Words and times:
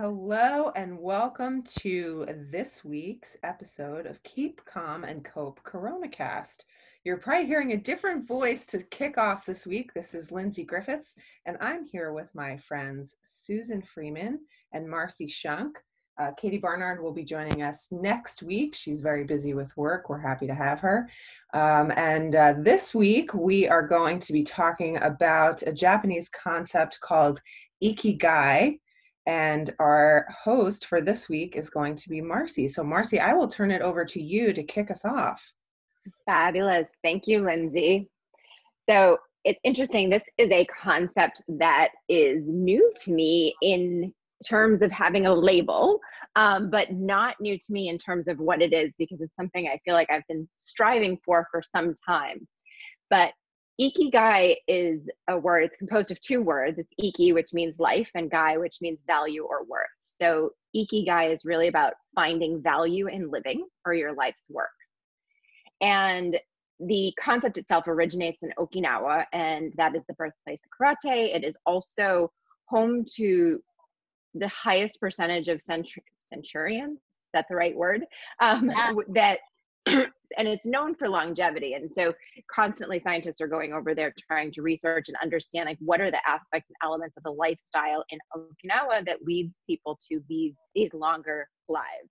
Hello, 0.00 0.70
and 0.76 0.96
welcome 0.96 1.64
to 1.80 2.24
this 2.52 2.84
week's 2.84 3.36
episode 3.42 4.06
of 4.06 4.22
Keep 4.22 4.64
Calm 4.64 5.02
and 5.02 5.24
Cope 5.24 5.58
CoronaCast. 5.64 6.58
You're 7.02 7.16
probably 7.16 7.46
hearing 7.48 7.72
a 7.72 7.76
different 7.76 8.24
voice 8.24 8.64
to 8.66 8.78
kick 8.78 9.18
off 9.18 9.44
this 9.44 9.66
week. 9.66 9.92
This 9.92 10.14
is 10.14 10.30
Lindsay 10.30 10.62
Griffiths, 10.62 11.16
and 11.46 11.56
I'm 11.60 11.84
here 11.84 12.12
with 12.12 12.32
my 12.32 12.58
friends 12.58 13.16
Susan 13.22 13.82
Freeman 13.82 14.38
and 14.72 14.88
Marcy 14.88 15.26
Shunk. 15.26 15.76
Uh, 16.16 16.30
Katie 16.40 16.58
Barnard 16.58 17.02
will 17.02 17.12
be 17.12 17.24
joining 17.24 17.62
us 17.62 17.88
next 17.90 18.44
week. 18.44 18.76
She's 18.76 19.00
very 19.00 19.24
busy 19.24 19.52
with 19.52 19.76
work. 19.76 20.08
We're 20.08 20.20
happy 20.20 20.46
to 20.46 20.54
have 20.54 20.78
her. 20.78 21.10
Um, 21.54 21.90
and 21.96 22.36
uh, 22.36 22.54
this 22.58 22.94
week, 22.94 23.34
we 23.34 23.66
are 23.66 23.84
going 23.84 24.20
to 24.20 24.32
be 24.32 24.44
talking 24.44 24.98
about 24.98 25.62
a 25.62 25.72
Japanese 25.72 26.28
concept 26.28 27.00
called 27.00 27.40
Ikigai. 27.82 28.78
And 29.28 29.74
our 29.78 30.26
host 30.42 30.86
for 30.86 31.02
this 31.02 31.28
week 31.28 31.54
is 31.54 31.68
going 31.68 31.96
to 31.96 32.08
be 32.08 32.22
Marcy. 32.22 32.66
So, 32.66 32.82
Marcy, 32.82 33.20
I 33.20 33.34
will 33.34 33.46
turn 33.46 33.70
it 33.70 33.82
over 33.82 34.06
to 34.06 34.22
you 34.22 34.54
to 34.54 34.62
kick 34.62 34.90
us 34.90 35.04
off. 35.04 35.52
Fabulous. 36.24 36.86
Thank 37.04 37.26
you, 37.26 37.44
Lindsay. 37.44 38.08
So, 38.88 39.18
it's 39.44 39.60
interesting. 39.64 40.08
This 40.08 40.24
is 40.38 40.50
a 40.50 40.64
concept 40.66 41.42
that 41.48 41.90
is 42.08 42.42
new 42.46 42.90
to 43.04 43.12
me 43.12 43.54
in 43.60 44.14
terms 44.46 44.80
of 44.80 44.90
having 44.90 45.26
a 45.26 45.34
label, 45.34 46.00
um, 46.34 46.70
but 46.70 46.92
not 46.94 47.36
new 47.38 47.58
to 47.58 47.72
me 47.72 47.90
in 47.90 47.98
terms 47.98 48.28
of 48.28 48.38
what 48.38 48.62
it 48.62 48.72
is 48.72 48.94
because 48.98 49.20
it's 49.20 49.36
something 49.36 49.68
I 49.68 49.78
feel 49.84 49.94
like 49.94 50.10
I've 50.10 50.26
been 50.26 50.48
striving 50.56 51.18
for 51.22 51.46
for 51.50 51.60
some 51.76 51.92
time. 52.08 52.48
But 53.10 53.32
Ikigai 53.80 54.56
is 54.66 55.08
a 55.28 55.38
word, 55.38 55.62
it's 55.62 55.76
composed 55.76 56.10
of 56.10 56.20
two 56.20 56.42
words. 56.42 56.78
It's 56.78 56.92
Iki, 56.98 57.32
which 57.32 57.52
means 57.52 57.78
life, 57.78 58.10
and 58.14 58.30
Gai, 58.30 58.56
which 58.56 58.78
means 58.80 59.04
value 59.06 59.44
or 59.44 59.64
worth. 59.64 59.86
So 60.02 60.50
Ikigai 60.74 61.32
is 61.32 61.44
really 61.44 61.68
about 61.68 61.94
finding 62.14 62.60
value 62.60 63.06
in 63.06 63.30
living 63.30 63.66
for 63.84 63.94
your 63.94 64.14
life's 64.14 64.50
work. 64.50 64.70
And 65.80 66.36
the 66.80 67.12
concept 67.22 67.58
itself 67.58 67.86
originates 67.86 68.42
in 68.42 68.52
Okinawa, 68.58 69.24
and 69.32 69.72
that 69.76 69.94
is 69.94 70.02
the 70.08 70.14
birthplace 70.14 70.60
of 70.64 70.70
karate. 70.70 71.34
It 71.34 71.44
is 71.44 71.56
also 71.66 72.32
home 72.66 73.04
to 73.16 73.60
the 74.34 74.48
highest 74.48 75.00
percentage 75.00 75.48
of 75.48 75.58
centur- 75.58 76.02
centurions. 76.32 76.98
Is 76.98 77.32
that 77.32 77.46
the 77.48 77.56
right 77.56 77.76
word? 77.76 78.04
Um, 78.40 78.70
yeah. 78.70 78.92
That 79.14 79.38
and 80.38 80.48
it's 80.48 80.66
known 80.66 80.94
for 80.94 81.08
longevity. 81.08 81.74
And 81.74 81.90
so 81.90 82.14
constantly 82.52 83.00
scientists 83.00 83.40
are 83.40 83.46
going 83.46 83.72
over 83.72 83.94
there 83.94 84.12
trying 84.26 84.50
to 84.52 84.62
research 84.62 85.08
and 85.08 85.16
understand 85.22 85.66
like 85.66 85.78
what 85.80 86.00
are 86.00 86.10
the 86.10 86.28
aspects 86.28 86.68
and 86.68 86.76
elements 86.82 87.16
of 87.16 87.22
the 87.22 87.30
lifestyle 87.30 88.04
in 88.10 88.18
okinawa 88.36 89.04
that 89.06 89.24
leads 89.24 89.60
people 89.66 89.98
to 90.10 90.20
these 90.28 90.54
these 90.74 90.94
longer 90.94 91.48
lives. 91.68 92.10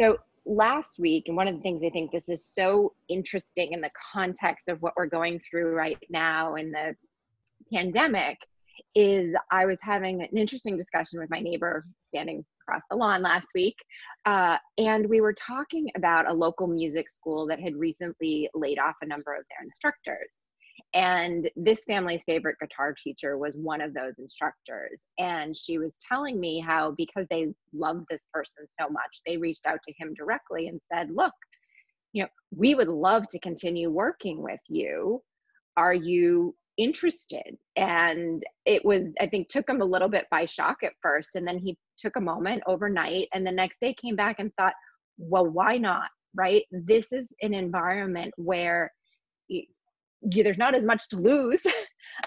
So 0.00 0.18
last 0.48 0.98
week 0.98 1.24
and 1.26 1.36
one 1.36 1.46
of 1.46 1.54
the 1.54 1.60
things 1.60 1.82
i 1.84 1.90
think 1.90 2.10
this 2.10 2.30
is 2.30 2.42
so 2.42 2.94
interesting 3.10 3.72
in 3.72 3.82
the 3.82 3.90
context 4.14 4.70
of 4.70 4.80
what 4.80 4.94
we're 4.96 5.04
going 5.04 5.38
through 5.50 5.74
right 5.74 5.98
now 6.08 6.54
in 6.54 6.70
the 6.70 6.96
pandemic 7.70 8.38
is 8.98 9.32
I 9.52 9.64
was 9.64 9.78
having 9.80 10.22
an 10.22 10.36
interesting 10.36 10.76
discussion 10.76 11.20
with 11.20 11.30
my 11.30 11.38
neighbor 11.38 11.86
standing 12.00 12.44
across 12.62 12.82
the 12.90 12.96
lawn 12.96 13.22
last 13.22 13.46
week. 13.54 13.76
Uh, 14.26 14.58
and 14.76 15.08
we 15.08 15.20
were 15.20 15.34
talking 15.34 15.88
about 15.96 16.28
a 16.28 16.34
local 16.34 16.66
music 16.66 17.08
school 17.08 17.46
that 17.46 17.60
had 17.60 17.76
recently 17.76 18.50
laid 18.54 18.80
off 18.80 18.96
a 19.00 19.06
number 19.06 19.32
of 19.36 19.44
their 19.50 19.64
instructors. 19.64 20.40
And 20.94 21.48
this 21.54 21.78
family's 21.86 22.24
favorite 22.26 22.56
guitar 22.60 22.92
teacher 22.92 23.38
was 23.38 23.56
one 23.56 23.80
of 23.80 23.94
those 23.94 24.14
instructors. 24.18 25.00
And 25.16 25.56
she 25.56 25.78
was 25.78 25.96
telling 26.06 26.40
me 26.40 26.58
how, 26.58 26.92
because 26.96 27.26
they 27.30 27.54
loved 27.72 28.06
this 28.10 28.26
person 28.34 28.66
so 28.80 28.88
much, 28.88 29.20
they 29.24 29.36
reached 29.36 29.64
out 29.64 29.78
to 29.86 29.94
him 29.96 30.12
directly 30.14 30.66
and 30.66 30.80
said, 30.92 31.10
Look, 31.12 31.34
you 32.12 32.24
know, 32.24 32.28
we 32.50 32.74
would 32.74 32.88
love 32.88 33.28
to 33.28 33.38
continue 33.38 33.90
working 33.90 34.42
with 34.42 34.60
you. 34.66 35.22
Are 35.76 35.94
you 35.94 36.56
interested. 36.78 37.56
And 37.76 38.42
it 38.64 38.84
was 38.84 39.02
i 39.20 39.26
think 39.26 39.48
took 39.48 39.68
him 39.68 39.82
a 39.82 39.84
little 39.84 40.08
bit 40.08 40.26
by 40.30 40.46
shock 40.46 40.78
at 40.82 40.92
first 41.02 41.34
and 41.34 41.46
then 41.46 41.58
he 41.58 41.76
took 41.98 42.16
a 42.16 42.20
moment 42.20 42.62
overnight 42.66 43.28
and 43.34 43.46
the 43.46 43.52
next 43.52 43.80
day 43.80 43.94
came 43.94 44.14
back 44.14 44.36
and 44.38 44.54
thought 44.54 44.74
well 45.18 45.46
why 45.46 45.76
not 45.76 46.08
right? 46.34 46.64
This 46.70 47.12
is 47.12 47.32
an 47.42 47.54
environment 47.54 48.32
where 48.36 48.92
you, 49.48 49.64
there's 50.22 50.58
not 50.58 50.74
as 50.74 50.84
much 50.84 51.08
to 51.10 51.16
lose. 51.16 51.62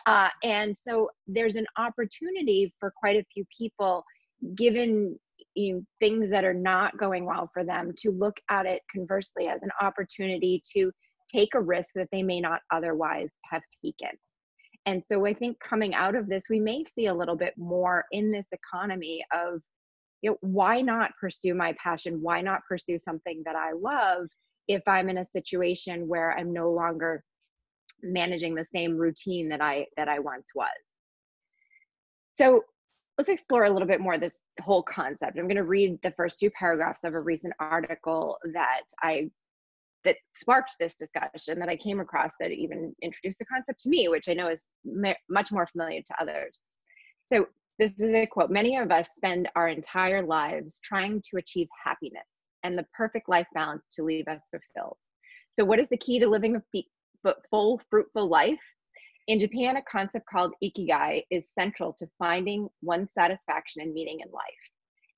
Uh, 0.05 0.29
and 0.43 0.77
so 0.77 1.09
there's 1.27 1.57
an 1.57 1.65
opportunity 1.77 2.73
for 2.79 2.93
quite 2.95 3.17
a 3.17 3.25
few 3.33 3.43
people 3.57 4.05
given 4.55 5.19
you 5.53 5.85
things 5.99 6.29
that 6.29 6.45
are 6.45 6.53
not 6.53 6.97
going 6.97 7.25
well 7.25 7.49
for 7.53 7.65
them 7.65 7.91
to 7.97 8.11
look 8.11 8.37
at 8.49 8.65
it 8.65 8.81
conversely 8.93 9.47
as 9.47 9.61
an 9.63 9.69
opportunity 9.81 10.63
to 10.71 10.91
take 11.29 11.55
a 11.55 11.59
risk 11.59 11.89
that 11.93 12.07
they 12.11 12.23
may 12.23 12.39
not 12.39 12.61
otherwise 12.71 13.31
have 13.51 13.63
taken 13.83 14.11
and 14.85 15.03
so 15.03 15.25
I 15.25 15.33
think 15.33 15.59
coming 15.59 15.93
out 15.93 16.15
of 16.15 16.27
this, 16.27 16.45
we 16.49 16.59
may 16.59 16.83
see 16.95 17.07
a 17.07 17.13
little 17.13 17.35
bit 17.35 17.53
more 17.57 18.05
in 18.11 18.31
this 18.31 18.47
economy 18.51 19.23
of, 19.33 19.61
you 20.21 20.31
know, 20.31 20.37
why 20.41 20.81
not 20.81 21.11
pursue 21.19 21.53
my 21.53 21.75
passion? 21.81 22.21
Why 22.21 22.41
not 22.41 22.61
pursue 22.67 22.97
something 22.97 23.43
that 23.45 23.55
I 23.55 23.73
love 23.73 24.27
if 24.67 24.81
I'm 24.87 25.09
in 25.09 25.17
a 25.17 25.25
situation 25.25 26.07
where 26.07 26.37
I'm 26.37 26.53
no 26.53 26.71
longer 26.71 27.23
managing 28.03 28.55
the 28.55 28.65
same 28.65 28.97
routine 28.97 29.49
that 29.49 29.61
I 29.61 29.87
that 29.97 30.07
I 30.07 30.19
once 30.19 30.49
was. 30.55 30.67
So 32.33 32.63
let's 33.17 33.29
explore 33.29 33.65
a 33.65 33.69
little 33.69 33.87
bit 33.87 34.01
more 34.01 34.17
this 34.17 34.41
whole 34.61 34.83
concept. 34.83 35.37
I'm 35.37 35.47
going 35.47 35.57
to 35.57 35.63
read 35.63 35.99
the 36.01 36.11
first 36.11 36.39
two 36.39 36.49
paragraphs 36.51 37.03
of 37.03 37.13
a 37.13 37.19
recent 37.19 37.53
article 37.59 38.37
that 38.53 38.83
I 39.01 39.29
that 40.03 40.17
sparked 40.33 40.75
this 40.79 40.95
discussion 40.95 41.59
that 41.59 41.69
I 41.69 41.75
came 41.75 41.99
across 41.99 42.33
that 42.39 42.51
even 42.51 42.93
introduced 43.01 43.39
the 43.39 43.45
concept 43.45 43.81
to 43.81 43.89
me, 43.89 44.07
which 44.07 44.29
I 44.29 44.33
know 44.33 44.47
is 44.47 44.65
much 45.29 45.51
more 45.51 45.67
familiar 45.67 46.01
to 46.01 46.21
others. 46.21 46.61
So, 47.31 47.47
this 47.79 47.99
is 47.99 48.13
a 48.13 48.27
quote 48.27 48.51
Many 48.51 48.77
of 48.77 48.91
us 48.91 49.09
spend 49.15 49.49
our 49.55 49.67
entire 49.67 50.21
lives 50.21 50.79
trying 50.83 51.21
to 51.29 51.37
achieve 51.37 51.67
happiness 51.83 52.27
and 52.63 52.77
the 52.77 52.85
perfect 52.95 53.29
life 53.29 53.47
balance 53.53 53.83
to 53.95 54.03
leave 54.03 54.27
us 54.27 54.47
fulfilled. 54.51 54.97
So, 55.55 55.65
what 55.65 55.79
is 55.79 55.89
the 55.89 55.97
key 55.97 56.19
to 56.19 56.27
living 56.27 56.55
a 56.55 57.33
full, 57.49 57.81
fruitful 57.89 58.27
life? 58.27 58.59
In 59.27 59.39
Japan, 59.39 59.77
a 59.77 59.81
concept 59.83 60.25
called 60.27 60.53
ikigai 60.63 61.23
is 61.29 61.45
central 61.57 61.93
to 61.93 62.07
finding 62.17 62.67
one's 62.81 63.13
satisfaction 63.13 63.81
and 63.81 63.93
meaning 63.93 64.19
in 64.25 64.31
life. 64.31 64.43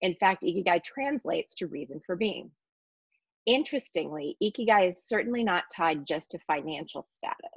In 0.01 0.15
fact, 0.15 0.43
ikigai 0.43 0.83
translates 0.83 1.53
to 1.55 1.67
reason 1.67 2.01
for 2.05 2.15
being. 2.15 2.51
Interestingly, 3.45 4.37
Ikigai 4.41 4.89
is 4.89 5.05
certainly 5.05 5.43
not 5.43 5.65
tied 5.75 6.07
just 6.07 6.31
to 6.31 6.39
financial 6.47 7.07
status. 7.13 7.49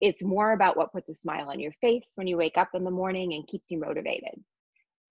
It's 0.00 0.22
more 0.22 0.52
about 0.52 0.76
what 0.76 0.92
puts 0.92 1.10
a 1.10 1.14
smile 1.14 1.48
on 1.48 1.58
your 1.58 1.72
face 1.80 2.12
when 2.14 2.26
you 2.26 2.36
wake 2.36 2.56
up 2.56 2.70
in 2.74 2.84
the 2.84 2.90
morning 2.90 3.34
and 3.34 3.46
keeps 3.46 3.70
you 3.70 3.78
motivated. 3.78 4.42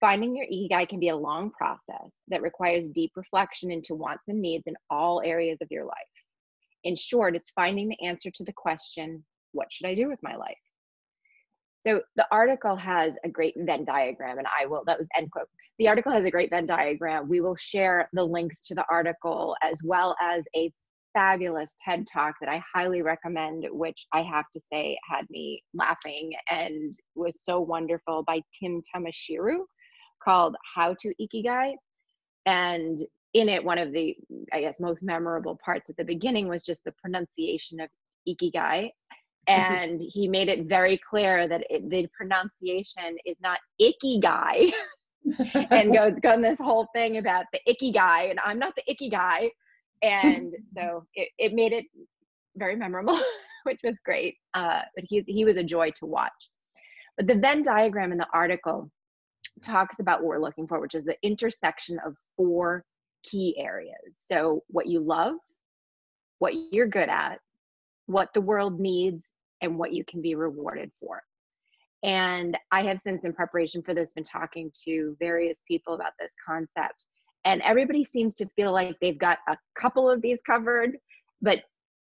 Finding 0.00 0.36
your 0.36 0.46
Ikigai 0.46 0.88
can 0.88 1.00
be 1.00 1.08
a 1.08 1.16
long 1.16 1.50
process 1.50 2.10
that 2.28 2.42
requires 2.42 2.88
deep 2.88 3.12
reflection 3.16 3.70
into 3.70 3.94
wants 3.94 4.24
and 4.28 4.40
needs 4.40 4.64
in 4.66 4.76
all 4.88 5.20
areas 5.24 5.58
of 5.60 5.70
your 5.70 5.84
life. 5.84 5.94
In 6.84 6.96
short, 6.96 7.34
it's 7.34 7.50
finding 7.50 7.88
the 7.88 8.00
answer 8.02 8.30
to 8.30 8.44
the 8.44 8.52
question, 8.52 9.24
What 9.52 9.72
should 9.72 9.86
I 9.86 9.94
do 9.94 10.08
with 10.08 10.22
my 10.22 10.36
life? 10.36 10.56
So 11.86 12.02
the 12.16 12.26
article 12.32 12.74
has 12.74 13.14
a 13.24 13.28
great 13.28 13.54
Venn 13.56 13.84
diagram, 13.84 14.38
and 14.38 14.46
I 14.46 14.66
will, 14.66 14.82
that 14.86 14.98
was 14.98 15.06
end 15.16 15.30
quote. 15.30 15.48
The 15.78 15.86
article 15.86 16.10
has 16.10 16.24
a 16.24 16.30
great 16.30 16.50
Venn 16.50 16.66
diagram. 16.66 17.28
We 17.28 17.40
will 17.40 17.54
share 17.56 18.08
the 18.12 18.24
links 18.24 18.62
to 18.66 18.74
the 18.74 18.84
article 18.90 19.54
as 19.62 19.80
well 19.84 20.16
as 20.20 20.42
a 20.56 20.72
fabulous 21.14 21.76
TED 21.82 22.06
talk 22.12 22.34
that 22.40 22.48
I 22.48 22.62
highly 22.74 23.02
recommend, 23.02 23.66
which 23.70 24.06
I 24.12 24.22
have 24.22 24.46
to 24.52 24.60
say 24.72 24.98
had 25.08 25.30
me 25.30 25.62
laughing 25.74 26.32
and 26.50 26.92
was 27.14 27.44
so 27.44 27.60
wonderful 27.60 28.24
by 28.24 28.40
Tim 28.58 28.82
Tamashiro 28.94 29.58
called 30.22 30.56
How 30.74 30.94
to 30.94 31.14
Ikigai. 31.20 31.74
And 32.46 33.00
in 33.32 33.48
it, 33.48 33.64
one 33.64 33.78
of 33.78 33.92
the, 33.92 34.16
I 34.52 34.60
guess, 34.60 34.74
most 34.80 35.02
memorable 35.02 35.58
parts 35.64 35.88
at 35.88 35.96
the 35.96 36.04
beginning 36.04 36.48
was 36.48 36.64
just 36.64 36.82
the 36.84 36.92
pronunciation 37.00 37.80
of 37.80 37.90
Ikigai 38.28 38.90
and 39.86 40.00
he 40.00 40.28
made 40.28 40.48
it 40.48 40.66
very 40.66 40.98
clear 40.98 41.48
that 41.48 41.64
it, 41.70 41.88
the 41.88 42.06
pronunciation 42.16 43.16
is 43.24 43.36
not 43.40 43.58
icky 43.78 44.18
guy 44.20 44.70
and 45.70 45.92
goes 45.92 46.18
going 46.20 46.40
this 46.40 46.58
whole 46.58 46.88
thing 46.94 47.18
about 47.18 47.46
the 47.52 47.60
icky 47.70 47.92
guy 47.92 48.24
and 48.24 48.38
i'm 48.44 48.58
not 48.58 48.74
the 48.76 48.90
icky 48.90 49.10
guy. 49.10 49.50
And 50.02 50.54
so 50.72 51.06
it, 51.14 51.28
it 51.38 51.54
made 51.54 51.72
it 51.72 51.86
very 52.56 52.76
memorable 52.76 53.18
which 53.64 53.80
was 53.82 53.96
great. 54.04 54.36
Uh, 54.54 54.82
but 54.94 55.04
he, 55.08 55.24
he 55.26 55.44
was 55.44 55.56
a 55.56 55.64
joy 55.64 55.90
to 55.90 56.06
watch. 56.06 56.50
But 57.16 57.26
the 57.26 57.34
venn 57.34 57.62
diagram 57.62 58.12
in 58.12 58.18
the 58.18 58.26
article 58.32 58.90
talks 59.62 59.98
about 59.98 60.20
what 60.20 60.28
we're 60.28 60.38
looking 60.40 60.68
for 60.68 60.80
which 60.80 60.94
is 60.94 61.04
the 61.04 61.16
intersection 61.22 61.98
of 62.04 62.14
four 62.36 62.84
key 63.22 63.56
areas. 63.58 64.12
So 64.12 64.62
what 64.68 64.86
you 64.86 65.00
love 65.00 65.36
what 66.38 66.54
you're 66.70 66.86
good 66.86 67.08
at 67.08 67.38
what 68.06 68.32
the 68.34 68.40
world 68.40 68.78
needs 68.78 69.28
and 69.60 69.78
what 69.78 69.92
you 69.92 70.04
can 70.04 70.22
be 70.22 70.34
rewarded 70.34 70.90
for. 71.00 71.22
And 72.02 72.56
I 72.72 72.82
have 72.82 73.00
since, 73.00 73.24
in 73.24 73.32
preparation 73.32 73.82
for 73.82 73.94
this, 73.94 74.12
been 74.12 74.24
talking 74.24 74.70
to 74.84 75.16
various 75.18 75.62
people 75.66 75.94
about 75.94 76.12
this 76.18 76.30
concept. 76.46 77.06
And 77.44 77.62
everybody 77.62 78.04
seems 78.04 78.34
to 78.36 78.48
feel 78.56 78.72
like 78.72 78.96
they've 79.00 79.18
got 79.18 79.38
a 79.48 79.56
couple 79.76 80.10
of 80.10 80.20
these 80.20 80.38
covered, 80.46 80.98
but 81.40 81.62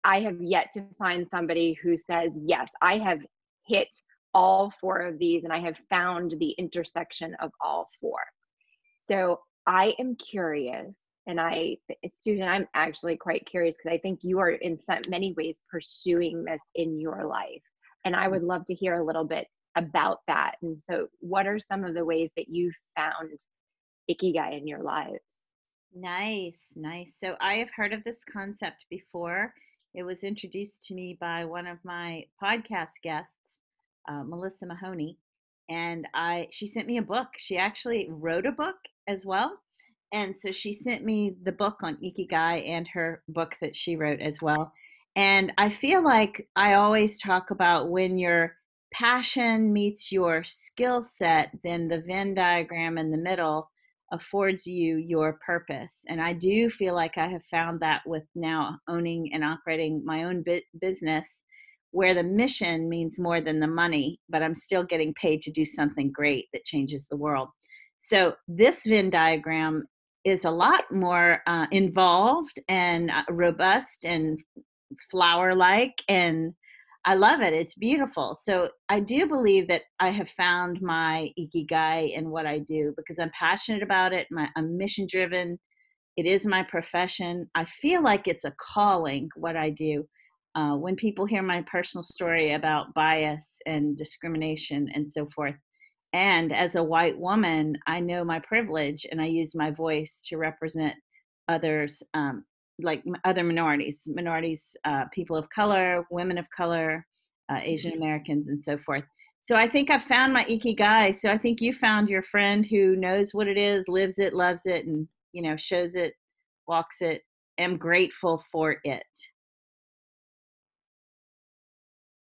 I 0.03 0.19
have 0.21 0.41
yet 0.41 0.69
to 0.73 0.85
find 0.97 1.27
somebody 1.29 1.77
who 1.81 1.97
says, 1.97 2.31
Yes, 2.35 2.69
I 2.81 2.97
have 2.97 3.19
hit 3.67 3.87
all 4.33 4.73
four 4.81 4.97
of 4.97 5.19
these 5.19 5.43
and 5.43 5.53
I 5.53 5.59
have 5.59 5.77
found 5.89 6.35
the 6.39 6.51
intersection 6.51 7.35
of 7.39 7.51
all 7.61 7.89
four. 8.01 8.19
So 9.07 9.39
I 9.67 9.93
am 9.99 10.15
curious, 10.15 10.93
and 11.25 11.39
I, 11.39 11.77
Susan, 12.15 12.47
I'm 12.47 12.67
actually 12.73 13.15
quite 13.15 13.45
curious 13.45 13.75
because 13.75 13.95
I 13.95 13.99
think 13.99 14.19
you 14.23 14.39
are 14.39 14.51
in 14.51 14.77
some, 14.77 14.99
many 15.07 15.33
ways 15.33 15.59
pursuing 15.71 16.43
this 16.43 16.59
in 16.75 16.99
your 16.99 17.25
life. 17.25 17.61
And 18.05 18.15
I 18.15 18.27
would 18.27 18.43
love 18.43 18.65
to 18.65 18.73
hear 18.73 18.95
a 18.95 19.05
little 19.05 19.23
bit 19.23 19.47
about 19.77 20.19
that. 20.27 20.55
And 20.61 20.79
so, 20.79 21.07
what 21.19 21.47
are 21.47 21.59
some 21.59 21.85
of 21.85 21.93
the 21.93 22.03
ways 22.03 22.29
that 22.35 22.49
you 22.49 22.71
found 22.97 23.39
Ikigai 24.11 24.57
in 24.57 24.67
your 24.67 24.83
lives? 24.83 25.23
Nice, 25.95 26.73
nice. 26.75 27.15
So, 27.17 27.35
I 27.39 27.55
have 27.55 27.69
heard 27.75 27.93
of 27.93 28.03
this 28.03 28.23
concept 28.31 28.85
before. 28.89 29.53
It 29.93 30.03
was 30.03 30.23
introduced 30.23 30.83
to 30.87 30.95
me 30.95 31.17
by 31.21 31.45
one 31.45 31.67
of 31.67 31.77
my 31.85 32.25
podcast 32.43 33.01
guests, 33.01 33.59
uh, 34.09 34.23
Melissa 34.23 34.65
Mahoney, 34.65 35.17
and 35.69 36.07
I 36.13 36.47
she 36.51 36.67
sent 36.67 36.87
me 36.87 36.97
a 36.97 37.03
book. 37.03 37.27
She 37.37 37.57
actually 37.57 38.09
wrote 38.09 38.45
a 38.45 38.51
book 38.51 38.75
as 39.07 39.25
well, 39.25 39.57
and 40.13 40.37
so 40.37 40.51
she 40.51 40.73
sent 40.73 41.03
me 41.03 41.35
the 41.43 41.51
book 41.51 41.79
on 41.81 41.97
Ikigai 41.97 42.69
and 42.69 42.87
her 42.89 43.23
book 43.27 43.55
that 43.61 43.75
she 43.75 43.95
wrote 43.95 44.21
as 44.21 44.37
well. 44.41 44.71
And 45.15 45.51
I 45.57 45.69
feel 45.69 46.03
like 46.03 46.47
I 46.55 46.73
always 46.73 47.19
talk 47.19 47.49
about 47.49 47.89
when 47.89 48.19
your 48.19 48.53
passion 48.93 49.73
meets 49.73 50.11
your 50.11 50.43
skill 50.43 51.01
set, 51.01 51.51
then 51.63 51.87
the 51.87 52.01
Venn 52.01 52.35
diagram 52.35 52.99
in 52.99 53.09
the 53.09 53.17
middle 53.17 53.71
affords 54.11 54.67
you 54.67 54.97
your 54.97 55.39
purpose. 55.43 56.03
And 56.07 56.21
I 56.21 56.33
do 56.33 56.69
feel 56.69 56.93
like 56.93 57.17
I 57.17 57.27
have 57.27 57.43
found 57.49 57.79
that 57.79 58.01
with 58.05 58.23
now 58.35 58.77
owning 58.87 59.31
and 59.33 59.43
operating 59.43 60.05
my 60.05 60.25
own 60.25 60.43
business, 60.79 61.43
where 61.89 62.13
the 62.13 62.23
mission 62.23 62.87
means 62.87 63.17
more 63.17 63.41
than 63.41 63.59
the 63.59 63.67
money, 63.67 64.19
but 64.29 64.43
I'm 64.43 64.53
still 64.53 64.83
getting 64.83 65.15
paid 65.15 65.41
to 65.41 65.51
do 65.51 65.65
something 65.65 66.11
great 66.11 66.49
that 66.53 66.65
changes 66.65 67.07
the 67.07 67.17
world. 67.17 67.49
So 67.97 68.35
this 68.47 68.85
Venn 68.85 69.09
diagram 69.09 69.85
is 70.23 70.45
a 70.45 70.51
lot 70.51 70.85
more 70.91 71.41
uh, 71.47 71.67
involved 71.71 72.59
and 72.67 73.11
uh, 73.11 73.23
robust 73.29 74.05
and 74.05 74.39
flower 75.09 75.55
like 75.55 76.01
and 76.07 76.53
I 77.05 77.15
love 77.15 77.41
it. 77.41 77.53
It's 77.53 77.75
beautiful. 77.75 78.33
So 78.33 78.69
I 78.87 79.01
do 79.01 79.27
believe 79.27 79.67
that 79.67 79.81
I 79.99 80.09
have 80.09 80.29
found 80.29 80.81
my 80.81 81.31
ikigai 81.37 82.15
in 82.15 82.29
what 82.29 82.45
I 82.45 82.59
do 82.59 82.93
because 82.95 83.19
I'm 83.19 83.31
passionate 83.37 83.83
about 83.83 84.13
it. 84.13 84.27
My, 84.31 84.47
I'm 84.55 84.77
mission 84.77 85.05
driven. 85.09 85.59
It 86.15 86.25
is 86.25 86.45
my 86.45 86.63
profession. 86.63 87.49
I 87.55 87.65
feel 87.65 88.01
like 88.01 88.27
it's 88.27 88.45
a 88.45 88.53
calling 88.57 89.29
what 89.35 89.57
I 89.57 89.69
do. 89.69 90.05
Uh, 90.55 90.75
when 90.75 90.95
people 90.95 91.25
hear 91.25 91.41
my 91.41 91.63
personal 91.63 92.03
story 92.03 92.53
about 92.53 92.93
bias 92.93 93.57
and 93.65 93.97
discrimination 93.97 94.87
and 94.93 95.09
so 95.09 95.27
forth, 95.35 95.55
and 96.13 96.53
as 96.53 96.75
a 96.75 96.83
white 96.83 97.17
woman, 97.17 97.77
I 97.87 97.99
know 97.99 98.23
my 98.23 98.39
privilege 98.39 99.05
and 99.11 99.19
I 99.19 99.25
use 99.25 99.55
my 99.55 99.71
voice 99.71 100.21
to 100.29 100.37
represent 100.37 100.93
others 101.49 102.03
um, 102.13 102.45
like 102.81 103.03
other 103.25 103.43
minorities, 103.43 104.07
minorities, 104.13 104.75
uh, 104.85 105.05
people 105.11 105.35
of 105.35 105.49
color, 105.49 106.05
women 106.11 106.37
of 106.37 106.49
color, 106.51 107.05
uh, 107.51 107.59
Asian 107.61 107.91
mm-hmm. 107.91 108.01
Americans, 108.01 108.47
and 108.47 108.63
so 108.63 108.77
forth. 108.77 109.03
So 109.39 109.55
I 109.55 109.67
think 109.67 109.89
I 109.89 109.97
found 109.97 110.33
my 110.33 110.45
ikigai. 110.45 111.15
So 111.15 111.31
I 111.31 111.37
think 111.37 111.61
you 111.61 111.73
found 111.73 112.09
your 112.09 112.21
friend 112.21 112.65
who 112.65 112.95
knows 112.95 113.33
what 113.33 113.47
it 113.47 113.57
is, 113.57 113.87
lives 113.87 114.19
it, 114.19 114.33
loves 114.33 114.65
it, 114.65 114.85
and 114.85 115.07
you 115.33 115.41
know 115.41 115.57
shows 115.57 115.95
it, 115.95 116.13
walks 116.67 117.01
it. 117.01 117.21
Am 117.57 117.77
grateful 117.77 118.43
for 118.51 118.77
it. 118.83 119.03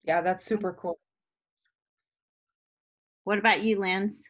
Yeah, 0.03 0.21
that's 0.21 0.45
super 0.45 0.73
cool. 0.73 0.99
What 3.27 3.39
about 3.39 3.61
you, 3.61 3.81
Linz? 3.81 4.23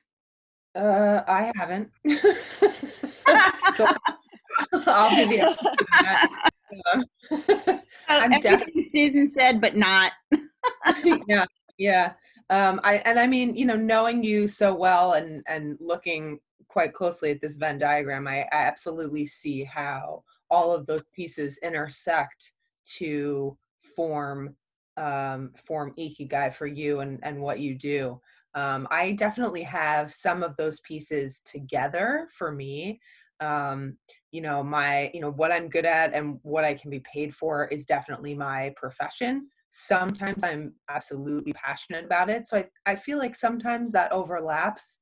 Uh, 0.76 1.22
I 1.28 1.52
haven't. 1.56 1.92
so 3.76 3.86
I'll 4.88 5.16
be 5.16 5.38
the 5.38 5.56
uh, 5.94 7.78
I'm 8.10 8.42
definitely 8.42 8.82
Susan 8.82 9.30
said, 9.30 9.62
but 9.62 9.76
not. 9.76 10.14
yeah, 11.28 11.46
yeah. 11.78 12.14
Um, 12.50 12.82
I 12.84 12.96
and 13.06 13.20
I 13.20 13.28
mean, 13.28 13.56
you 13.56 13.68
know, 13.68 13.76
knowing 13.76 14.24
you 14.24 14.48
so 14.48 14.74
well 14.74 15.14
and 15.14 15.44
and 15.48 15.78
looking 15.80 16.40
quite 16.68 16.96
closely 16.96 17.30
at 17.30 17.40
this 17.40 17.58
Venn 17.58 17.78
diagram, 17.78 18.28
I, 18.28 18.46
I 18.52 18.64
absolutely 18.66 19.28
see 19.28 19.64
how 19.64 20.24
all 20.50 20.74
of 20.74 20.88
those 20.88 21.08
pieces 21.16 21.60
intersect 21.62 22.52
to 22.98 23.56
form 23.96 24.56
um, 24.98 25.52
form 25.68 25.94
ikigai 26.00 26.52
for 26.52 26.66
you 26.66 27.02
and 27.02 27.20
and 27.22 27.40
what 27.40 27.60
you 27.60 27.76
do. 27.76 28.20
Um, 28.57 28.88
I 28.89 29.12
definitely 29.12 29.63
have 29.63 30.13
some 30.13 30.42
of 30.42 30.57
those 30.57 30.80
pieces 30.81 31.42
together 31.45 32.27
for 32.38 32.51
me. 32.51 33.00
Um, 33.39 33.98
you 34.31 34.42
know 34.42 34.63
my 34.63 35.09
you 35.13 35.21
know 35.21 35.31
what 35.31 35.51
i'm 35.51 35.69
good 35.69 35.86
at 35.86 36.13
and 36.13 36.39
what 36.44 36.63
i 36.63 36.74
can 36.74 36.92
be 36.92 37.00
paid 37.12 37.33
for 37.33 37.68
is 37.68 37.86
definitely 37.86 38.33
my 38.36 38.74
profession. 38.75 39.48
Sometimes 39.69 40.44
i'm 40.44 40.74
absolutely 40.89 41.54
passionate 41.54 42.06
about 42.06 42.30
it 42.30 42.48
so 42.48 42.57
i, 42.57 42.65
I 42.86 42.95
feel 42.95 43.18
like 43.18 43.36
sometimes 43.36 43.92
that 43.92 44.12
overlaps 44.12 45.00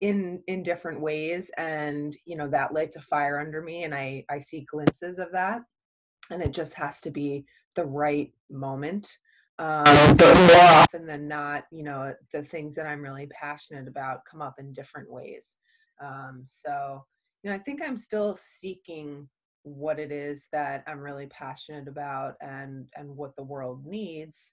in 0.00 0.42
in 0.48 0.62
different 0.62 1.00
ways 1.00 1.50
and 1.56 2.16
you 2.24 2.36
know 2.36 2.48
that 2.48 2.74
lights 2.74 2.96
a 2.96 3.00
fire 3.00 3.38
under 3.38 3.62
me 3.62 3.84
and 3.84 3.94
i 3.94 4.24
i 4.28 4.38
see 4.38 4.66
glimpses 4.70 5.18
of 5.20 5.28
that 5.32 5.60
and 6.30 6.42
it 6.42 6.52
just 6.52 6.74
has 6.74 7.00
to 7.02 7.10
be 7.10 7.44
the 7.76 7.84
right 7.84 8.32
moment 8.50 9.08
um, 9.62 10.16
but 10.16 10.36
more 10.48 10.64
often 10.64 11.06
than 11.06 11.28
not 11.28 11.64
you 11.70 11.82
know 11.82 12.14
the 12.32 12.42
things 12.42 12.74
that 12.74 12.86
i'm 12.86 13.02
really 13.02 13.26
passionate 13.26 13.88
about 13.88 14.20
come 14.30 14.42
up 14.42 14.56
in 14.58 14.72
different 14.72 15.10
ways 15.10 15.56
um, 16.02 16.42
so 16.46 17.02
you 17.42 17.50
know, 17.50 17.56
I 17.56 17.58
think 17.58 17.80
I'm 17.82 17.98
still 17.98 18.36
seeking 18.36 19.28
what 19.64 19.98
it 19.98 20.10
is 20.10 20.48
that 20.52 20.82
I'm 20.86 21.00
really 21.00 21.26
passionate 21.26 21.88
about 21.88 22.34
and 22.40 22.86
and 22.96 23.16
what 23.16 23.36
the 23.36 23.44
world 23.44 23.84
needs. 23.86 24.52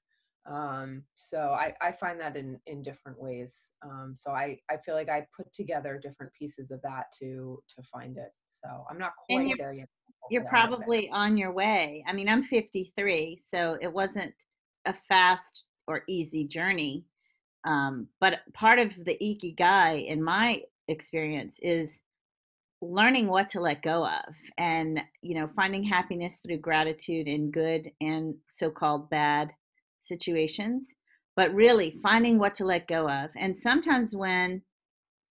Um, 0.49 1.03
so 1.15 1.37
I, 1.39 1.73
I 1.81 1.91
find 1.91 2.19
that 2.19 2.35
in 2.35 2.59
in 2.67 2.81
different 2.81 3.21
ways. 3.21 3.71
Um, 3.83 4.13
so 4.15 4.31
I 4.31 4.59
I 4.69 4.77
feel 4.77 4.95
like 4.95 5.09
I 5.09 5.25
put 5.35 5.51
together 5.53 5.99
different 6.01 6.31
pieces 6.33 6.71
of 6.71 6.81
that 6.81 7.05
to 7.19 7.61
to 7.75 7.83
find 7.91 8.17
it. 8.17 8.31
So 8.51 8.67
I'm 8.89 8.97
not 8.97 9.11
quite 9.27 9.55
there 9.57 9.73
yet. 9.73 9.89
You're 10.29 10.45
probably 10.45 11.09
on 11.11 11.37
your 11.37 11.51
way. 11.51 12.03
I 12.05 12.13
mean, 12.13 12.27
I'm 12.27 12.43
53, 12.43 13.37
so 13.37 13.77
it 13.81 13.91
wasn't 13.91 14.33
a 14.89 14.93
fast 14.93 15.65
or 15.87 16.03
easy 16.09 16.43
journey. 16.43 17.05
Um, 17.65 18.07
but 18.19 18.39
part 18.53 18.79
of 18.79 18.93
the 19.05 19.17
ikigai, 19.21 20.07
in 20.07 20.23
my 20.23 20.63
experience, 20.87 21.59
is 21.59 22.01
learning 22.81 23.27
what 23.27 23.47
to 23.49 23.59
let 23.59 23.81
go 23.81 24.05
of 24.05 24.35
and 24.57 25.01
you 25.21 25.35
know 25.35 25.47
finding 25.47 25.83
happiness 25.83 26.37
through 26.37 26.57
gratitude 26.57 27.27
in 27.27 27.51
good 27.51 27.91
and 27.99 28.33
so-called 28.47 29.09
bad 29.09 29.51
situations 29.99 30.95
but 31.35 31.53
really 31.53 31.91
finding 32.01 32.39
what 32.39 32.53
to 32.53 32.63
let 32.63 32.87
go 32.87 33.09
of 33.09 33.29
and 33.35 33.57
sometimes 33.57 34.15
when 34.15 34.61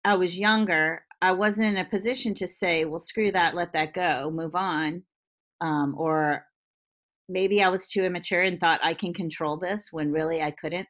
i 0.04 0.14
was 0.14 0.38
younger 0.38 1.02
i 1.22 1.32
wasn't 1.32 1.66
in 1.66 1.78
a 1.78 1.88
position 1.88 2.34
to 2.34 2.46
say 2.46 2.84
well 2.84 3.00
screw 3.00 3.32
that 3.32 3.54
let 3.54 3.72
that 3.72 3.94
go 3.94 4.30
move 4.30 4.54
on 4.54 5.02
um, 5.62 5.94
or 5.96 6.44
maybe 7.28 7.62
i 7.62 7.68
was 7.68 7.88
too 7.88 8.04
immature 8.04 8.42
and 8.42 8.61
thought 8.61 8.80
i 8.82 8.94
can 8.94 9.12
control 9.12 9.56
this 9.56 9.88
when 9.90 10.11
really 10.11 10.42
i 10.42 10.50
couldn't 10.50 10.87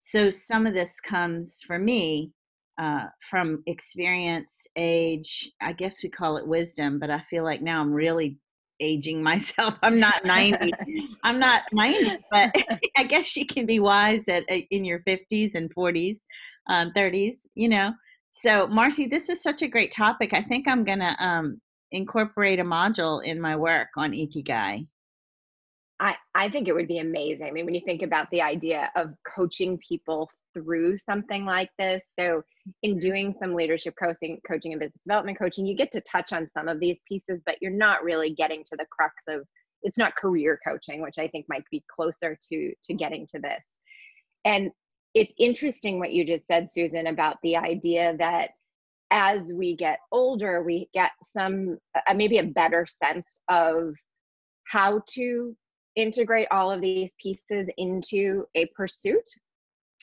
so 0.00 0.30
some 0.30 0.66
of 0.66 0.74
this 0.74 1.00
comes 1.00 1.60
for 1.66 1.78
me 1.78 2.32
uh, 2.78 3.06
from 3.20 3.62
experience, 3.66 4.66
age, 4.76 5.50
I 5.60 5.72
guess 5.72 6.02
we 6.02 6.08
call 6.08 6.36
it 6.36 6.46
wisdom, 6.46 6.98
but 6.98 7.10
I 7.10 7.20
feel 7.22 7.44
like 7.44 7.62
now 7.62 7.80
I'm 7.80 7.92
really 7.92 8.38
aging 8.80 9.22
myself. 9.22 9.78
I'm 9.82 9.98
not 9.98 10.24
90. 10.24 10.72
I'm 11.24 11.38
not 11.38 11.62
90, 11.72 12.18
but 12.30 12.54
I 12.96 13.04
guess 13.04 13.36
you 13.36 13.46
can 13.46 13.66
be 13.66 13.80
wise 13.80 14.28
at 14.28 14.44
uh, 14.50 14.58
in 14.70 14.84
your 14.84 15.00
50s 15.00 15.54
and 15.54 15.74
40s, 15.74 16.18
um, 16.68 16.92
30s, 16.92 17.46
you 17.54 17.68
know. 17.68 17.92
So, 18.30 18.66
Marcy, 18.66 19.06
this 19.06 19.30
is 19.30 19.42
such 19.42 19.62
a 19.62 19.68
great 19.68 19.92
topic. 19.92 20.34
I 20.34 20.42
think 20.42 20.68
I'm 20.68 20.84
going 20.84 20.98
to 20.98 21.16
um, 21.24 21.60
incorporate 21.90 22.60
a 22.60 22.64
module 22.64 23.24
in 23.24 23.40
my 23.40 23.56
work 23.56 23.88
on 23.96 24.12
Ikigai. 24.12 24.86
I, 25.98 26.16
I 26.34 26.50
think 26.50 26.68
it 26.68 26.74
would 26.74 26.88
be 26.88 26.98
amazing. 26.98 27.46
I 27.46 27.50
mean, 27.50 27.64
when 27.64 27.74
you 27.74 27.80
think 27.80 28.02
about 28.02 28.30
the 28.30 28.42
idea 28.42 28.90
of 28.96 29.14
coaching 29.26 29.78
people 29.78 30.30
through 30.56 30.96
something 30.98 31.44
like 31.44 31.70
this. 31.78 32.02
So, 32.18 32.42
in 32.82 32.98
doing 32.98 33.34
some 33.40 33.54
leadership 33.54 33.94
coaching, 34.02 34.40
coaching 34.46 34.72
and 34.72 34.80
business 34.80 35.02
development 35.04 35.38
coaching, 35.38 35.66
you 35.66 35.76
get 35.76 35.90
to 35.92 36.00
touch 36.00 36.32
on 36.32 36.48
some 36.56 36.68
of 36.68 36.80
these 36.80 37.00
pieces, 37.06 37.42
but 37.44 37.56
you're 37.60 37.70
not 37.70 38.02
really 38.02 38.34
getting 38.34 38.64
to 38.64 38.76
the 38.76 38.86
crux 38.90 39.14
of 39.28 39.46
it's 39.82 39.98
not 39.98 40.16
career 40.16 40.58
coaching, 40.66 41.02
which 41.02 41.18
I 41.18 41.28
think 41.28 41.46
might 41.48 41.64
be 41.70 41.84
closer 41.94 42.36
to 42.50 42.72
to 42.84 42.94
getting 42.94 43.26
to 43.28 43.38
this. 43.38 43.62
And 44.44 44.70
it's 45.14 45.32
interesting 45.38 45.98
what 45.98 46.12
you 46.12 46.24
just 46.24 46.46
said, 46.46 46.68
Susan, 46.68 47.06
about 47.06 47.36
the 47.42 47.56
idea 47.56 48.16
that 48.18 48.50
as 49.10 49.52
we 49.54 49.76
get 49.76 50.00
older, 50.10 50.62
we 50.62 50.88
get 50.92 51.12
some 51.36 51.78
uh, 51.94 52.14
maybe 52.14 52.38
a 52.38 52.44
better 52.44 52.86
sense 52.86 53.40
of 53.48 53.94
how 54.64 55.02
to 55.10 55.56
integrate 55.96 56.48
all 56.50 56.70
of 56.70 56.80
these 56.80 57.14
pieces 57.20 57.68
into 57.78 58.46
a 58.54 58.66
pursuit. 58.66 59.28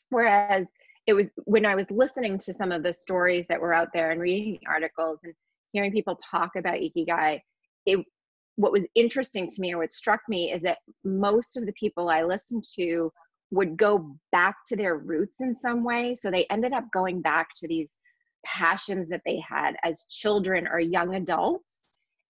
Whereas 0.09 0.65
it 1.07 1.13
was 1.13 1.25
when 1.45 1.65
I 1.65 1.75
was 1.75 1.89
listening 1.89 2.37
to 2.39 2.53
some 2.53 2.71
of 2.71 2.83
the 2.83 2.93
stories 2.93 3.45
that 3.49 3.61
were 3.61 3.73
out 3.73 3.89
there 3.93 4.11
and 4.11 4.21
reading 4.21 4.59
articles 4.67 5.19
and 5.23 5.33
hearing 5.71 5.91
people 5.91 6.17
talk 6.31 6.51
about 6.55 6.75
ikigai, 6.75 7.41
it 7.85 8.05
what 8.55 8.71
was 8.71 8.83
interesting 8.93 9.47
to 9.47 9.61
me 9.61 9.73
or 9.73 9.79
what 9.79 9.91
struck 9.91 10.21
me 10.29 10.51
is 10.51 10.61
that 10.61 10.77
most 11.03 11.57
of 11.57 11.65
the 11.65 11.73
people 11.73 12.09
I 12.09 12.23
listened 12.23 12.63
to 12.75 13.11
would 13.51 13.77
go 13.77 14.15
back 14.31 14.57
to 14.67 14.75
their 14.75 14.97
roots 14.97 15.41
in 15.41 15.55
some 15.55 15.83
way. 15.83 16.13
So 16.13 16.29
they 16.29 16.45
ended 16.49 16.73
up 16.73 16.85
going 16.93 17.21
back 17.21 17.49
to 17.57 17.67
these 17.67 17.97
passions 18.45 19.09
that 19.09 19.21
they 19.25 19.41
had 19.47 19.75
as 19.83 20.05
children 20.09 20.67
or 20.67 20.79
young 20.79 21.15
adults 21.15 21.82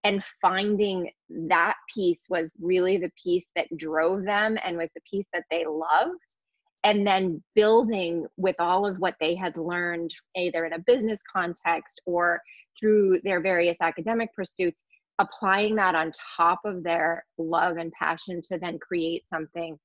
and 0.03 0.23
finding 0.41 1.09
that 1.29 1.75
piece 1.93 2.25
was 2.29 2.53
really 2.59 2.97
the 2.97 3.11
piece 3.21 3.49
that 3.55 3.67
drove 3.77 4.25
them 4.25 4.57
and 4.63 4.77
was 4.77 4.89
the 4.95 5.01
piece 5.09 5.27
that 5.33 5.45
they 5.49 5.65
loved. 5.65 6.19
And 6.83 7.07
then 7.07 7.41
building 7.55 8.25
with 8.35 8.57
all 8.59 8.85
of 8.85 8.97
what 8.97 9.15
they 9.21 9.35
had 9.35 9.57
learned 9.57 10.13
either 10.35 10.65
in 10.65 10.73
a 10.73 10.79
business 10.79 11.21
context 11.31 12.01
or 12.05 12.41
through 12.77 13.21
their 13.23 13.39
various 13.39 13.77
academic 13.79 14.33
pursuits 14.35 14.83
applying 15.19 15.75
that 15.75 15.95
on 15.95 16.11
top 16.37 16.59
of 16.65 16.83
their 16.83 17.23
love 17.37 17.77
and 17.77 17.93
passion 17.93 18.41
to 18.49 18.57
then 18.57 18.77
create 18.79 19.23
something 19.31 19.77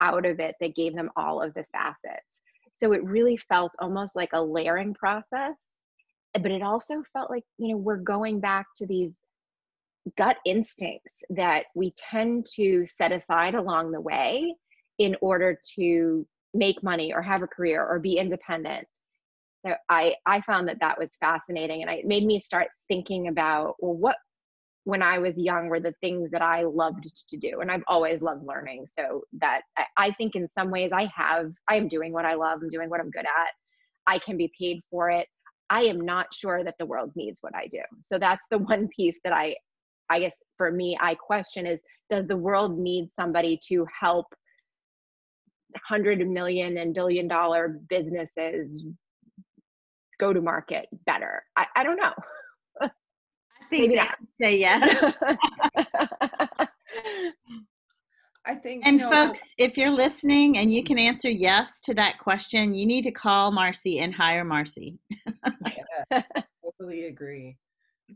out 0.00 0.24
of 0.24 0.40
it 0.40 0.54
that 0.60 0.76
gave 0.76 0.94
them 0.94 1.10
all 1.16 1.42
of 1.42 1.52
the 1.54 1.64
facets. 1.72 2.40
So 2.72 2.92
it 2.92 3.04
really 3.04 3.36
felt 3.36 3.72
almost 3.80 4.16
like 4.16 4.30
a 4.32 4.42
layering 4.42 4.94
process 4.94 5.56
but 6.42 6.50
it 6.50 6.62
also 6.62 7.02
felt 7.12 7.30
like 7.30 7.44
you 7.58 7.68
know 7.68 7.76
we're 7.76 7.96
going 7.96 8.40
back 8.40 8.66
to 8.76 8.86
these 8.86 9.18
gut 10.16 10.36
instincts 10.44 11.22
that 11.30 11.64
we 11.74 11.92
tend 11.96 12.46
to 12.54 12.86
set 12.86 13.12
aside 13.12 13.54
along 13.54 13.90
the 13.90 14.00
way 14.00 14.54
in 14.98 15.16
order 15.20 15.58
to 15.76 16.26
make 16.54 16.82
money 16.82 17.12
or 17.12 17.22
have 17.22 17.42
a 17.42 17.46
career 17.46 17.84
or 17.84 17.98
be 17.98 18.18
independent. 18.18 18.86
So 19.64 19.74
i 19.88 20.14
i 20.26 20.40
found 20.42 20.68
that 20.68 20.80
that 20.80 20.98
was 20.98 21.16
fascinating 21.16 21.82
and 21.82 21.90
it 21.90 22.06
made 22.06 22.24
me 22.24 22.38
start 22.38 22.68
thinking 22.88 23.28
about 23.28 23.74
well 23.80 23.96
what 23.96 24.16
when 24.84 25.02
i 25.02 25.18
was 25.18 25.40
young 25.40 25.68
were 25.68 25.80
the 25.80 25.94
things 26.00 26.30
that 26.30 26.42
i 26.42 26.62
loved 26.62 27.04
to 27.28 27.36
do 27.36 27.60
and 27.60 27.70
i've 27.70 27.82
always 27.88 28.22
loved 28.22 28.46
learning. 28.46 28.86
So 28.86 29.22
that 29.40 29.62
I, 29.76 29.84
I 29.96 30.10
think 30.12 30.36
in 30.36 30.46
some 30.48 30.70
ways 30.70 30.92
i 30.92 31.10
have 31.14 31.52
i 31.68 31.76
am 31.76 31.88
doing 31.88 32.12
what 32.12 32.24
i 32.24 32.34
love 32.34 32.60
i'm 32.62 32.70
doing 32.70 32.88
what 32.88 33.00
i'm 33.00 33.10
good 33.10 33.24
at 33.24 33.50
i 34.06 34.18
can 34.18 34.36
be 34.36 34.52
paid 34.58 34.80
for 34.90 35.10
it. 35.10 35.26
I 35.68 35.82
am 35.82 36.00
not 36.00 36.32
sure 36.32 36.62
that 36.64 36.76
the 36.78 36.86
world 36.86 37.12
needs 37.16 37.38
what 37.40 37.54
I 37.54 37.66
do. 37.66 37.80
So 38.02 38.18
that's 38.18 38.46
the 38.50 38.58
one 38.72 38.88
piece 38.88 39.18
that 39.24 39.32
I, 39.32 39.56
I 40.10 40.20
guess 40.20 40.36
for 40.56 40.70
me, 40.70 40.96
I 41.00 41.14
question 41.14 41.66
is 41.66 41.80
does 42.10 42.26
the 42.26 42.36
world 42.36 42.78
need 42.78 43.08
somebody 43.14 43.58
to 43.68 43.86
help 44.00 44.26
hundred 45.86 46.26
million 46.26 46.78
and 46.78 46.94
billion 46.94 47.28
dollar 47.28 47.80
businesses 47.88 48.84
go 50.18 50.32
to 50.32 50.40
market 50.40 50.86
better? 51.06 51.42
I, 51.56 51.66
I 51.76 51.84
don't 51.84 51.96
know. 51.98 52.12
I 52.80 52.88
think 53.70 53.94
Maybe 53.94 54.00
say 54.40 54.58
yes. 54.58 55.12
I 58.46 58.54
think. 58.54 58.86
And 58.86 59.00
you 59.00 59.04
know, 59.04 59.10
folks, 59.10 59.40
if 59.58 59.76
you're 59.76 59.90
listening 59.90 60.58
and 60.58 60.72
you 60.72 60.84
can 60.84 60.98
answer 60.98 61.28
yes 61.28 61.80
to 61.80 61.94
that 61.94 62.18
question, 62.18 62.74
you 62.74 62.86
need 62.86 63.02
to 63.02 63.10
call 63.10 63.50
Marcy 63.50 63.98
and 63.98 64.14
hire 64.14 64.44
Marcy. 64.44 64.98
yeah, 66.10 66.22
totally 66.62 67.06
agree. 67.06 67.56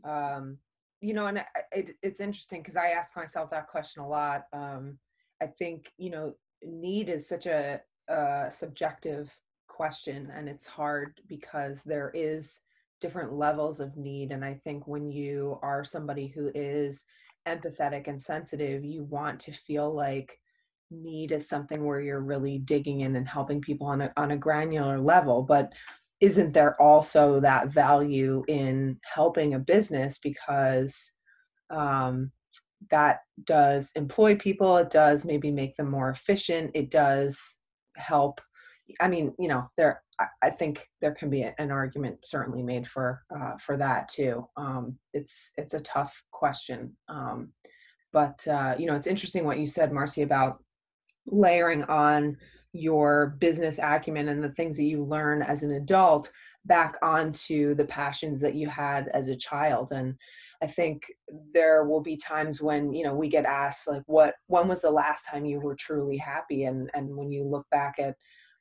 Um, 0.05 0.57
you 1.01 1.13
know, 1.13 1.27
and 1.27 1.43
it, 1.71 1.95
it's 2.03 2.21
interesting 2.21 2.61
because 2.61 2.77
I 2.77 2.89
ask 2.89 3.15
myself 3.15 3.49
that 3.49 3.67
question 3.67 4.03
a 4.03 4.07
lot. 4.07 4.45
Um, 4.53 4.97
I 5.41 5.47
think 5.47 5.91
you 5.97 6.11
know, 6.11 6.33
need 6.63 7.09
is 7.09 7.27
such 7.27 7.47
a, 7.47 7.81
a 8.07 8.47
subjective 8.49 9.31
question, 9.67 10.31
and 10.35 10.47
it's 10.47 10.67
hard 10.67 11.19
because 11.27 11.81
there 11.83 12.11
is 12.13 12.61
different 13.01 13.33
levels 13.33 13.79
of 13.79 13.97
need. 13.97 14.31
And 14.31 14.45
I 14.45 14.61
think 14.63 14.87
when 14.87 15.09
you 15.09 15.57
are 15.63 15.83
somebody 15.83 16.27
who 16.27 16.51
is 16.53 17.03
empathetic 17.47 18.07
and 18.07 18.21
sensitive, 18.21 18.85
you 18.85 19.03
want 19.03 19.39
to 19.41 19.51
feel 19.51 19.93
like 19.93 20.37
need 20.91 21.31
is 21.31 21.49
something 21.49 21.83
where 21.83 22.01
you're 22.01 22.21
really 22.21 22.59
digging 22.59 23.01
in 23.01 23.15
and 23.15 23.27
helping 23.27 23.59
people 23.59 23.87
on 23.87 24.01
a 24.01 24.13
on 24.17 24.31
a 24.31 24.37
granular 24.37 24.99
level. 24.99 25.41
But 25.41 25.73
isn't 26.21 26.53
there 26.53 26.79
also 26.81 27.39
that 27.39 27.69
value 27.69 28.43
in 28.47 28.99
helping 29.03 29.53
a 29.55 29.59
business 29.59 30.19
because 30.19 31.13
um, 31.71 32.31
that 32.91 33.19
does 33.43 33.91
employ 33.95 34.35
people, 34.35 34.77
it 34.77 34.91
does 34.91 35.25
maybe 35.25 35.51
make 35.51 35.75
them 35.75 35.89
more 35.89 36.09
efficient, 36.09 36.71
it 36.73 36.91
does 36.91 37.57
help. 37.97 38.39
I 38.99 39.07
mean, 39.07 39.33
you 39.39 39.47
know, 39.47 39.69
there 39.77 40.01
I 40.41 40.49
think 40.49 40.87
there 41.01 41.13
can 41.13 41.29
be 41.29 41.43
an 41.57 41.71
argument 41.71 42.25
certainly 42.25 42.61
made 42.61 42.87
for 42.87 43.23
uh, 43.35 43.57
for 43.57 43.77
that 43.77 44.09
too. 44.09 44.47
Um, 44.57 44.97
it's 45.13 45.53
it's 45.57 45.73
a 45.73 45.79
tough 45.79 46.13
question, 46.31 46.95
um, 47.09 47.53
but 48.13 48.45
uh, 48.47 48.75
you 48.77 48.85
know 48.85 48.95
it's 48.95 49.07
interesting 49.07 49.45
what 49.45 49.59
you 49.59 49.67
said, 49.67 49.91
Marcy, 49.91 50.21
about 50.21 50.63
layering 51.25 51.83
on 51.83 52.37
your 52.73 53.35
business 53.39 53.79
acumen 53.81 54.29
and 54.29 54.43
the 54.43 54.51
things 54.51 54.77
that 54.77 54.83
you 54.83 55.03
learn 55.03 55.41
as 55.41 55.63
an 55.63 55.71
adult 55.71 56.31
back 56.65 56.95
onto 57.01 57.75
the 57.75 57.85
passions 57.85 58.39
that 58.39 58.55
you 58.55 58.69
had 58.69 59.09
as 59.09 59.27
a 59.27 59.35
child 59.35 59.91
and 59.91 60.15
i 60.61 60.67
think 60.67 61.03
there 61.53 61.85
will 61.85 62.01
be 62.01 62.15
times 62.15 62.61
when 62.61 62.93
you 62.93 63.03
know 63.03 63.13
we 63.13 63.27
get 63.27 63.45
asked 63.45 63.87
like 63.87 64.03
what 64.05 64.35
when 64.47 64.67
was 64.67 64.81
the 64.81 64.89
last 64.89 65.25
time 65.29 65.43
you 65.43 65.59
were 65.59 65.75
truly 65.75 66.17
happy 66.17 66.63
and 66.63 66.89
and 66.93 67.13
when 67.15 67.31
you 67.31 67.43
look 67.43 67.65
back 67.71 67.95
at 67.99 68.15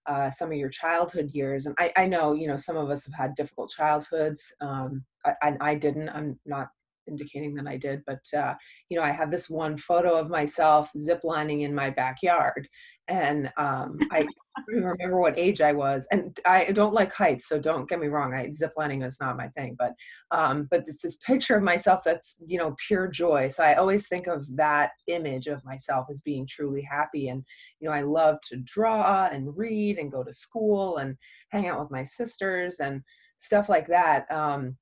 uh, 0.07 0.31
some 0.31 0.51
of 0.51 0.57
your 0.57 0.69
childhood 0.69 1.31
years. 1.33 1.67
And 1.67 1.75
I, 1.79 1.93
I 1.97 2.07
know, 2.07 2.33
you 2.33 2.49
know, 2.49 2.57
some 2.57 2.77
of 2.77 2.91
us 2.91 3.05
have 3.05 3.15
had 3.15 3.35
difficult 3.35 3.71
childhoods. 3.71 4.43
Um, 4.61 5.05
I, 5.25 5.55
I, 5.61 5.75
didn't. 5.75 6.09
I'm 6.09 6.39
not 6.47 6.69
indicating 7.07 7.55
that 7.55 7.67
I 7.67 7.77
did, 7.77 8.03
but 8.07 8.23
uh, 8.37 8.55
you 8.89 8.99
know, 8.99 9.05
I 9.05 9.11
have 9.11 9.31
this 9.31 9.51
one 9.51 9.77
photo 9.77 10.17
of 10.17 10.31
myself 10.31 10.91
ziplining 10.97 11.63
in 11.63 11.75
my 11.75 11.91
backyard, 11.91 12.67
and 13.11 13.53
um, 13.57 13.99
I 14.13 14.27
remember 14.69 15.21
what 15.21 15.39
age 15.39 15.61
I 15.61 15.73
was. 15.73 16.07
And 16.13 16.39
I 16.47 16.67
don't 16.73 16.95
like 16.95 17.13
heights, 17.13 17.49
so 17.49 17.59
don't 17.59 17.89
get 17.89 17.99
me 17.99 18.07
wrong. 18.07 18.33
I 18.33 18.47
ziplining 18.47 19.05
is 19.05 19.19
not 19.21 19.37
my 19.37 19.49
thing, 19.49 19.77
but 19.79 19.93
um, 20.31 20.69
but 20.71 20.85
it's 20.87 21.03
this 21.03 21.17
picture 21.19 21.57
of 21.57 21.63
myself 21.63 22.03
that's 22.05 22.37
you 22.47 22.57
know 22.57 22.77
pure 22.87 23.09
joy. 23.09 23.49
So 23.49 23.65
I 23.65 23.75
always 23.75 24.07
think 24.07 24.29
of 24.29 24.47
that 24.57 24.93
image 25.09 25.49
of 25.49 25.65
myself 25.65 26.07
as 26.09 26.21
being 26.21 26.47
truly 26.49 26.83
happy. 26.83 27.29
And 27.29 27.45
you 27.81 27.89
know, 27.89 27.95
I 27.95 28.03
love 28.03 28.39
to 28.51 28.57
draw 28.59 29.27
and 29.27 29.57
read 29.57 29.99
and 29.99 30.13
go 30.13 30.23
to 30.23 30.33
school 30.33 30.99
and 30.99 31.17
hang 31.51 31.67
out 31.67 31.81
with 31.81 31.91
my 31.91 32.05
sisters 32.05 32.79
and 32.79 33.03
stuff 33.39 33.69
like 33.69 33.89
that. 33.89 34.31
Um, 34.31 34.77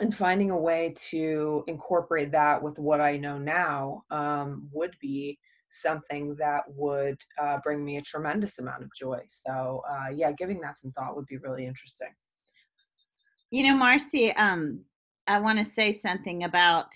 and 0.00 0.14
finding 0.14 0.50
a 0.50 0.58
way 0.58 0.92
to 1.10 1.62
incorporate 1.68 2.32
that 2.32 2.60
with 2.60 2.78
what 2.80 3.00
I 3.00 3.16
know 3.16 3.38
now 3.38 4.02
um, 4.10 4.68
would 4.72 4.96
be 5.00 5.38
something 5.74 6.36
that 6.36 6.62
would 6.68 7.18
uh, 7.40 7.58
bring 7.62 7.84
me 7.84 7.96
a 7.96 8.02
tremendous 8.02 8.58
amount 8.58 8.82
of 8.82 8.90
joy. 8.98 9.20
So, 9.28 9.82
uh, 9.90 10.10
yeah, 10.14 10.32
giving 10.32 10.60
that 10.60 10.78
some 10.78 10.92
thought 10.92 11.16
would 11.16 11.26
be 11.26 11.38
really 11.38 11.66
interesting. 11.66 12.08
You 13.50 13.64
know, 13.64 13.76
Marcy, 13.76 14.32
um, 14.32 14.84
I 15.26 15.38
want 15.40 15.58
to 15.58 15.64
say 15.64 15.92
something 15.92 16.44
about 16.44 16.86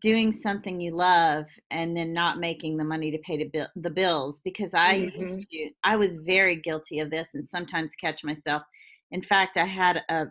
doing 0.00 0.32
something 0.32 0.80
you 0.80 0.94
love 0.94 1.46
and 1.70 1.96
then 1.96 2.12
not 2.12 2.38
making 2.38 2.76
the 2.76 2.84
money 2.84 3.10
to 3.10 3.18
pay 3.18 3.42
bill, 3.44 3.68
the 3.76 3.90
bills 3.90 4.40
because 4.44 4.74
I 4.74 5.00
mm-hmm. 5.00 5.18
used 5.18 5.50
to, 5.50 5.70
I 5.84 5.96
was 5.96 6.16
very 6.16 6.56
guilty 6.56 7.00
of 7.00 7.10
this 7.10 7.30
and 7.34 7.44
sometimes 7.44 7.94
catch 7.94 8.24
myself. 8.24 8.62
In 9.10 9.22
fact, 9.22 9.56
I 9.56 9.64
had 9.64 10.02
a 10.08 10.26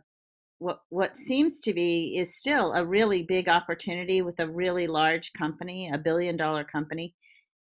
what 0.59 0.79
what 0.89 1.17
seems 1.17 1.59
to 1.61 1.73
be 1.73 2.17
is 2.17 2.39
still 2.39 2.73
a 2.73 2.85
really 2.85 3.23
big 3.23 3.49
opportunity 3.49 4.21
with 4.21 4.39
a 4.39 4.47
really 4.47 4.87
large 4.87 5.33
company, 5.33 5.89
a 5.93 5.97
billion 5.97 6.37
dollar 6.37 6.63
company 6.63 7.13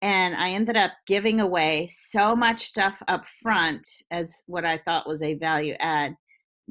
and 0.02 0.35
I 0.35 0.50
ended 0.50 0.76
up 0.76 0.90
giving 1.06 1.38
away 1.40 1.87
so 1.88 2.35
much 2.35 2.62
stuff 2.62 3.00
up 3.06 3.25
front 3.40 3.87
as 4.11 4.42
what 4.47 4.64
I 4.64 4.78
thought 4.78 5.09
was 5.09 5.23
a 5.23 5.35
value 5.35 5.75
add 5.78 6.16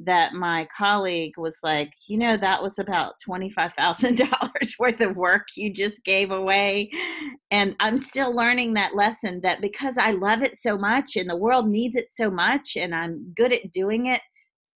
that 0.04 0.34
my 0.34 0.68
colleague 0.78 1.34
was 1.38 1.60
like, 1.64 1.92
you 2.08 2.18
know, 2.18 2.36
that 2.36 2.62
was 2.62 2.78
about 2.78 3.14
$25,000 3.28 4.28
worth 4.80 5.02
of 5.02 5.16
work 5.16 5.48
you 5.56 5.72
just 5.74 6.04
gave 6.04 6.32
away. 6.32 6.90
And 7.52 7.76
I'm 7.80 7.98
still 7.98 8.36
learning 8.36 8.74
that 8.74 8.96
lesson 8.96 9.42
that 9.44 9.62
because 9.62 9.98
I 9.98 10.12
love 10.12 10.44
it 10.44 10.58
so 10.58 10.78
much 10.78 11.16
and 11.16 11.30
the 11.30 11.38
world 11.38 11.70
needs 11.70 11.96
it 11.96 12.10
so 12.10 12.30
much 12.30 12.76
and 12.76 12.94
I'm 12.94 13.34
good 13.36 13.54
at 13.54 13.72
doing 13.72 14.08
it, 14.08 14.22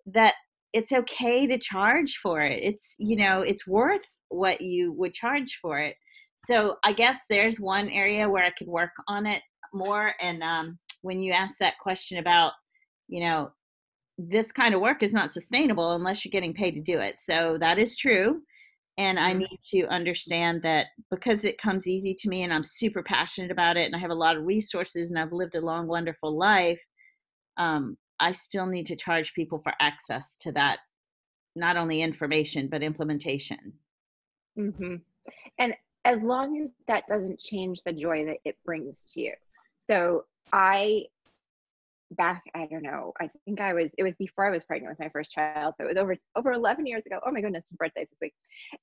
that 0.05 0.35
it's 0.73 0.91
okay 0.91 1.47
to 1.47 1.57
charge 1.57 2.17
for 2.21 2.41
it. 2.41 2.59
It's, 2.61 2.95
you 2.99 3.15
know, 3.15 3.41
it's 3.41 3.67
worth 3.67 4.05
what 4.29 4.61
you 4.61 4.93
would 4.93 5.13
charge 5.13 5.59
for 5.61 5.79
it 5.79 5.95
so 6.35 6.77
I 6.83 6.93
guess 6.93 7.25
there's 7.29 7.59
one 7.59 7.89
area 7.89 8.29
where 8.29 8.43
I 8.43 8.51
could 8.51 8.67
work 8.67 8.91
on 9.07 9.25
it 9.25 9.41
more. 9.73 10.13
And 10.21 10.43
um, 10.43 10.79
when 11.01 11.21
you 11.21 11.31
ask 11.31 11.57
that 11.59 11.79
question 11.79 12.17
about 12.17 12.53
you 13.07 13.21
know, 13.21 13.51
this 14.17 14.51
kind 14.51 14.73
of 14.73 14.81
work 14.81 15.03
is 15.03 15.13
not 15.13 15.31
sustainable 15.31 15.93
unless 15.93 16.23
you're 16.23 16.31
getting 16.31 16.53
paid 16.53 16.71
to 16.71 16.81
do 16.81 16.99
it. 16.99 17.17
So 17.17 17.57
that 17.59 17.77
is 17.77 17.97
true. 17.97 18.41
And 18.97 19.19
I 19.19 19.31
mm-hmm. 19.31 19.39
need 19.39 19.59
to 19.71 19.87
understand 19.87 20.61
that 20.61 20.87
because 21.11 21.43
it 21.43 21.57
comes 21.57 21.87
easy 21.87 22.13
to 22.19 22.29
me 22.29 22.43
and 22.43 22.53
I'm 22.53 22.63
super 22.63 23.03
passionate 23.03 23.51
about 23.51 23.75
it 23.75 23.85
and 23.85 23.95
I 23.95 23.99
have 23.99 24.11
a 24.11 24.15
lot 24.15 24.37
of 24.37 24.45
resources 24.45 25.11
and 25.11 25.19
I've 25.19 25.33
lived 25.33 25.55
a 25.55 25.61
long, 25.61 25.87
wonderful 25.87 26.37
life, 26.37 26.81
um, 27.57 27.97
I 28.21 28.31
still 28.31 28.67
need 28.67 28.85
to 28.85 28.95
charge 28.95 29.33
people 29.33 29.59
for 29.59 29.73
access 29.81 30.37
to 30.41 30.53
that, 30.53 30.79
not 31.57 31.75
only 31.75 32.01
information, 32.01 32.69
but 32.69 32.83
implementation. 32.83 33.73
Mm-hmm. 34.57 34.95
And 35.59 35.75
as 36.05 36.21
long 36.21 36.61
as 36.61 36.69
that 36.87 37.07
doesn't 37.07 37.39
change 37.39 37.83
the 37.83 37.91
joy 37.91 38.25
that 38.25 38.37
it 38.45 38.55
brings 38.63 39.03
to 39.13 39.21
you. 39.21 39.33
So 39.79 40.25
I 40.53 41.05
back 42.11 42.43
i 42.53 42.67
don't 42.67 42.83
know 42.83 43.11
i 43.19 43.29
think 43.45 43.59
i 43.59 43.73
was 43.73 43.93
it 43.97 44.03
was 44.03 44.15
before 44.15 44.45
i 44.45 44.51
was 44.51 44.63
pregnant 44.63 44.91
with 44.91 44.99
my 44.99 45.09
first 45.09 45.31
child 45.31 45.73
so 45.75 45.85
it 45.85 45.87
was 45.87 45.97
over 45.97 46.15
over 46.35 46.51
11 46.51 46.85
years 46.85 47.03
ago. 47.05 47.19
Oh 47.25 47.31
my 47.31 47.41
goodness 47.41 47.65
his 47.69 47.77
birthday's 47.77 48.09
this 48.11 48.17
week. 48.21 48.33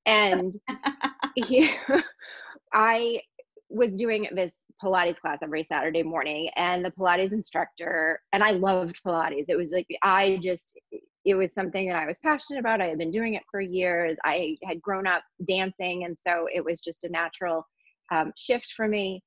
And 0.06 0.56
he, 1.36 1.70
i 2.72 3.20
was 3.68 3.94
doing 3.94 4.28
this 4.34 4.64
pilates 4.82 5.18
class 5.20 5.38
every 5.40 5.62
saturday 5.62 6.02
morning 6.02 6.50
and 6.56 6.84
the 6.84 6.90
pilates 6.90 7.32
instructor 7.32 8.20
and 8.32 8.42
i 8.42 8.50
loved 8.50 9.00
pilates. 9.04 9.46
It 9.48 9.56
was 9.56 9.70
like 9.70 9.86
i 10.02 10.38
just 10.42 10.76
it 11.24 11.34
was 11.34 11.52
something 11.52 11.88
that 11.88 11.96
i 11.96 12.06
was 12.06 12.18
passionate 12.18 12.60
about 12.60 12.80
i 12.80 12.86
had 12.86 12.98
been 12.98 13.10
doing 13.10 13.34
it 13.34 13.42
for 13.50 13.60
years 13.60 14.16
i 14.24 14.56
had 14.64 14.80
grown 14.82 15.06
up 15.06 15.22
dancing 15.46 16.04
and 16.04 16.18
so 16.18 16.46
it 16.52 16.64
was 16.64 16.80
just 16.80 17.04
a 17.04 17.08
natural 17.08 17.66
um, 18.10 18.32
shift 18.36 18.72
for 18.76 18.88
me 18.88 19.22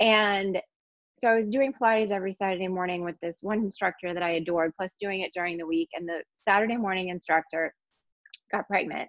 and 0.00 0.60
so 1.18 1.28
I 1.28 1.34
was 1.34 1.48
doing 1.48 1.72
Pilates 1.72 2.12
every 2.12 2.32
Saturday 2.32 2.68
morning 2.68 3.02
with 3.02 3.16
this 3.20 3.38
one 3.42 3.58
instructor 3.58 4.14
that 4.14 4.22
I 4.22 4.30
adored, 4.30 4.72
plus 4.76 4.96
doing 5.00 5.22
it 5.22 5.32
during 5.34 5.58
the 5.58 5.66
week. 5.66 5.88
And 5.94 6.08
the 6.08 6.22
Saturday 6.44 6.76
morning 6.76 7.08
instructor 7.08 7.74
got 8.52 8.68
pregnant. 8.68 9.08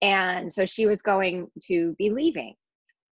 And 0.00 0.50
so 0.50 0.64
she 0.64 0.86
was 0.86 1.02
going 1.02 1.48
to 1.66 1.94
be 1.98 2.08
leaving. 2.08 2.54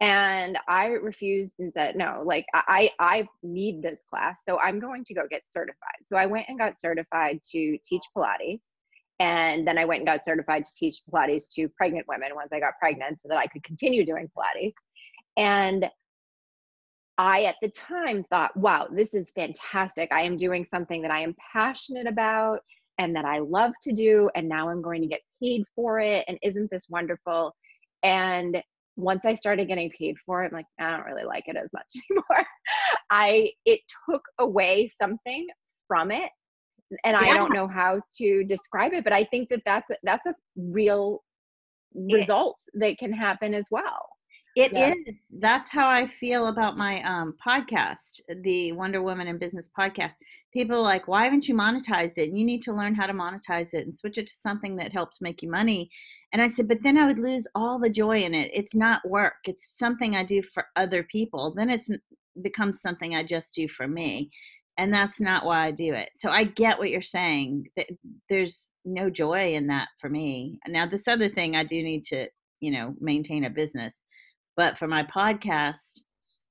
And 0.03 0.57
I 0.67 0.87
refused 0.87 1.53
and 1.59 1.71
said, 1.71 1.95
no, 1.95 2.23
like 2.25 2.45
I, 2.53 2.91
I 2.99 3.25
need 3.41 3.81
this 3.81 3.99
class. 4.09 4.41
So 4.45 4.59
I'm 4.59 4.77
going 4.77 5.05
to 5.05 5.13
go 5.13 5.21
get 5.31 5.47
certified. 5.47 6.01
So 6.07 6.17
I 6.17 6.25
went 6.25 6.47
and 6.49 6.59
got 6.59 6.77
certified 6.77 7.39
to 7.53 7.77
teach 7.85 8.01
Pilates. 8.13 8.59
And 9.21 9.65
then 9.65 9.77
I 9.77 9.85
went 9.85 10.01
and 10.01 10.07
got 10.07 10.25
certified 10.25 10.65
to 10.65 10.71
teach 10.75 10.99
Pilates 11.09 11.47
to 11.55 11.69
pregnant 11.69 12.05
women 12.09 12.35
once 12.35 12.49
I 12.51 12.59
got 12.59 12.73
pregnant 12.81 13.21
so 13.21 13.29
that 13.29 13.37
I 13.37 13.47
could 13.47 13.63
continue 13.63 14.05
doing 14.05 14.29
Pilates. 14.37 14.73
And 15.37 15.89
I, 17.17 17.43
at 17.43 17.55
the 17.61 17.69
time, 17.69 18.25
thought, 18.25 18.57
wow, 18.57 18.89
this 18.91 19.13
is 19.13 19.31
fantastic. 19.31 20.11
I 20.11 20.23
am 20.23 20.35
doing 20.35 20.67
something 20.69 21.01
that 21.03 21.11
I 21.11 21.21
am 21.21 21.33
passionate 21.53 22.07
about 22.07 22.59
and 22.97 23.15
that 23.15 23.23
I 23.23 23.39
love 23.39 23.71
to 23.83 23.93
do. 23.93 24.29
And 24.35 24.49
now 24.49 24.67
I'm 24.67 24.81
going 24.81 25.01
to 25.01 25.07
get 25.07 25.21
paid 25.41 25.63
for 25.77 26.01
it. 26.01 26.25
And 26.27 26.37
isn't 26.43 26.69
this 26.71 26.89
wonderful? 26.89 27.55
And 28.03 28.61
once 28.95 29.25
I 29.25 29.33
started 29.33 29.67
getting 29.67 29.89
paid 29.89 30.15
for 30.25 30.43
it, 30.43 30.47
I'm 30.47 30.53
like, 30.53 30.65
I 30.79 30.91
don't 30.91 31.05
really 31.05 31.25
like 31.25 31.45
it 31.47 31.55
as 31.55 31.69
much 31.73 31.85
anymore. 32.11 32.45
I, 33.09 33.51
it 33.65 33.81
took 34.09 34.21
away 34.39 34.91
something 35.01 35.47
from 35.87 36.11
it. 36.11 36.29
And 37.03 37.17
yeah. 37.19 37.31
I 37.31 37.33
don't 37.33 37.53
know 37.53 37.67
how 37.67 38.01
to 38.17 38.43
describe 38.43 38.93
it, 38.93 39.03
but 39.03 39.13
I 39.13 39.23
think 39.25 39.49
that 39.49 39.61
that's, 39.65 39.89
a, 39.89 39.95
that's 40.03 40.25
a 40.27 40.35
real 40.55 41.23
result 41.95 42.57
that 42.75 42.97
can 42.97 43.11
happen 43.11 43.53
as 43.53 43.65
well. 43.71 44.07
It 44.55 44.71
yeah. 44.73 44.93
is. 45.07 45.27
That's 45.39 45.71
how 45.71 45.89
I 45.89 46.05
feel 46.05 46.47
about 46.47 46.77
my 46.77 47.01
um, 47.01 47.35
podcast, 47.45 48.21
the 48.43 48.71
Wonder 48.73 49.01
Woman 49.01 49.27
in 49.27 49.39
Business 49.39 49.69
podcast. 49.77 50.13
People 50.53 50.77
are 50.77 50.81
like, 50.81 51.07
why 51.07 51.23
haven't 51.23 51.47
you 51.47 51.55
monetized 51.55 52.17
it? 52.17 52.29
And 52.29 52.37
you 52.37 52.45
need 52.45 52.61
to 52.63 52.73
learn 52.73 52.95
how 52.95 53.07
to 53.07 53.13
monetize 53.13 53.73
it 53.73 53.85
and 53.85 53.95
switch 53.95 54.17
it 54.17 54.27
to 54.27 54.33
something 54.33 54.75
that 54.77 54.93
helps 54.93 55.19
make 55.19 55.41
you 55.41 55.49
money. 55.49 55.89
And 56.31 56.41
I 56.41 56.47
said, 56.47 56.67
but 56.67 56.83
then 56.83 56.97
I 56.97 57.05
would 57.07 57.19
lose 57.19 57.47
all 57.55 57.79
the 57.79 57.89
joy 57.89 58.19
in 58.19 58.33
it. 58.33 58.51
It's 58.53 58.75
not 58.75 59.07
work. 59.07 59.35
It's 59.45 59.77
something 59.77 60.15
I 60.15 60.23
do 60.23 60.41
for 60.41 60.65
other 60.75 61.03
people. 61.03 61.53
Then 61.55 61.69
it's 61.69 61.89
becomes 62.41 62.81
something 62.81 63.15
I 63.15 63.23
just 63.23 63.53
do 63.53 63.67
for 63.67 63.87
me. 63.87 64.31
And 64.77 64.91
that's 64.91 65.21
not 65.21 65.45
why 65.45 65.67
I 65.67 65.71
do 65.71 65.93
it. 65.93 66.09
So 66.15 66.29
I 66.29 66.45
get 66.45 66.79
what 66.79 66.89
you're 66.89 67.01
saying. 67.01 67.67
There's 68.29 68.69
no 68.85 69.09
joy 69.09 69.53
in 69.53 69.67
that 69.67 69.89
for 69.99 70.09
me. 70.09 70.59
Now, 70.67 70.87
this 70.87 71.07
other 71.07 71.29
thing, 71.29 71.55
I 71.55 71.63
do 71.63 71.83
need 71.83 72.03
to, 72.05 72.27
you 72.59 72.71
know, 72.71 72.95
maintain 72.99 73.43
a 73.43 73.51
business 73.51 74.01
but 74.55 74.77
for 74.77 74.87
my 74.87 75.03
podcast, 75.03 76.03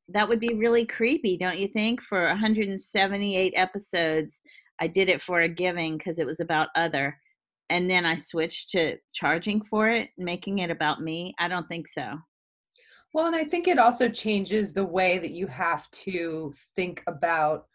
that 0.09 0.29
would 0.29 0.41
be 0.41 0.55
really 0.55 0.85
creepy, 0.85 1.37
don't 1.37 1.59
you 1.59 1.69
think? 1.69 2.03
For 2.03 2.27
178 2.27 3.55
episodes, 3.57 4.43
I 4.81 4.87
did 4.87 5.09
it 5.09 5.23
for 5.23 5.41
a 5.41 5.49
giving 5.49 5.97
because 5.97 6.19
it 6.19 6.27
was 6.27 6.41
about 6.41 6.69
other. 6.75 7.19
And 7.71 7.91
then 7.91 8.05
I 8.05 8.17
switched 8.17 8.71
to 8.71 8.99
charging 9.15 9.63
for 9.63 9.89
it, 9.89 10.11
making 10.19 10.59
it 10.59 10.71
about 10.71 11.01
me. 11.01 11.35
I 11.39 11.49
don't 11.49 11.69
think 11.69 11.89
so. 11.89 12.19
Well, 13.15 13.27
and 13.27 13.37
I 13.37 13.45
think 13.45 13.69
it 13.69 13.79
also 13.79 14.09
changes 14.09 14.73
the 14.73 14.85
way 14.85 15.19
that 15.19 15.33
you 15.33 15.47
have 15.47 15.91
to 15.91 16.55
think 16.77 17.03
about 17.07 17.67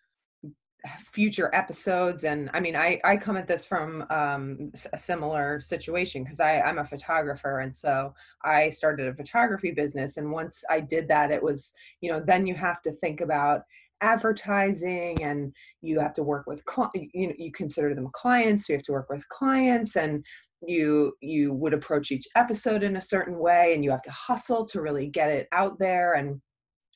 future 1.00 1.54
episodes. 1.54 2.24
And 2.24 2.50
i 2.54 2.60
mean 2.60 2.76
i 2.76 3.00
i 3.04 3.18
come 3.18 3.38
at 3.38 3.48
this 3.48 3.66
from 3.66 4.06
um, 4.10 4.72
a 4.94 4.98
similar 4.98 5.60
situation 5.60 6.24
because 6.24 6.40
i 6.40 6.60
i'm 6.62 6.80
a 6.80 6.86
photographer. 6.86 7.60
And 7.60 7.76
so 7.76 8.13
i 8.44 8.70
started 8.70 9.08
a 9.08 9.13
photography 9.13 9.72
business. 9.72 10.18
And 10.18 10.32
once 10.32 10.63
i 10.70 10.80
did 10.80 11.08
that 11.08 11.32
it 11.32 11.42
was 11.42 11.74
you 12.02 12.12
know 12.12 12.22
then 12.26 12.46
you 12.48 12.56
have 12.56 12.82
to 12.84 12.92
think 12.92 13.22
about 13.22 13.62
advertising 14.02 15.22
and 15.24 15.52
you 15.82 16.00
have 16.00 16.13
to 16.13 16.24
work 16.24 16.46
with 16.46 16.62
you 16.94 17.28
know 17.28 17.34
you 17.38 17.52
consider 17.52 17.94
them 17.94 18.10
clients. 18.13 18.68
So 18.68 18.74
you 18.74 18.78
have 18.78 18.86
to 18.86 18.92
work 18.92 19.10
with 19.10 19.28
clients 19.30 19.96
and 19.96 20.24
you 20.66 21.13
you 21.22 21.54
would 21.54 21.74
approach 21.74 22.12
each 22.12 22.28
episode 22.36 22.84
in 22.84 22.98
a 22.98 23.02
certain 23.02 23.38
way 23.38 23.74
and 23.74 23.84
you 23.84 23.92
have 23.92 24.02
to 24.04 24.12
hustle 24.12 24.66
to 24.66 24.82
really 24.82 25.08
get 25.08 25.30
it 25.30 25.48
out 25.52 25.78
there. 25.80 26.13
And 26.13 26.42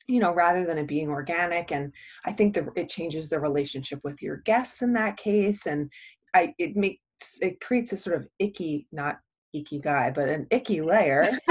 you 0.06 0.20
know 0.20 0.32
rather 0.32 0.64
than 0.64 0.78
it 0.78 0.86
being 0.86 1.08
organic 1.08 1.72
and 1.72 1.92
i 2.24 2.32
think 2.32 2.54
that 2.54 2.64
it 2.76 2.88
changes 2.88 3.28
the 3.28 3.38
relationship 3.38 4.00
with 4.02 4.20
your 4.22 4.38
guests 4.38 4.82
in 4.82 4.92
that 4.92 5.16
case 5.16 5.66
and 5.66 5.90
i 6.34 6.54
it 6.58 6.76
makes 6.76 7.00
it 7.40 7.60
creates 7.60 7.92
a 7.92 7.96
sort 7.96 8.16
of 8.16 8.26
icky 8.38 8.86
not 8.92 9.18
icky 9.52 9.78
guy 9.78 10.10
but 10.10 10.28
an 10.28 10.46
icky 10.50 10.80
layer. 10.80 11.30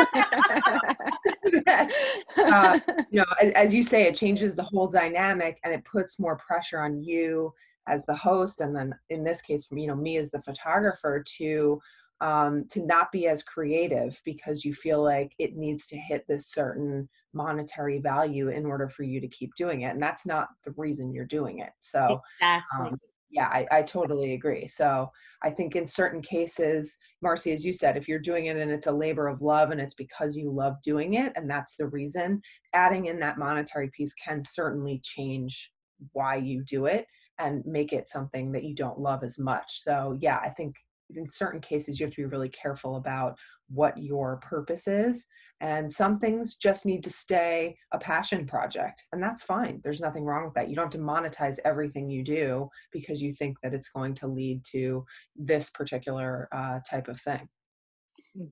That, 1.65 1.91
uh, 2.37 2.79
you 3.11 3.19
know 3.19 3.25
as, 3.41 3.51
as 3.53 3.73
you 3.73 3.83
say 3.83 4.03
it 4.03 4.15
changes 4.15 4.55
the 4.55 4.63
whole 4.63 4.87
dynamic 4.87 5.59
and 5.65 5.73
it 5.73 5.83
puts 5.83 6.17
more 6.17 6.37
pressure 6.37 6.79
on 6.79 7.03
you 7.03 7.53
as 7.87 8.05
the 8.05 8.15
host 8.15 8.61
and 8.61 8.73
then 8.73 8.95
in 9.09 9.23
this 9.23 9.41
case 9.41 9.67
you 9.69 9.87
know 9.87 9.95
me 9.95 10.17
as 10.17 10.31
the 10.31 10.41
photographer 10.43 11.21
to 11.37 11.81
um, 12.21 12.65
to 12.69 12.85
not 12.85 13.11
be 13.11 13.27
as 13.27 13.43
creative 13.43 14.21
because 14.23 14.63
you 14.63 14.73
feel 14.73 15.03
like 15.03 15.33
it 15.39 15.57
needs 15.57 15.87
to 15.87 15.97
hit 15.97 16.25
this 16.27 16.47
certain 16.47 17.09
monetary 17.33 17.99
value 17.99 18.49
in 18.49 18.65
order 18.65 18.89
for 18.89 19.03
you 19.03 19.21
to 19.21 19.27
keep 19.27 19.53
doing 19.55 19.81
it 19.81 19.93
and 19.93 20.01
that's 20.01 20.25
not 20.25 20.49
the 20.65 20.73
reason 20.77 21.13
you're 21.13 21.25
doing 21.25 21.59
it 21.59 21.71
so 21.79 22.19
exactly. 22.39 22.87
um, 22.87 22.99
yeah 23.29 23.47
I, 23.47 23.65
I 23.71 23.81
totally 23.81 24.33
agree 24.33 24.67
so 24.67 25.09
i 25.41 25.49
think 25.49 25.75
in 25.75 25.87
certain 25.87 26.21
cases 26.21 26.97
marcy 27.21 27.51
as 27.53 27.65
you 27.65 27.73
said 27.73 27.95
if 27.95 28.07
you're 28.07 28.19
doing 28.19 28.47
it 28.47 28.57
and 28.57 28.69
it's 28.69 28.87
a 28.87 28.91
labor 28.91 29.27
of 29.27 29.41
love 29.41 29.71
and 29.71 29.79
it's 29.79 29.93
because 29.93 30.35
you 30.35 30.51
love 30.51 30.75
doing 30.83 31.13
it 31.15 31.31
and 31.35 31.49
that's 31.49 31.77
the 31.77 31.87
reason 31.87 32.41
adding 32.73 33.05
in 33.05 33.19
that 33.19 33.37
monetary 33.37 33.89
piece 33.95 34.13
can 34.13 34.43
certainly 34.43 34.99
change 35.03 35.71
why 36.13 36.35
you 36.35 36.63
do 36.63 36.85
it 36.85 37.05
and 37.39 37.65
make 37.65 37.93
it 37.93 38.09
something 38.09 38.51
that 38.51 38.63
you 38.63 38.75
don't 38.75 38.99
love 38.99 39.23
as 39.23 39.39
much 39.39 39.81
so 39.81 40.17
yeah 40.19 40.39
i 40.43 40.49
think 40.49 40.75
in 41.15 41.29
certain 41.29 41.61
cases 41.61 41.99
you 41.99 42.05
have 42.05 42.13
to 42.13 42.21
be 42.21 42.25
really 42.25 42.49
careful 42.49 42.95
about 42.97 43.37
what 43.69 43.97
your 43.97 44.37
purpose 44.37 44.87
is 44.87 45.27
and 45.61 45.91
some 45.91 46.19
things 46.19 46.55
just 46.55 46.85
need 46.87 47.03
to 47.03 47.11
stay 47.11 47.77
a 47.93 47.99
passion 47.99 48.45
project 48.47 49.05
and 49.13 49.21
that's 49.21 49.43
fine. 49.43 49.79
There's 49.83 50.01
nothing 50.01 50.25
wrong 50.25 50.45
with 50.45 50.55
that. 50.55 50.69
You 50.69 50.75
don't 50.75 50.85
have 50.85 50.91
to 50.93 50.97
monetize 50.97 51.57
everything 51.63 52.09
you 52.09 52.23
do 52.23 52.67
because 52.91 53.21
you 53.21 53.33
think 53.33 53.57
that 53.61 53.73
it's 53.73 53.89
going 53.89 54.15
to 54.15 54.27
lead 54.27 54.65
to 54.71 55.05
this 55.35 55.69
particular 55.69 56.49
uh, 56.51 56.79
type 56.89 57.07
of 57.07 57.21
thing. 57.21 57.47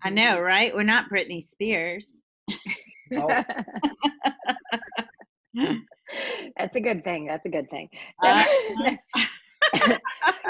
I 0.04 0.10
know 0.12 0.40
right? 0.40 0.74
We're 0.74 0.84
not 0.84 1.10
britney 1.10 1.44
spears. 1.44 2.24
Oh. 3.18 3.44
that's 6.58 6.76
a 6.76 6.80
good 6.80 7.04
thing 7.04 7.26
that's 7.28 7.46
a 7.46 7.50
good 7.50 7.70
thing. 7.72 7.90
Uh, 8.24 8.46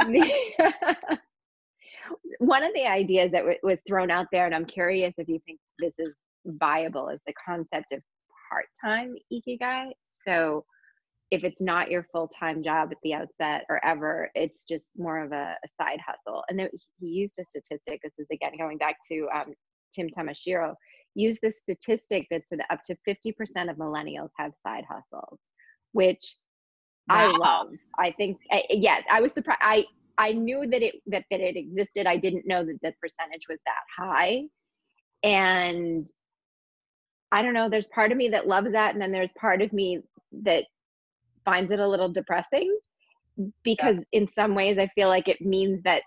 one 2.39 2.63
of 2.63 2.71
the 2.73 2.85
ideas 2.85 3.31
that 3.31 3.39
w- 3.39 3.57
was 3.63 3.77
thrown 3.87 4.11
out 4.11 4.27
there 4.31 4.45
and 4.45 4.55
i'm 4.55 4.65
curious 4.65 5.13
if 5.17 5.27
you 5.27 5.39
think 5.45 5.59
this 5.79 5.93
is 5.97 6.15
viable 6.49 7.09
is 7.09 7.19
the 7.27 7.33
concept 7.45 7.91
of 7.91 8.01
part-time 8.49 9.15
ikigai. 9.31 9.91
So 10.27 10.65
if 11.31 11.43
it's 11.43 11.61
not 11.61 11.91
your 11.91 12.05
full-time 12.11 12.63
job 12.63 12.89
at 12.91 12.97
the 13.03 13.13
outset 13.13 13.63
or 13.69 13.83
ever, 13.85 14.29
it's 14.33 14.63
just 14.63 14.91
more 14.97 15.19
of 15.19 15.31
a, 15.31 15.55
a 15.63 15.67
side 15.79 15.99
hustle. 16.05 16.43
And 16.49 16.57
then 16.57 16.69
he 16.99 17.07
used 17.07 17.37
a 17.39 17.43
statistic. 17.43 18.01
This 18.03 18.13
is 18.17 18.27
again 18.31 18.53
going 18.57 18.77
back 18.77 18.95
to 19.11 19.27
um, 19.33 19.53
Tim 19.93 20.09
Tamashiro. 20.09 20.73
Use 21.15 21.39
the 21.41 21.51
statistic 21.51 22.27
that 22.31 22.47
said 22.47 22.59
up 22.69 22.79
to 22.85 22.95
50% 23.07 23.69
of 23.69 23.77
millennials 23.77 24.29
have 24.37 24.51
side 24.65 24.85
hustles, 24.89 25.39
which 25.91 26.35
I 27.09 27.25
love. 27.27 27.69
I 27.97 28.11
think 28.11 28.37
I, 28.51 28.63
yes, 28.69 29.03
I 29.11 29.21
was 29.21 29.33
surprised. 29.33 29.59
I 29.61 29.85
I 30.17 30.33
knew 30.33 30.67
that 30.67 30.81
it 30.81 30.95
that 31.07 31.25
that 31.31 31.39
it 31.39 31.55
existed. 31.55 32.05
I 32.05 32.17
didn't 32.17 32.45
know 32.45 32.63
that 32.63 32.79
the 32.81 32.93
percentage 33.01 33.47
was 33.49 33.57
that 33.65 34.03
high, 34.03 34.43
and 35.23 36.05
I 37.31 37.41
don't 37.41 37.53
know. 37.53 37.69
There's 37.69 37.87
part 37.87 38.11
of 38.11 38.17
me 38.17 38.29
that 38.29 38.47
loves 38.47 38.71
that, 38.71 38.93
and 38.93 39.01
then 39.01 39.11
there's 39.11 39.31
part 39.33 39.61
of 39.61 39.71
me 39.71 39.99
that 40.43 40.65
finds 41.45 41.71
it 41.71 41.79
a 41.79 41.87
little 41.87 42.09
depressing 42.09 42.77
because 43.63 43.95
yeah. 43.95 44.19
in 44.19 44.27
some 44.27 44.55
ways 44.55 44.77
I 44.77 44.87
feel 44.87 45.07
like 45.07 45.27
it 45.27 45.41
means 45.41 45.81
that 45.83 46.03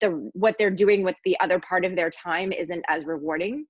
the 0.00 0.30
what 0.32 0.56
they're 0.58 0.70
doing 0.70 1.02
with 1.02 1.16
the 1.24 1.38
other 1.40 1.60
part 1.60 1.84
of 1.84 1.96
their 1.96 2.10
time 2.10 2.52
isn't 2.52 2.84
as 2.88 3.04
rewarding. 3.04 3.66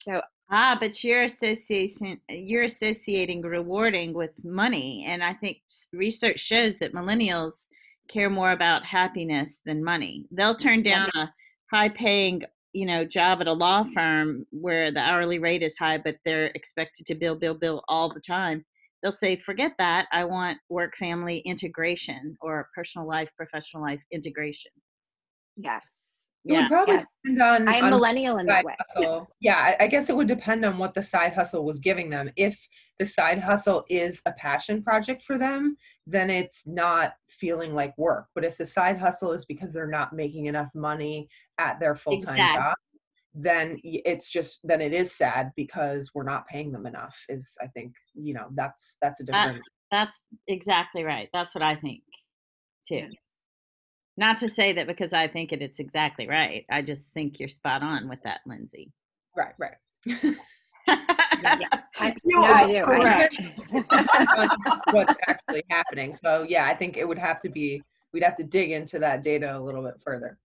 So 0.00 0.20
ah, 0.50 0.76
but 0.78 1.02
you're 1.02 1.24
associating 1.24 2.20
you're 2.28 2.64
associating 2.64 3.42
rewarding 3.42 4.12
with 4.12 4.44
money, 4.44 5.04
and 5.06 5.22
I 5.22 5.34
think 5.34 5.58
research 5.92 6.40
shows 6.40 6.76
that 6.78 6.94
millennials 6.94 7.66
care 8.08 8.30
more 8.30 8.52
about 8.52 8.84
happiness 8.84 9.60
than 9.64 9.82
money. 9.82 10.26
They'll 10.30 10.54
turn 10.54 10.82
down 10.82 11.08
a 11.14 11.32
high 11.72 11.88
paying 11.88 12.42
you 12.72 12.86
know 12.86 13.04
job 13.04 13.40
at 13.40 13.46
a 13.46 13.52
law 13.52 13.84
firm 13.84 14.44
where 14.50 14.90
the 14.90 15.00
hourly 15.00 15.38
rate 15.38 15.62
is 15.62 15.76
high 15.76 15.98
but 15.98 16.16
they're 16.24 16.46
expected 16.54 17.06
to 17.06 17.14
bill 17.14 17.34
bill 17.34 17.54
bill 17.54 17.82
all 17.88 18.12
the 18.12 18.20
time 18.20 18.64
they'll 19.02 19.12
say 19.12 19.36
forget 19.36 19.72
that 19.78 20.06
i 20.12 20.24
want 20.24 20.58
work 20.68 20.96
family 20.96 21.38
integration 21.38 22.36
or 22.40 22.68
personal 22.74 23.06
life 23.06 23.30
professional 23.36 23.82
life 23.82 24.00
integration. 24.12 24.72
Yes 25.56 25.82
it 26.44 26.52
yeah. 26.52 26.60
would 26.62 26.68
probably 26.68 26.94
yeah. 26.96 27.04
depend 27.22 27.42
on. 27.42 27.68
I'm 27.68 27.84
on 27.84 27.90
millennial 27.90 28.38
in 28.38 28.46
that 28.46 28.64
way. 28.64 28.74
Hustle. 28.94 29.28
yeah, 29.40 29.56
I, 29.56 29.84
I 29.84 29.86
guess 29.86 30.10
it 30.10 30.16
would 30.16 30.26
depend 30.26 30.64
on 30.64 30.76
what 30.76 30.92
the 30.92 31.02
side 31.02 31.32
hustle 31.34 31.64
was 31.64 31.78
giving 31.78 32.10
them. 32.10 32.30
If 32.36 32.58
the 32.98 33.04
side 33.04 33.38
hustle 33.38 33.84
is 33.88 34.20
a 34.26 34.32
passion 34.32 34.82
project 34.82 35.22
for 35.22 35.38
them, 35.38 35.76
then 36.06 36.30
it's 36.30 36.66
not 36.66 37.12
feeling 37.28 37.74
like 37.74 37.96
work. 37.96 38.26
But 38.34 38.44
if 38.44 38.56
the 38.58 38.64
side 38.64 38.98
hustle 38.98 39.32
is 39.32 39.44
because 39.44 39.72
they're 39.72 39.86
not 39.86 40.12
making 40.12 40.46
enough 40.46 40.70
money 40.74 41.28
at 41.58 41.78
their 41.78 41.94
full 41.94 42.20
time 42.20 42.34
exactly. 42.34 42.60
job, 42.60 42.74
then 43.34 43.80
it's 43.84 44.30
just 44.30 44.60
then 44.64 44.80
it 44.80 44.92
is 44.92 45.12
sad 45.12 45.52
because 45.56 46.10
we're 46.14 46.24
not 46.24 46.48
paying 46.48 46.72
them 46.72 46.86
enough. 46.86 47.16
Is 47.28 47.56
I 47.62 47.68
think 47.68 47.94
you 48.14 48.34
know 48.34 48.48
that's 48.54 48.96
that's 49.00 49.20
a 49.20 49.24
different. 49.24 49.58
That, 49.58 49.62
that's 49.90 50.20
exactly 50.48 51.04
right. 51.04 51.28
That's 51.32 51.54
what 51.54 51.62
I 51.62 51.76
think 51.76 52.02
too. 52.86 53.06
Not 54.16 54.36
to 54.38 54.48
say 54.48 54.72
that 54.72 54.86
because 54.86 55.12
I 55.12 55.26
think 55.26 55.52
it, 55.52 55.62
it's 55.62 55.78
exactly 55.78 56.28
right. 56.28 56.66
I 56.70 56.82
just 56.82 57.14
think 57.14 57.40
you're 57.40 57.48
spot 57.48 57.82
on 57.82 58.08
with 58.08 58.22
that, 58.24 58.40
Lindsay. 58.46 58.92
Right, 59.36 59.54
right. 59.58 59.76
yeah, 60.06 61.66
I, 61.96 62.14
no, 62.24 62.44
I 62.44 62.66
do. 62.66 62.84
Correct. 62.84 63.40
what's 64.90 65.14
actually 65.26 65.64
happening. 65.70 66.12
So 66.12 66.44
yeah, 66.48 66.66
I 66.66 66.74
think 66.74 66.96
it 66.96 67.06
would 67.06 67.18
have 67.18 67.40
to 67.40 67.48
be. 67.48 67.82
We'd 68.12 68.22
have 68.22 68.36
to 68.36 68.44
dig 68.44 68.72
into 68.72 68.98
that 68.98 69.22
data 69.22 69.56
a 69.56 69.60
little 69.60 69.82
bit 69.82 69.98
further. 70.04 70.38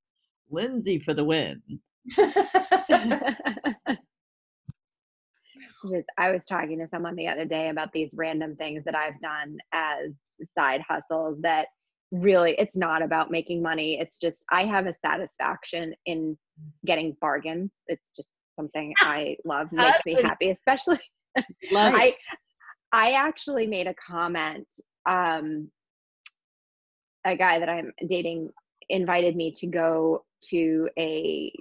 Lindsay 0.49 0.99
for 0.99 1.13
the 1.13 1.25
win. 1.25 1.61
Just, 5.89 6.07
I 6.17 6.31
was 6.31 6.41
talking 6.47 6.79
to 6.79 6.87
someone 6.87 7.15
the 7.15 7.27
other 7.27 7.45
day 7.45 7.69
about 7.69 7.91
these 7.93 8.11
random 8.13 8.55
things 8.55 8.83
that 8.85 8.95
I've 8.95 9.19
done 9.19 9.57
as 9.73 10.11
side 10.57 10.81
hustles 10.87 11.39
that 11.41 11.67
really 12.11 12.55
it's 12.57 12.77
not 12.77 13.01
about 13.01 13.31
making 13.31 13.61
money. 13.61 13.99
It's 13.99 14.17
just 14.17 14.43
i 14.51 14.63
have 14.65 14.87
a 14.87 14.93
satisfaction 15.05 15.93
in 16.05 16.37
getting 16.85 17.15
bargains. 17.21 17.71
It's 17.87 18.11
just 18.15 18.29
something 18.57 18.93
i 18.99 19.37
love 19.45 19.71
makes 19.71 19.99
me 20.05 20.13
happy 20.21 20.49
especially 20.49 20.99
i 21.73 22.13
i 22.91 23.11
actually 23.11 23.67
made 23.67 23.87
a 23.87 23.95
comment 23.95 24.67
um 25.07 25.69
a 27.25 27.35
guy 27.35 27.59
that 27.59 27.69
i'm 27.69 27.91
dating 28.07 28.49
invited 28.89 29.35
me 29.35 29.51
to 29.51 29.67
go 29.67 30.23
to 30.49 30.89
a 30.97 31.51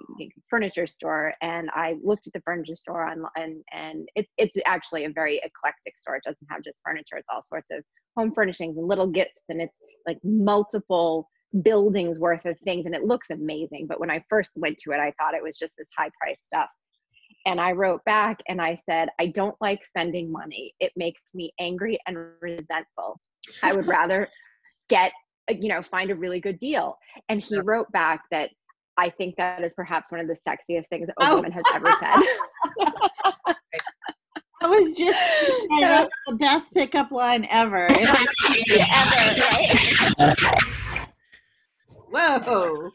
furniture 0.48 0.86
store 0.86 1.34
and 1.40 1.70
I 1.74 1.96
looked 2.02 2.26
at 2.26 2.32
the 2.32 2.40
furniture 2.40 2.76
store 2.76 3.04
on 3.04 3.24
and 3.36 3.62
and 3.72 4.08
it's 4.14 4.30
it's 4.38 4.56
actually 4.66 5.04
a 5.04 5.10
very 5.10 5.40
eclectic 5.42 5.98
store. 5.98 6.16
It 6.16 6.22
doesn't 6.24 6.46
have 6.50 6.62
just 6.62 6.80
furniture, 6.84 7.16
it's 7.16 7.28
all 7.32 7.42
sorts 7.42 7.68
of 7.70 7.82
home 8.16 8.32
furnishings 8.34 8.76
and 8.76 8.86
little 8.86 9.06
gifts 9.06 9.44
and 9.48 9.60
it's 9.60 9.78
like 10.06 10.18
multiple 10.24 11.28
buildings 11.62 12.18
worth 12.18 12.44
of 12.44 12.58
things 12.60 12.86
and 12.86 12.94
it 12.94 13.04
looks 13.04 13.30
amazing. 13.30 13.86
But 13.88 14.00
when 14.00 14.10
I 14.10 14.24
first 14.28 14.52
went 14.56 14.78
to 14.78 14.92
it, 14.92 15.00
I 15.00 15.12
thought 15.18 15.34
it 15.34 15.42
was 15.42 15.58
just 15.58 15.74
this 15.78 15.88
high 15.96 16.10
price 16.20 16.38
stuff. 16.42 16.68
And 17.46 17.60
I 17.60 17.72
wrote 17.72 18.04
back 18.04 18.40
and 18.48 18.60
I 18.60 18.76
said, 18.88 19.08
I 19.20 19.26
don't 19.26 19.56
like 19.60 19.86
spending 19.86 20.32
money. 20.32 20.74
It 20.80 20.92
makes 20.96 21.20
me 21.32 21.52
angry 21.60 21.98
and 22.06 22.16
resentful. 22.40 23.20
I 23.62 23.72
would 23.72 23.86
rather 23.86 24.28
get 24.88 25.12
uh, 25.48 25.54
you 25.60 25.68
know 25.68 25.82
find 25.82 26.10
a 26.10 26.14
really 26.14 26.40
good 26.40 26.58
deal 26.58 26.96
and 27.28 27.40
he 27.40 27.58
wrote 27.60 27.90
back 27.92 28.22
that 28.30 28.50
I 28.98 29.10
think 29.10 29.36
that 29.36 29.62
is 29.62 29.74
perhaps 29.74 30.10
one 30.10 30.20
of 30.20 30.26
the 30.26 30.36
sexiest 30.46 30.86
things 30.86 31.08
a 31.08 31.12
oh. 31.20 31.36
woman 31.36 31.52
has 31.52 31.64
ever 31.74 31.92
said. 32.00 32.16
I 34.62 34.68
was 34.68 34.94
just 34.94 35.18
so, 35.80 36.08
the 36.26 36.36
best 36.36 36.72
pickup 36.72 37.10
line 37.10 37.46
ever. 37.50 37.86
ever, 37.90 38.00
right? 40.18 40.34
Whoa. 42.10 42.90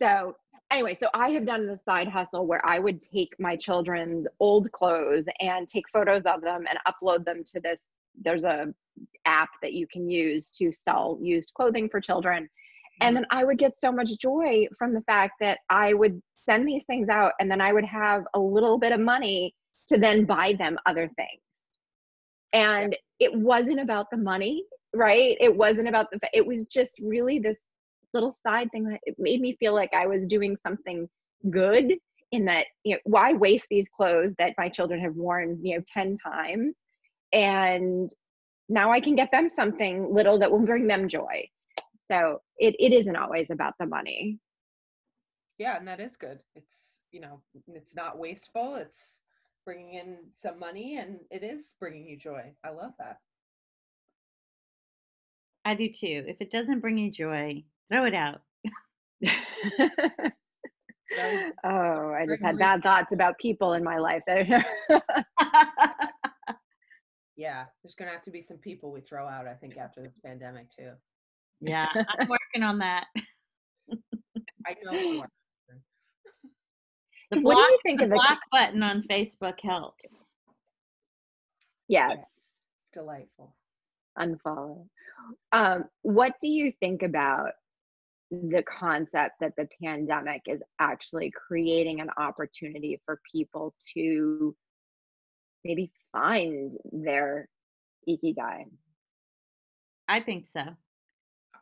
so 0.00 0.36
anyway, 0.70 0.94
so 0.94 1.08
I 1.14 1.30
have 1.30 1.44
done 1.44 1.66
the 1.66 1.80
side 1.84 2.08
hustle 2.08 2.46
where 2.46 2.64
I 2.64 2.78
would 2.78 3.02
take 3.02 3.34
my 3.38 3.56
children's 3.56 4.26
old 4.38 4.70
clothes 4.70 5.24
and 5.40 5.68
take 5.68 5.88
photos 5.92 6.22
of 6.22 6.42
them 6.42 6.64
and 6.68 6.78
upload 6.86 7.24
them 7.24 7.42
to 7.46 7.60
this. 7.60 7.80
There's 8.20 8.44
a 8.44 8.72
app 9.24 9.50
that 9.62 9.72
you 9.72 9.86
can 9.86 10.08
use 10.08 10.50
to 10.50 10.72
sell 10.72 11.18
used 11.20 11.52
clothing 11.54 11.88
for 11.88 12.00
children. 12.00 12.48
And 13.00 13.16
mm-hmm. 13.16 13.22
then 13.22 13.26
I 13.30 13.44
would 13.44 13.58
get 13.58 13.76
so 13.76 13.92
much 13.92 14.18
joy 14.18 14.66
from 14.78 14.94
the 14.94 15.02
fact 15.02 15.34
that 15.40 15.58
I 15.70 15.94
would 15.94 16.20
send 16.44 16.66
these 16.66 16.84
things 16.84 17.08
out 17.08 17.32
and 17.40 17.50
then 17.50 17.60
I 17.60 17.72
would 17.72 17.84
have 17.84 18.24
a 18.34 18.40
little 18.40 18.78
bit 18.78 18.92
of 18.92 19.00
money 19.00 19.54
to 19.88 19.98
then 19.98 20.24
buy 20.24 20.54
them 20.58 20.78
other 20.86 21.08
things. 21.16 21.40
And 22.52 22.96
it 23.18 23.34
wasn't 23.34 23.80
about 23.80 24.06
the 24.10 24.16
money, 24.16 24.64
right? 24.94 25.36
It 25.40 25.54
wasn't 25.54 25.88
about 25.88 26.10
the, 26.10 26.18
it 26.32 26.46
was 26.46 26.66
just 26.66 26.92
really 27.00 27.38
this 27.38 27.56
little 28.12 28.36
side 28.46 28.70
thing 28.72 28.84
that 28.84 29.00
it 29.04 29.14
made 29.18 29.40
me 29.40 29.56
feel 29.58 29.74
like 29.74 29.92
I 29.94 30.06
was 30.06 30.26
doing 30.26 30.56
something 30.66 31.08
good 31.50 31.94
in 32.30 32.44
that, 32.46 32.66
you 32.84 32.94
know, 32.94 33.00
why 33.04 33.32
waste 33.32 33.66
these 33.70 33.88
clothes 33.94 34.34
that 34.38 34.54
my 34.58 34.68
children 34.68 35.00
have 35.00 35.14
worn, 35.14 35.58
you 35.62 35.76
know, 35.76 35.84
10 35.92 36.18
times? 36.18 36.74
And 37.32 38.12
now 38.68 38.90
I 38.90 39.00
can 39.00 39.14
get 39.14 39.30
them 39.30 39.48
something 39.48 40.12
little 40.12 40.38
that 40.38 40.50
will 40.50 40.60
bring 40.60 40.86
them 40.86 41.08
joy. 41.08 41.48
So 42.10 42.40
it, 42.58 42.74
it 42.78 42.92
isn't 42.92 43.16
always 43.16 43.50
about 43.50 43.74
the 43.78 43.86
money. 43.86 44.38
Yeah, 45.58 45.76
and 45.76 45.86
that 45.88 46.00
is 46.00 46.16
good. 46.16 46.40
It's, 46.54 47.08
you 47.12 47.20
know, 47.20 47.40
it's 47.68 47.94
not 47.94 48.18
wasteful. 48.18 48.76
It's 48.76 49.18
bringing 49.64 49.94
in 49.94 50.16
some 50.40 50.58
money 50.58 50.98
and 50.98 51.18
it 51.30 51.42
is 51.42 51.74
bringing 51.78 52.06
you 52.06 52.16
joy. 52.16 52.52
I 52.64 52.70
love 52.70 52.92
that. 52.98 53.18
I 55.64 55.74
do 55.74 55.88
too. 55.88 56.24
If 56.26 56.40
it 56.40 56.50
doesn't 56.50 56.80
bring 56.80 56.98
you 56.98 57.10
joy, 57.10 57.62
throw 57.90 58.04
it 58.04 58.14
out. 58.14 58.40
oh, 61.64 62.12
I 62.12 62.26
just 62.26 62.42
had 62.42 62.58
bad 62.58 62.82
thoughts 62.82 63.12
about 63.12 63.38
people 63.38 63.74
in 63.74 63.84
my 63.84 63.98
life. 63.98 64.22
yeah, 67.36 67.64
there's 67.82 67.94
gonna 67.94 68.10
have 68.10 68.22
to 68.22 68.30
be 68.30 68.42
some 68.42 68.58
people 68.58 68.92
we 68.92 69.00
throw 69.00 69.26
out. 69.26 69.46
I 69.46 69.54
think 69.54 69.76
after 69.76 70.02
this 70.02 70.18
pandemic 70.24 70.66
too. 70.76 70.90
Yeah, 71.60 71.86
I'm 71.94 72.28
working 72.28 72.62
on 72.62 72.78
that. 72.78 73.06
I 74.66 74.76
know. 74.84 75.24
the 77.30 77.40
block, 77.40 77.54
what 77.54 77.66
do 77.66 77.72
you 77.72 77.78
think 77.82 77.98
the 78.00 78.04
of 78.04 78.10
the 78.10 78.16
block 78.16 78.38
button 78.50 78.82
on 78.82 79.02
Facebook 79.02 79.60
helps? 79.62 80.26
Yes, 81.88 82.18
it's 82.18 82.90
delightful. 82.92 83.54
Unfollow. 84.18 84.86
Um, 85.52 85.84
what 86.02 86.32
do 86.40 86.48
you 86.48 86.72
think 86.80 87.02
about 87.02 87.52
the 88.30 88.62
concept 88.62 89.34
that 89.40 89.52
the 89.56 89.68
pandemic 89.82 90.42
is 90.46 90.60
actually 90.80 91.30
creating 91.30 92.00
an 92.00 92.08
opportunity 92.16 93.00
for 93.04 93.20
people 93.30 93.74
to 93.94 94.56
maybe 95.64 95.92
find 96.12 96.72
their 96.92 97.48
ikigai. 98.08 98.64
I 100.08 100.20
think 100.20 100.46
so. 100.46 100.62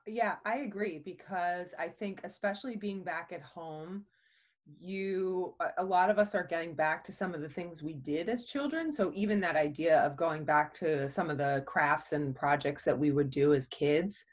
Yeah, 0.07 0.37
I 0.45 0.59
agree 0.59 1.01
because 1.05 1.75
I 1.79 1.89
think 1.89 2.21
especially 2.25 2.77
being 2.77 3.03
back 3.03 3.31
at 3.33 3.43
home, 3.43 4.05
you 4.79 5.55
a 5.79 5.85
lot 5.85 6.11
of 6.11 6.19
us 6.19 6.35
are 6.35 6.47
getting 6.47 6.75
back 6.75 7.03
to 7.05 7.13
some 7.13 7.35
of 7.35 7.41
the 7.41 7.49
things 7.49 7.83
we 7.83 7.95
did 7.95 8.29
as 8.29 8.45
children. 8.45 8.93
So 8.93 9.13
even 9.15 9.41
that 9.41 9.57
idea 9.57 9.99
of 10.01 10.17
going 10.17 10.45
back 10.45 10.75
to 10.75 11.09
some 11.09 11.31
of 11.31 11.39
the 11.39 11.65
crafts 11.67 12.13
and 12.13 12.35
projects 12.35 12.85
that 12.85 12.99
we 12.99 13.11
would 13.11 13.31
do 13.31 13.53
as 13.53 13.67
kids, 13.69 14.25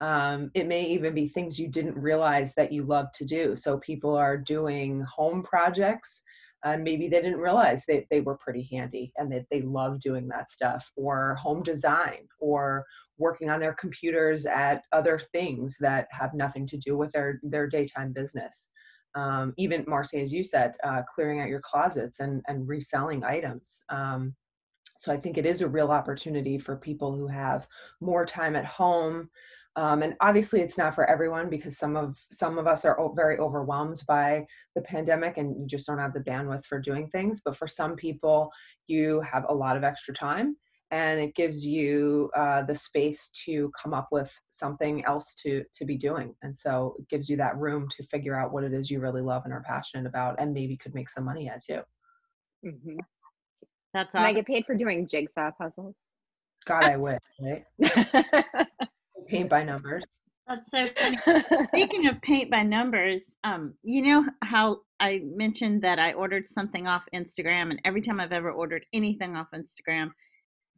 um, 0.00 0.50
it 0.54 0.66
may 0.66 0.84
even 0.86 1.14
be 1.14 1.28
things 1.28 1.58
you 1.58 1.68
didn't 1.68 1.96
realize 1.96 2.54
that 2.54 2.72
you 2.72 2.82
love 2.82 3.12
to 3.12 3.24
do. 3.24 3.54
So 3.54 3.78
people 3.78 4.14
are 4.14 4.36
doing 4.36 5.02
home 5.02 5.42
projects 5.42 6.22
and 6.64 6.82
maybe 6.82 7.08
they 7.08 7.20
didn't 7.20 7.38
realize 7.38 7.84
that 7.86 8.04
they 8.10 8.20
were 8.20 8.38
pretty 8.38 8.66
handy 8.72 9.12
and 9.16 9.30
that 9.30 9.44
they 9.50 9.60
love 9.62 10.00
doing 10.00 10.26
that 10.28 10.50
stuff 10.50 10.90
or 10.96 11.34
home 11.34 11.62
design 11.62 12.26
or 12.40 12.84
working 13.18 13.50
on 13.50 13.60
their 13.60 13.74
computers 13.74 14.46
at 14.46 14.82
other 14.92 15.20
things 15.32 15.76
that 15.78 16.08
have 16.10 16.34
nothing 16.34 16.66
to 16.66 16.76
do 16.78 16.96
with 16.96 17.12
their 17.12 17.38
their 17.42 17.68
daytime 17.68 18.12
business. 18.12 18.70
Um, 19.14 19.54
even 19.58 19.84
marcy 19.86 20.20
as 20.22 20.32
you 20.32 20.42
said 20.42 20.74
uh, 20.82 21.02
clearing 21.14 21.40
out 21.40 21.48
your 21.48 21.60
closets 21.60 22.20
and 22.20 22.42
and 22.48 22.66
reselling 22.66 23.22
items. 23.24 23.84
Um, 23.90 24.34
so 24.98 25.12
i 25.12 25.16
think 25.16 25.36
it 25.36 25.46
is 25.46 25.60
a 25.60 25.68
real 25.68 25.90
opportunity 25.90 26.58
for 26.58 26.76
people 26.76 27.16
who 27.16 27.26
have 27.26 27.66
more 28.00 28.24
time 28.24 28.54
at 28.54 28.64
home 28.64 29.28
um, 29.76 30.02
and 30.02 30.14
obviously 30.20 30.60
it's 30.60 30.78
not 30.78 30.94
for 30.94 31.08
everyone 31.08 31.50
because 31.50 31.76
some 31.78 31.96
of 31.96 32.16
some 32.30 32.58
of 32.58 32.66
us 32.66 32.84
are 32.84 32.98
o- 33.00 33.12
very 33.12 33.38
overwhelmed 33.38 34.02
by 34.06 34.46
the 34.76 34.82
pandemic 34.82 35.36
and 35.36 35.56
you 35.58 35.66
just 35.66 35.86
don't 35.86 35.98
have 35.98 36.14
the 36.14 36.20
bandwidth 36.20 36.64
for 36.64 36.78
doing 36.78 37.08
things. 37.08 37.42
But 37.44 37.56
for 37.56 37.66
some 37.66 37.96
people 37.96 38.50
you 38.86 39.20
have 39.22 39.44
a 39.48 39.54
lot 39.54 39.76
of 39.76 39.82
extra 39.82 40.14
time 40.14 40.56
and 40.92 41.18
it 41.20 41.34
gives 41.34 41.66
you 41.66 42.30
uh, 42.36 42.62
the 42.62 42.74
space 42.74 43.30
to 43.46 43.72
come 43.80 43.92
up 43.92 44.08
with 44.12 44.30
something 44.48 45.04
else 45.06 45.34
to 45.42 45.64
to 45.74 45.84
be 45.84 45.96
doing. 45.96 46.34
And 46.42 46.56
so 46.56 46.94
it 47.00 47.08
gives 47.08 47.28
you 47.28 47.36
that 47.38 47.58
room 47.58 47.88
to 47.96 48.04
figure 48.04 48.38
out 48.38 48.52
what 48.52 48.62
it 48.62 48.72
is 48.72 48.90
you 48.90 49.00
really 49.00 49.22
love 49.22 49.42
and 49.44 49.52
are 49.52 49.64
passionate 49.66 50.06
about 50.06 50.36
and 50.38 50.52
maybe 50.52 50.76
could 50.76 50.94
make 50.94 51.10
some 51.10 51.24
money 51.24 51.48
at 51.48 51.64
too. 51.64 51.80
Mhm. 52.64 52.98
That's 53.92 54.14
Can 54.14 54.24
I 54.24 54.32
get 54.32 54.46
paid 54.46 54.66
for 54.66 54.74
doing 54.76 55.08
jigsaw 55.08 55.50
puzzles? 55.58 55.96
god 56.66 56.84
i 56.84 56.96
wish 56.96 57.18
right 57.40 57.64
paint 59.26 59.48
by 59.48 59.62
numbers 59.62 60.04
That's 60.46 60.70
so 60.70 60.88
funny. 60.96 61.18
Speaking 61.64 62.06
of 62.06 62.20
paint 62.20 62.50
by 62.50 62.62
numbers, 62.62 63.32
um, 63.44 63.74
you 63.82 64.02
know 64.02 64.26
how 64.42 64.80
I 65.00 65.22
mentioned 65.24 65.82
that 65.82 65.98
I 65.98 66.12
ordered 66.12 66.46
something 66.46 66.86
off 66.86 67.08
Instagram, 67.14 67.70
and 67.70 67.80
every 67.84 68.02
time 68.02 68.20
I've 68.20 68.32
ever 68.32 68.52
ordered 68.52 68.84
anything 68.92 69.36
off 69.36 69.48
Instagram, 69.54 70.10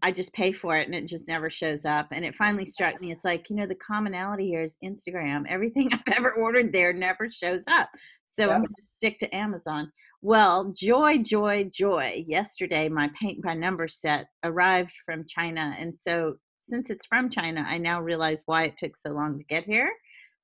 I 0.02 0.12
just 0.12 0.32
pay 0.35 0.52
for 0.52 0.76
it 0.76 0.87
and 0.87 0.94
it 0.94 1.06
just 1.06 1.26
never 1.26 1.48
shows 1.50 1.85
up. 1.85 2.09
And 2.12 2.24
it 2.24 2.35
finally 2.35 2.66
struck 2.66 3.00
me 3.00 3.12
it's 3.12 3.24
like, 3.24 3.48
you 3.48 3.56
know, 3.56 3.66
the 3.66 3.76
commonality 3.76 4.48
here 4.48 4.62
is 4.62 4.76
Instagram. 4.85 5.44
Everything 5.48 5.90
I've 5.92 6.16
ever 6.16 6.32
ordered 6.32 6.72
there 6.72 6.92
never 6.92 7.30
shows 7.30 7.64
up. 7.68 7.88
So 8.26 8.50
I'm 8.50 8.61
going 8.61 8.68
to 8.68 8.82
stick 8.82 9.18
to 9.20 9.35
Amazon. 9.35 9.90
Well, 10.20 10.72
joy, 10.76 11.22
joy, 11.22 11.70
joy. 11.72 12.24
Yesterday, 12.26 12.88
my 12.88 13.11
paint 13.20 13.42
by 13.42 13.54
number 13.54 13.88
set 13.88 14.26
arrived 14.44 14.92
from 15.04 15.24
China. 15.26 15.74
And 15.78 15.94
so 15.96 16.37
since 16.66 16.90
it's 16.90 17.07
from 17.07 17.31
China, 17.31 17.64
I 17.66 17.79
now 17.79 18.00
realize 18.00 18.42
why 18.46 18.64
it 18.64 18.76
took 18.76 18.96
so 18.96 19.11
long 19.11 19.38
to 19.38 19.44
get 19.44 19.64
here. 19.64 19.90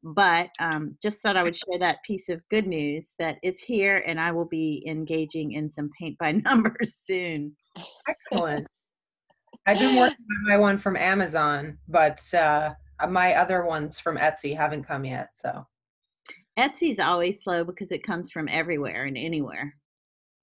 But 0.05 0.51
um, 0.59 0.97
just 1.01 1.21
thought 1.21 1.37
I 1.37 1.43
would 1.43 1.57
share 1.57 1.79
that 1.79 2.03
piece 2.05 2.29
of 2.29 2.47
good 2.49 2.67
news 2.67 3.15
that 3.19 3.39
it's 3.43 3.63
here 3.63 4.03
and 4.07 4.21
I 4.21 4.33
will 4.33 4.47
be 4.47 4.85
engaging 4.87 5.53
in 5.53 5.69
some 5.69 5.91
paint 5.99 6.19
by 6.19 6.33
numbers 6.45 6.95
soon. 6.95 7.57
excellent 8.09 8.67
i've 9.67 9.79
been 9.79 9.97
working 9.97 10.17
on 10.17 10.49
my 10.49 10.59
one 10.59 10.77
from 10.77 10.97
amazon 10.97 11.79
but 11.89 12.21
uh, 12.35 12.71
my 13.09 13.35
other 13.35 13.65
ones 13.65 13.99
from 14.01 14.17
etsy 14.17 14.57
haven't 14.57 14.83
come 14.83 15.05
yet 15.05 15.29
so 15.35 15.65
Etsy's 16.59 16.99
always 16.99 17.43
slow 17.43 17.65
because 17.65 17.93
it 17.93 18.03
comes 18.03 18.31
from 18.31 18.49
everywhere 18.49 19.07
and 19.07 19.17
anywhere. 19.17 19.75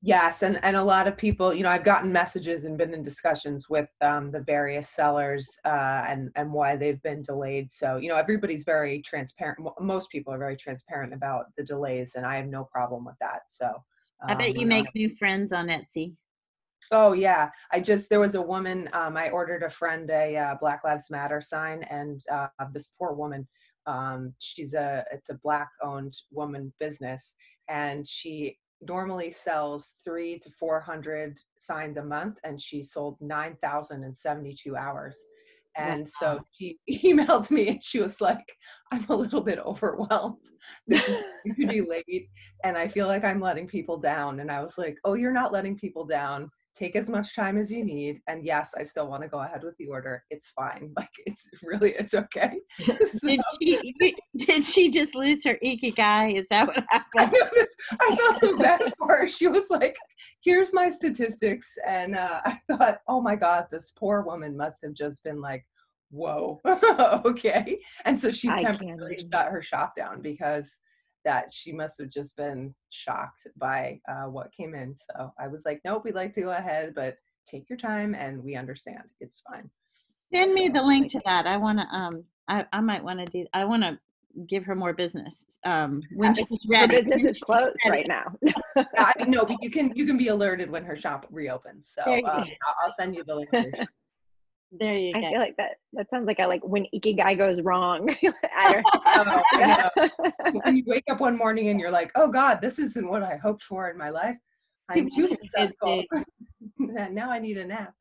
Yes, 0.01 0.43
and 0.43 0.63
and 0.63 0.77
a 0.77 0.83
lot 0.83 1.07
of 1.09 1.17
people, 1.17 1.53
you 1.53 1.61
know, 1.61 1.69
I've 1.69 1.83
gotten 1.83 2.11
messages 2.11 2.63
and 2.63 2.77
been 2.77 2.93
in 2.93 3.03
discussions 3.03 3.69
with 3.69 3.89
um, 3.99 4.31
the 4.31 4.39
various 4.39 4.87
sellers 4.87 5.45
uh, 5.65 6.05
and 6.07 6.29
and 6.35 6.53
why 6.53 6.77
they've 6.77 7.01
been 7.01 7.21
delayed. 7.21 7.69
So 7.69 7.97
you 7.97 8.07
know, 8.07 8.15
everybody's 8.15 8.63
very 8.63 9.01
transparent. 9.01 9.59
Most 9.81 10.09
people 10.09 10.33
are 10.33 10.37
very 10.37 10.55
transparent 10.55 11.13
about 11.13 11.47
the 11.57 11.65
delays, 11.65 12.15
and 12.15 12.25
I 12.25 12.37
have 12.37 12.47
no 12.47 12.63
problem 12.63 13.03
with 13.03 13.15
that. 13.19 13.41
So 13.49 13.73
I 14.25 14.35
bet 14.35 14.51
um, 14.51 14.55
you 14.55 14.65
make 14.65 14.87
new 14.95 15.09
friends 15.17 15.51
on 15.51 15.67
Etsy. 15.67 16.13
Oh 16.91 17.11
yeah, 17.11 17.49
I 17.73 17.81
just 17.81 18.09
there 18.09 18.21
was 18.21 18.35
a 18.35 18.41
woman. 18.41 18.89
Um, 18.93 19.17
I 19.17 19.29
ordered 19.31 19.63
a 19.63 19.69
friend 19.69 20.09
a 20.11 20.37
uh, 20.37 20.55
Black 20.61 20.85
Lives 20.85 21.11
Matter 21.11 21.41
sign, 21.41 21.83
and 21.83 22.21
uh, 22.31 22.47
this 22.73 22.93
poor 22.97 23.11
woman. 23.11 23.45
Um, 23.85 24.33
she's 24.39 24.75
a 24.75 25.03
it's 25.11 25.29
a 25.29 25.39
black 25.43 25.69
owned 25.83 26.15
woman 26.31 26.71
business, 26.79 27.35
and 27.67 28.07
she 28.07 28.57
normally 28.87 29.31
sells 29.31 29.95
three 30.03 30.39
to 30.39 30.49
four 30.59 30.79
hundred 30.79 31.39
signs 31.57 31.97
a 31.97 32.03
month, 32.03 32.37
and 32.43 32.61
she 32.61 32.81
sold 32.83 33.17
nine 33.19 33.55
thousand 33.61 34.03
in 34.03 34.13
seventy 34.13 34.53
two 34.53 34.75
hours. 34.75 35.17
And 35.77 36.07
so 36.07 36.39
she 36.53 36.77
emailed 36.89 37.51
me, 37.51 37.69
and 37.69 37.83
she 37.83 37.99
was 37.99 38.19
like, 38.19 38.53
"I'm 38.91 39.05
a 39.09 39.15
little 39.15 39.41
bit 39.41 39.59
overwhelmed. 39.59 40.45
This 40.87 41.07
is 41.07 41.23
going 41.45 41.55
to 41.55 41.67
be 41.67 41.81
late, 41.81 42.29
and 42.63 42.77
I 42.77 42.87
feel 42.87 43.07
like 43.07 43.23
I'm 43.23 43.41
letting 43.41 43.67
people 43.67 43.97
down." 43.97 44.39
And 44.39 44.51
I 44.51 44.61
was 44.61 44.77
like, 44.77 44.97
"Oh, 45.03 45.13
you're 45.13 45.31
not 45.31 45.53
letting 45.53 45.77
people 45.77 46.05
down." 46.05 46.49
Take 46.79 46.95
as 46.95 47.09
much 47.09 47.35
time 47.35 47.57
as 47.57 47.69
you 47.69 47.83
need 47.83 48.21
and 48.27 48.45
yes 48.45 48.73
i 48.77 48.83
still 48.83 49.07
want 49.07 49.21
to 49.21 49.27
go 49.27 49.39
ahead 49.41 49.63
with 49.63 49.75
the 49.77 49.87
order 49.87 50.23
it's 50.29 50.51
fine 50.51 50.91
like 50.97 51.09
it's 51.25 51.49
really 51.61 51.91
it's 51.93 52.13
okay 52.13 52.53
So, 52.81 53.27
Did 53.27 53.41
she 53.61 54.15
did 54.37 54.63
she 54.63 54.89
just 54.89 55.15
lose 55.15 55.43
her 55.43 55.57
ikigai? 55.63 56.37
Is 56.37 56.47
that 56.49 56.67
what 56.67 56.83
happened? 56.89 57.67
I 57.99 58.15
felt 58.15 58.39
so 58.39 58.57
bad 58.57 58.93
for 58.97 59.07
her 59.07 59.27
she 59.27 59.47
was 59.47 59.69
like 59.69 59.97
here's 60.41 60.73
my 60.73 60.89
statistics 60.89 61.67
and 61.87 62.15
uh, 62.15 62.41
i 62.45 62.59
thought 62.69 62.99
oh 63.07 63.21
my 63.21 63.35
god 63.35 63.65
this 63.71 63.91
poor 63.91 64.21
woman 64.21 64.55
must 64.55 64.81
have 64.83 64.93
just 64.93 65.23
been 65.23 65.41
like 65.41 65.65
whoa 66.11 66.59
okay 67.25 67.79
and 68.05 68.19
so 68.19 68.31
she's 68.31 68.53
temporarily 68.55 69.27
shut 69.31 69.51
her 69.51 69.61
shop 69.61 69.95
down 69.95 70.21
because 70.21 70.79
that 71.25 71.51
she 71.51 71.71
must 71.71 71.99
have 71.99 72.09
just 72.09 72.35
been 72.37 72.73
shocked 72.89 73.47
by 73.57 73.99
uh, 74.09 74.25
what 74.25 74.51
came 74.51 74.73
in 74.75 74.93
so 74.93 75.31
i 75.39 75.47
was 75.47 75.63
like 75.65 75.79
nope 75.85 76.03
we'd 76.05 76.15
like 76.15 76.33
to 76.33 76.41
go 76.41 76.51
ahead 76.51 76.93
but 76.95 77.15
take 77.47 77.69
your 77.69 77.77
time 77.77 78.15
and 78.15 78.43
we 78.43 78.55
understand 78.55 79.03
it's 79.19 79.41
fine 79.49 79.69
Send 80.31 80.53
me 80.53 80.69
the 80.69 80.83
link 80.83 81.11
to 81.11 81.21
that. 81.25 81.47
I 81.47 81.57
want 81.57 81.79
to 81.79 81.85
um 81.85 82.23
I, 82.47 82.65
I 82.71 82.81
might 82.81 83.03
want 83.03 83.19
to 83.19 83.25
do 83.25 83.45
I 83.53 83.65
want 83.65 83.83
to 83.87 83.97
give 84.47 84.63
her 84.65 84.75
more 84.75 84.93
business 84.93 85.43
um 85.65 86.01
when 86.11 86.35
Yeah, 86.35 86.43
she's 86.45 86.59
ready. 86.69 87.01
business 87.01 87.23
is 87.23 87.39
closed 87.39 87.75
right 87.87 88.07
now. 88.07 88.25
Yeah, 88.43 88.53
I 89.17 89.23
know, 89.25 89.43
but 89.45 89.61
you 89.63 89.71
can 89.71 89.91
you 89.95 90.05
can 90.05 90.17
be 90.17 90.27
alerted 90.27 90.69
when 90.69 90.83
her 90.83 90.95
shop 90.95 91.25
reopens. 91.31 91.91
So 91.93 92.03
um. 92.03 92.21
I'll, 92.27 92.45
I'll 92.83 92.93
send 92.97 93.15
you 93.15 93.23
the 93.25 93.35
link. 93.35 93.49
to 94.77 94.85
your 94.85 94.89
shop. 94.89 94.89
There 94.89 94.97
you 94.97 95.11
I 95.15 95.21
go. 95.21 95.27
I 95.27 95.31
feel 95.31 95.39
like 95.39 95.57
that. 95.57 95.71
That 95.93 96.09
sounds 96.09 96.27
like 96.27 96.39
a 96.39 96.47
like 96.47 96.61
when 96.63 96.85
ikigai 96.93 97.37
goes 97.37 97.61
wrong. 97.61 98.09
at 98.09 98.75
her- 98.75 98.83
Oh, 98.85 99.43
know. 99.57 100.09
when 100.63 100.77
you 100.77 100.83
wake 100.85 101.03
up 101.09 101.19
one 101.19 101.37
morning 101.37 101.69
and 101.69 101.79
you're 101.79 101.91
like, 101.91 102.11
"Oh 102.15 102.27
God, 102.29 102.59
this 102.61 102.79
isn't 102.79 103.07
what 103.07 103.23
I 103.23 103.37
hoped 103.37 103.63
for 103.63 103.89
in 103.89 103.97
my 103.97 104.09
life. 104.09 104.37
I'm 104.89 105.09
Too 105.09 105.15
too 105.15 105.27
successful. 105.27 106.03
now 106.77 107.31
I 107.31 107.39
need 107.39 107.57
a 107.57 107.65
nap." 107.65 107.93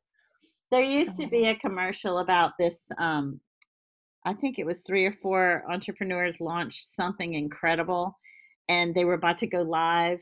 There 0.71 0.83
used 0.83 1.19
to 1.19 1.27
be 1.27 1.45
a 1.47 1.55
commercial 1.57 2.19
about 2.19 2.53
this. 2.59 2.85
Um, 2.99 3.41
I 4.27 4.35
think 4.35 4.59
it 4.59 4.67
was 4.67 4.81
three 4.81 5.07
or 5.07 5.13
four 5.23 5.65
entrepreneurs 5.71 6.41
launched 6.41 6.85
something 6.95 7.35
incredible, 7.35 8.19
and 8.69 8.95
they 8.95 9.05
were 9.07 9.15
about 9.15 9.39
to 9.39 9.47
go 9.47 9.63
live. 9.63 10.21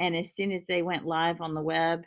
And 0.00 0.16
as 0.16 0.34
soon 0.34 0.50
as 0.52 0.64
they 0.66 0.82
went 0.82 1.06
live 1.06 1.40
on 1.40 1.54
the 1.54 1.62
web, 1.62 2.02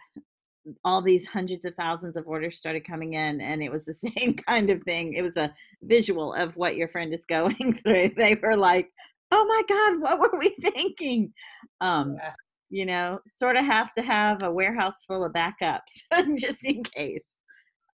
all 0.84 1.02
these 1.02 1.26
hundreds 1.26 1.65
of 1.65 1.76
thousands 1.76 2.15
of 2.15 2.28
orders 2.28 2.58
started 2.58 2.86
coming 2.86 3.13
in, 3.13 3.41
and 3.41 3.62
it 3.63 3.71
was 3.71 3.86
the 3.86 3.93
same 4.17 4.34
kind 4.34 4.69
of 4.69 4.84
thing. 4.84 5.13
It 5.13 5.21
was 5.21 5.38
a 5.38 5.54
visual 5.84 6.34
of 6.34 6.58
what 6.58 6.76
your 6.76 6.88
friend 6.88 7.13
is 7.13 7.26
going 7.30 7.74
through. 7.74 8.10
They 8.15 8.36
were 8.36 8.58
like, 8.58 8.89
"Oh 9.32 9.45
my 9.45 9.63
God, 9.67 10.02
what 10.02 10.19
were 10.19 10.39
we 10.39 10.50
thinking?" 10.62 11.34
Um, 11.82 12.15
Yeah. 12.15 12.34
you 12.69 12.86
know, 12.86 13.19
sort 13.28 13.58
of 13.58 13.65
have 13.65 13.93
to 13.93 14.02
have 14.02 14.43
a 14.43 14.52
warehouse 14.52 15.04
full 15.06 15.26
of 15.26 15.34
backups 15.34 16.38
just 16.38 16.65
in 16.65 16.84
case. 16.84 17.28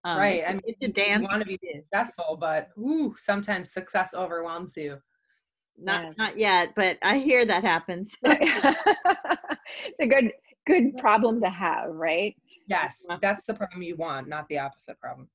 Um, 0.03 0.17
right. 0.19 0.43
I 0.47 0.51
mean, 0.53 0.62
it's 0.65 0.84
a 0.84 0.88
dance. 0.88 1.23
You 1.23 1.38
want 1.38 1.43
to 1.43 1.58
be 1.58 1.60
successful, 1.75 2.38
but 2.39 2.69
ooh, 2.77 3.15
sometimes 3.17 3.73
success 3.73 4.13
overwhelms 4.13 4.73
you. 4.77 4.97
Not 5.80 6.03
Yes. 6.03 6.13
not 6.17 6.39
yet, 6.39 6.73
but 6.75 6.97
I 7.03 7.17
hear 7.19 7.45
that 7.45 7.63
happens. 7.63 8.12
it's 8.23 9.99
a 9.99 10.08
good 10.08 10.32
good 10.67 10.97
problem 10.97 11.41
to 11.41 11.49
have, 11.49 11.89
right? 11.89 12.36
Yes, 12.67 13.06
Yeah. 13.10 13.17
that's 13.21 13.43
the 13.45 13.53
problem 13.53 13.82
you 13.82 13.95
want, 13.95 14.27
not 14.27 14.47
the 14.49 14.60
opposite 14.60 14.99
problem. 14.99 15.30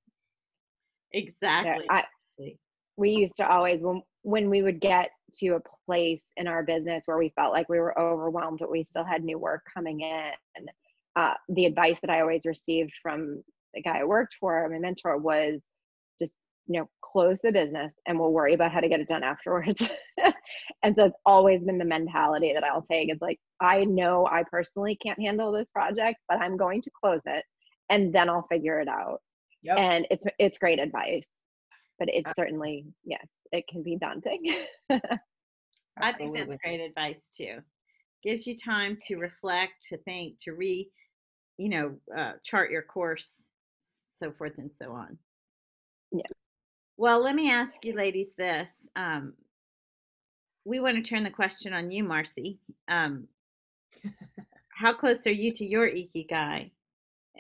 Yeah, 1.13 1.21
exactly. 1.21 1.87
I, 1.91 2.05
we 2.97 3.11
used 3.11 3.37
to 3.39 3.49
always 3.49 3.83
when 3.83 4.03
when 4.23 4.49
we 4.51 4.63
would 4.63 4.81
get 4.81 5.11
to 5.35 5.57
a 5.57 5.61
place 5.87 6.23
in 6.37 6.47
our 6.47 6.63
business 6.63 7.03
where 7.07 7.19
we 7.19 7.33
felt 7.35 7.53
like 7.53 7.69
we 7.69 7.81
were 7.81 7.99
overwhelmed 7.99 8.59
but 8.61 8.71
we 8.71 8.85
still 8.85 9.05
had 9.05 9.25
new 9.25 9.39
work 9.39 9.63
coming 9.73 10.01
in 10.01 10.31
and 10.57 10.71
uh, 11.17 11.35
the 11.49 11.65
advice 11.65 11.99
that 12.01 12.11
i 12.11 12.21
always 12.21 12.43
received 12.45 12.93
from 13.03 13.43
the 13.75 13.83
guy 13.83 14.01
i 14.01 14.05
worked 14.05 14.37
for 14.39 14.69
my 14.69 14.79
mentor 14.79 15.17
was 15.19 15.55
just 15.55 15.72
you 16.67 16.79
know 16.81 16.89
close 17.01 17.39
the 17.43 17.53
business 17.53 17.93
and 18.07 18.19
we'll 18.19 18.33
worry 18.33 18.55
about 18.55 18.73
how 18.73 18.81
to 18.81 18.89
get 18.89 19.01
it 19.01 19.09
done 19.09 19.23
afterwards 19.23 19.91
and 20.83 20.95
so 20.97 21.07
it's 21.07 21.17
always 21.27 21.61
been 21.63 21.79
the 21.79 21.85
mentality 21.85 22.53
that 22.53 22.65
i'll 22.65 22.87
take 22.91 23.09
it's 23.09 23.21
like 23.23 23.39
i 23.61 23.85
know 23.85 24.27
i 24.31 24.43
personally 24.51 24.97
can't 24.97 25.21
handle 25.21 25.51
this 25.53 25.71
project 25.71 26.19
but 26.29 26.39
i'm 26.41 26.57
going 26.57 26.81
to 26.81 26.91
close 26.99 27.23
it 27.27 27.45
and 27.91 28.13
then 28.13 28.29
i'll 28.29 28.47
figure 28.51 28.81
it 28.81 28.89
out 28.89 29.21
Yep. 29.65 29.79
and 29.79 30.07
it's 30.11 30.25
it's 30.41 30.59
great 30.59 30.81
advice 30.81 31.27
but 31.99 32.09
it's 32.13 32.29
Uh 32.31 32.33
certainly 32.35 32.85
yes 33.05 33.27
it 33.53 33.65
can 33.69 33.83
be 33.83 33.97
daunting 33.97 34.43
I 36.01 36.13
think 36.13 36.35
that's 36.35 36.57
great 36.65 36.81
advice 36.81 37.29
too. 37.37 37.59
gives 38.23 38.47
you 38.47 38.57
time 38.57 38.97
to 39.09 39.17
reflect, 39.17 39.73
to 39.91 39.99
think, 39.99 40.39
to 40.45 40.53
re, 40.53 40.91
you 41.59 41.69
know, 41.69 41.97
uh, 42.17 42.33
chart 42.43 42.71
your 42.71 42.83
course, 42.83 43.47
so 44.09 44.33
forth 44.33 44.59
and 44.59 44.73
so 44.73 44.93
on. 44.93 45.19
Yeah. 46.11 46.23
Well, 47.03 47.21
let 47.21 47.35
me 47.35 47.51
ask 47.51 47.85
you, 47.85 47.95
ladies, 47.95 48.35
this. 48.39 48.89
Um, 48.95 49.33
we 50.65 50.79
want 50.79 50.95
to 50.95 51.03
turn 51.03 51.25
the 51.25 51.33
question 51.33 51.73
on 51.73 51.91
you, 51.91 52.05
Marcy. 52.05 52.61
Um, 52.87 53.27
how 54.79 54.93
close 54.93 55.27
are 55.27 55.33
you 55.33 55.53
to 55.55 55.67
your 55.67 55.91
ikigai? 55.91 56.71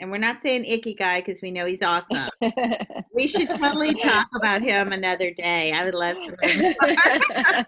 And 0.01 0.11
we're 0.11 0.18
not 0.18 0.42
saying 0.42 0.64
icky 0.64 0.94
guy 0.94 1.20
because 1.20 1.40
we 1.42 1.53
know 1.53 1.64
he's 1.64 1.85
awesome. 1.85 2.29
we 3.14 3.29
should 3.29 3.51
totally 3.51 3.94
talk 3.94 4.27
about 4.35 4.62
him 4.62 4.90
another 4.90 5.31
day. 5.31 5.70
I 5.70 5.85
would 5.85 5.94
love 5.94 6.16
to. 6.18 6.37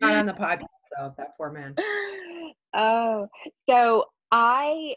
Not 0.00 0.14
on 0.14 0.26
the 0.26 0.34
podcast, 0.34 0.68
though. 0.96 1.14
That 1.18 1.36
poor 1.36 1.50
man. 1.50 1.74
oh, 2.76 3.26
so 3.68 4.04
I 4.30 4.94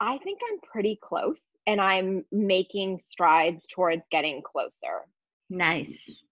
I 0.00 0.18
think 0.18 0.40
I'm 0.50 0.60
pretty 0.60 0.98
close 1.02 1.42
and 1.66 1.80
I'm 1.80 2.24
making 2.30 3.00
strides 3.00 3.66
towards 3.66 4.02
getting 4.10 4.42
closer. 4.42 5.06
Nice. 5.50 6.22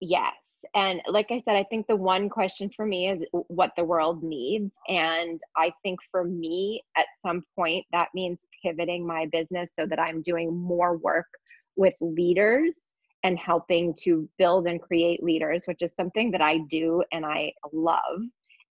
Yes. 0.00 0.34
And 0.74 1.00
like 1.08 1.28
I 1.30 1.42
said, 1.44 1.56
I 1.56 1.64
think 1.64 1.86
the 1.86 1.96
one 1.96 2.28
question 2.28 2.70
for 2.76 2.84
me 2.84 3.08
is 3.08 3.22
what 3.32 3.72
the 3.76 3.84
world 3.84 4.22
needs. 4.22 4.70
And 4.88 5.40
I 5.56 5.72
think 5.82 6.00
for 6.10 6.24
me, 6.24 6.82
at 6.96 7.06
some 7.24 7.42
point, 7.56 7.86
that 7.92 8.08
means 8.14 8.38
pivoting 8.62 9.06
my 9.06 9.26
business 9.26 9.70
so 9.72 9.86
that 9.86 9.98
I'm 9.98 10.20
doing 10.20 10.54
more 10.54 10.96
work 10.98 11.28
with 11.76 11.94
leaders 12.00 12.72
and 13.22 13.38
helping 13.38 13.94
to 13.94 14.28
build 14.38 14.66
and 14.66 14.80
create 14.80 15.22
leaders, 15.22 15.62
which 15.66 15.82
is 15.82 15.90
something 15.96 16.30
that 16.32 16.42
I 16.42 16.58
do 16.68 17.02
and 17.12 17.24
I 17.24 17.52
love. 17.72 18.20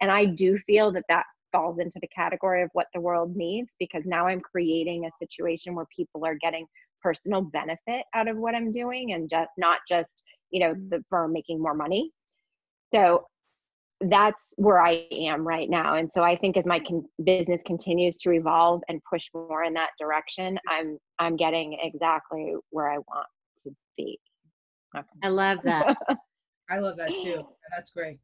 And 0.01 0.11
I 0.11 0.25
do 0.25 0.59
feel 0.65 0.91
that 0.93 1.05
that 1.09 1.25
falls 1.51 1.79
into 1.79 1.99
the 2.01 2.07
category 2.07 2.63
of 2.63 2.69
what 2.73 2.87
the 2.93 3.01
world 3.01 3.35
needs 3.35 3.69
because 3.79 4.03
now 4.05 4.27
I'm 4.27 4.41
creating 4.41 5.05
a 5.05 5.11
situation 5.19 5.75
where 5.75 5.87
people 5.95 6.25
are 6.25 6.35
getting 6.35 6.65
personal 7.01 7.41
benefit 7.41 8.03
out 8.13 8.27
of 8.27 8.37
what 8.37 8.55
I'm 8.55 8.71
doing 8.71 9.13
and 9.13 9.29
just 9.29 9.51
not 9.57 9.79
just, 9.87 10.23
you 10.51 10.59
know, 10.59 10.73
the 10.89 11.03
firm 11.09 11.33
making 11.33 11.61
more 11.61 11.73
money. 11.73 12.11
So 12.93 13.25
that's 14.01 14.53
where 14.55 14.81
I 14.81 15.05
am 15.11 15.45
right 15.45 15.69
now. 15.69 15.95
And 15.95 16.09
so 16.09 16.23
I 16.23 16.37
think 16.37 16.55
as 16.55 16.65
my 16.65 16.79
con- 16.79 17.05
business 17.23 17.61
continues 17.65 18.15
to 18.17 18.31
evolve 18.31 18.81
and 18.87 19.01
push 19.09 19.27
more 19.33 19.63
in 19.63 19.73
that 19.73 19.89
direction, 19.99 20.57
I'm 20.69 20.97
I'm 21.19 21.35
getting 21.35 21.77
exactly 21.81 22.53
where 22.69 22.89
I 22.89 22.97
want 22.97 23.27
to 23.63 23.71
be. 23.97 24.17
I 25.23 25.27
love 25.27 25.59
that. 25.63 25.97
I 26.69 26.79
love 26.79 26.97
that 26.97 27.09
too. 27.09 27.43
That's 27.75 27.91
great. 27.91 28.19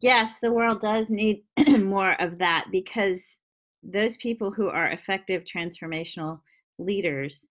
Yes, 0.00 0.38
the 0.38 0.52
world 0.52 0.80
does 0.80 1.10
need 1.10 1.44
more 1.78 2.20
of 2.20 2.38
that 2.38 2.66
because 2.70 3.38
those 3.82 4.16
people 4.16 4.52
who 4.52 4.68
are 4.68 4.90
effective 4.90 5.44
transformational 5.44 6.40
leaders 6.78 7.48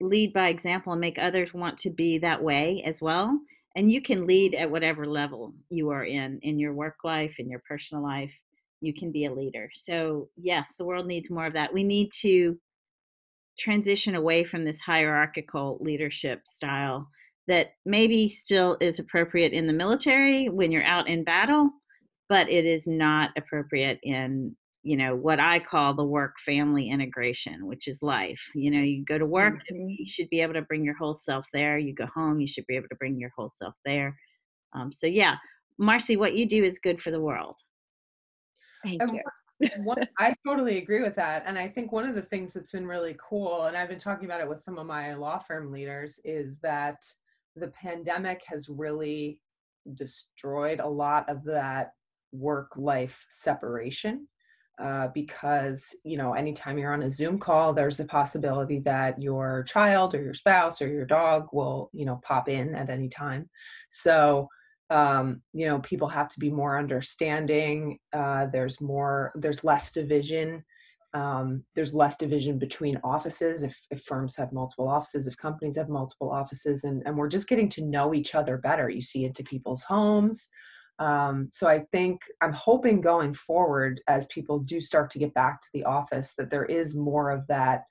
lead 0.00 0.32
by 0.32 0.48
example 0.48 0.92
and 0.92 1.00
make 1.00 1.18
others 1.18 1.54
want 1.54 1.78
to 1.78 1.90
be 1.90 2.18
that 2.18 2.42
way 2.42 2.82
as 2.84 3.00
well. 3.00 3.38
And 3.76 3.90
you 3.90 4.00
can 4.00 4.26
lead 4.26 4.54
at 4.54 4.70
whatever 4.70 5.06
level 5.06 5.54
you 5.68 5.90
are 5.90 6.04
in, 6.04 6.38
in 6.42 6.58
your 6.58 6.74
work 6.74 6.96
life, 7.02 7.36
in 7.38 7.48
your 7.50 7.62
personal 7.68 8.04
life. 8.04 8.32
You 8.80 8.94
can 8.94 9.10
be 9.10 9.24
a 9.24 9.32
leader. 9.32 9.70
So, 9.74 10.28
yes, 10.36 10.74
the 10.76 10.84
world 10.84 11.06
needs 11.06 11.30
more 11.30 11.46
of 11.46 11.54
that. 11.54 11.72
We 11.72 11.82
need 11.82 12.10
to 12.20 12.58
transition 13.58 14.14
away 14.14 14.44
from 14.44 14.64
this 14.64 14.80
hierarchical 14.80 15.78
leadership 15.80 16.42
style 16.46 17.08
that 17.46 17.72
maybe 17.84 18.28
still 18.28 18.76
is 18.80 18.98
appropriate 18.98 19.52
in 19.52 19.66
the 19.66 19.72
military 19.72 20.48
when 20.48 20.72
you're 20.72 20.84
out 20.84 21.08
in 21.08 21.24
battle, 21.24 21.70
but 22.28 22.50
it 22.50 22.64
is 22.64 22.86
not 22.86 23.30
appropriate 23.36 23.98
in 24.02 24.56
you 24.84 24.98
know 24.98 25.16
what 25.16 25.40
I 25.40 25.60
call 25.60 25.94
the 25.94 26.04
work 26.04 26.38
family 26.38 26.90
integration, 26.90 27.66
which 27.66 27.88
is 27.88 28.02
life. 28.02 28.50
You 28.54 28.70
know, 28.70 28.80
you 28.80 29.02
go 29.02 29.16
to 29.16 29.24
work, 29.24 29.54
mm-hmm. 29.54 29.88
you 29.88 30.06
should 30.06 30.28
be 30.28 30.42
able 30.42 30.52
to 30.54 30.62
bring 30.62 30.84
your 30.84 30.94
whole 30.94 31.14
self 31.14 31.48
there. 31.54 31.78
You 31.78 31.94
go 31.94 32.06
home, 32.14 32.38
you 32.38 32.46
should 32.46 32.66
be 32.66 32.76
able 32.76 32.88
to 32.90 32.96
bring 32.96 33.18
your 33.18 33.30
whole 33.34 33.48
self 33.48 33.74
there. 33.86 34.14
Um, 34.74 34.92
so 34.92 35.06
yeah, 35.06 35.36
Marcy, 35.78 36.16
what 36.16 36.34
you 36.34 36.46
do 36.46 36.62
is 36.62 36.78
good 36.78 37.00
for 37.00 37.10
the 37.10 37.20
world. 37.20 37.56
Thank 38.84 39.00
you. 39.10 39.70
one, 39.78 40.06
I 40.18 40.34
totally 40.46 40.78
agree 40.78 41.02
with 41.02 41.16
that. 41.16 41.44
And 41.46 41.58
I 41.58 41.68
think 41.68 41.90
one 41.90 42.06
of 42.06 42.14
the 42.14 42.22
things 42.22 42.52
that's 42.52 42.72
been 42.72 42.86
really 42.86 43.16
cool, 43.18 43.64
and 43.64 43.76
I've 43.76 43.88
been 43.88 43.98
talking 43.98 44.26
about 44.26 44.40
it 44.40 44.48
with 44.48 44.62
some 44.62 44.78
of 44.78 44.86
my 44.86 45.14
law 45.14 45.38
firm 45.38 45.72
leaders, 45.72 46.20
is 46.24 46.58
that 46.60 46.98
the 47.56 47.68
pandemic 47.68 48.42
has 48.46 48.68
really 48.68 49.40
destroyed 49.94 50.80
a 50.80 50.88
lot 50.88 51.28
of 51.28 51.44
that 51.44 51.92
work 52.32 52.72
life 52.76 53.24
separation 53.30 54.26
uh, 54.82 55.08
because 55.14 55.94
you 56.02 56.16
know 56.16 56.32
anytime 56.32 56.78
you're 56.78 56.92
on 56.92 57.04
a 57.04 57.10
zoom 57.10 57.38
call 57.38 57.72
there's 57.72 57.96
the 57.96 58.04
possibility 58.04 58.80
that 58.80 59.20
your 59.22 59.62
child 59.68 60.14
or 60.14 60.22
your 60.22 60.34
spouse 60.34 60.82
or 60.82 60.88
your 60.88 61.04
dog 61.04 61.46
will 61.52 61.90
you 61.92 62.04
know 62.04 62.20
pop 62.24 62.48
in 62.48 62.74
at 62.74 62.90
any 62.90 63.08
time. 63.08 63.48
So 63.90 64.48
um, 64.90 65.42
you 65.52 65.66
know 65.66 65.78
people 65.78 66.08
have 66.08 66.28
to 66.30 66.40
be 66.40 66.50
more 66.50 66.78
understanding 66.78 67.98
uh, 68.12 68.46
there's 68.46 68.80
more 68.80 69.32
there's 69.36 69.62
less 69.62 69.92
division 69.92 70.64
um, 71.14 71.64
there's 71.76 71.94
less 71.94 72.16
division 72.16 72.58
between 72.58 73.00
offices 73.04 73.62
if, 73.62 73.80
if, 73.90 74.02
firms 74.02 74.34
have 74.36 74.52
multiple 74.52 74.88
offices 74.88 75.28
if 75.28 75.36
companies 75.36 75.76
have 75.76 75.88
multiple 75.88 76.28
offices 76.28 76.82
and, 76.82 77.02
and 77.06 77.16
we're 77.16 77.28
just 77.28 77.48
getting 77.48 77.68
to 77.70 77.84
know 77.84 78.12
each 78.12 78.34
other 78.34 78.58
better. 78.58 78.90
You 78.90 79.00
see 79.00 79.24
into 79.24 79.44
people's 79.44 79.84
homes. 79.84 80.48
Um, 81.00 81.48
so 81.50 81.66
i 81.66 81.80
think 81.90 82.20
i'm 82.40 82.52
hoping 82.52 83.00
going 83.00 83.34
forward 83.34 84.00
as 84.06 84.28
people 84.28 84.60
do 84.60 84.80
start 84.80 85.10
to 85.10 85.18
get 85.18 85.34
back 85.34 85.60
to 85.60 85.68
the 85.74 85.82
office 85.82 86.34
that 86.38 86.50
there 86.52 86.66
is 86.66 86.94
more 86.94 87.32
of 87.32 87.44
that 87.48 87.82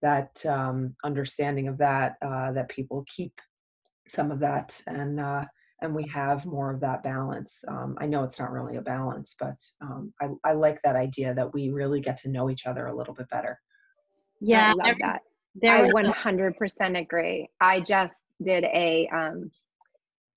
that 0.00 0.44
um, 0.46 0.94
understanding 1.04 1.68
of 1.68 1.76
that 1.76 2.14
uh, 2.24 2.52
that 2.52 2.70
people 2.70 3.04
keep 3.14 3.34
some 4.08 4.30
of 4.30 4.40
that 4.40 4.80
and 4.86 5.20
uh, 5.20 5.44
and 5.82 5.94
we 5.94 6.06
have 6.08 6.46
more 6.46 6.72
of 6.72 6.80
that 6.80 7.02
balance. 7.02 7.64
Um, 7.68 7.96
I 8.00 8.06
know 8.06 8.24
it's 8.24 8.38
not 8.38 8.52
really 8.52 8.76
a 8.76 8.82
balance, 8.82 9.34
but 9.38 9.56
um, 9.80 10.12
I, 10.20 10.28
I, 10.44 10.52
like 10.52 10.80
that 10.82 10.96
idea 10.96 11.34
that 11.34 11.52
we 11.52 11.70
really 11.70 12.00
get 12.00 12.18
to 12.18 12.28
know 12.28 12.50
each 12.50 12.66
other 12.66 12.86
a 12.86 12.94
little 12.94 13.14
bit 13.14 13.28
better. 13.30 13.58
Yeah, 14.40 14.72
I 14.78 14.88
love 14.88 14.96
that. 15.00 15.22
I 15.64 15.90
100% 15.90 17.00
agree. 17.00 17.48
I 17.60 17.80
just 17.80 18.14
did 18.42 18.64
a 18.64 19.08
um, 19.12 19.50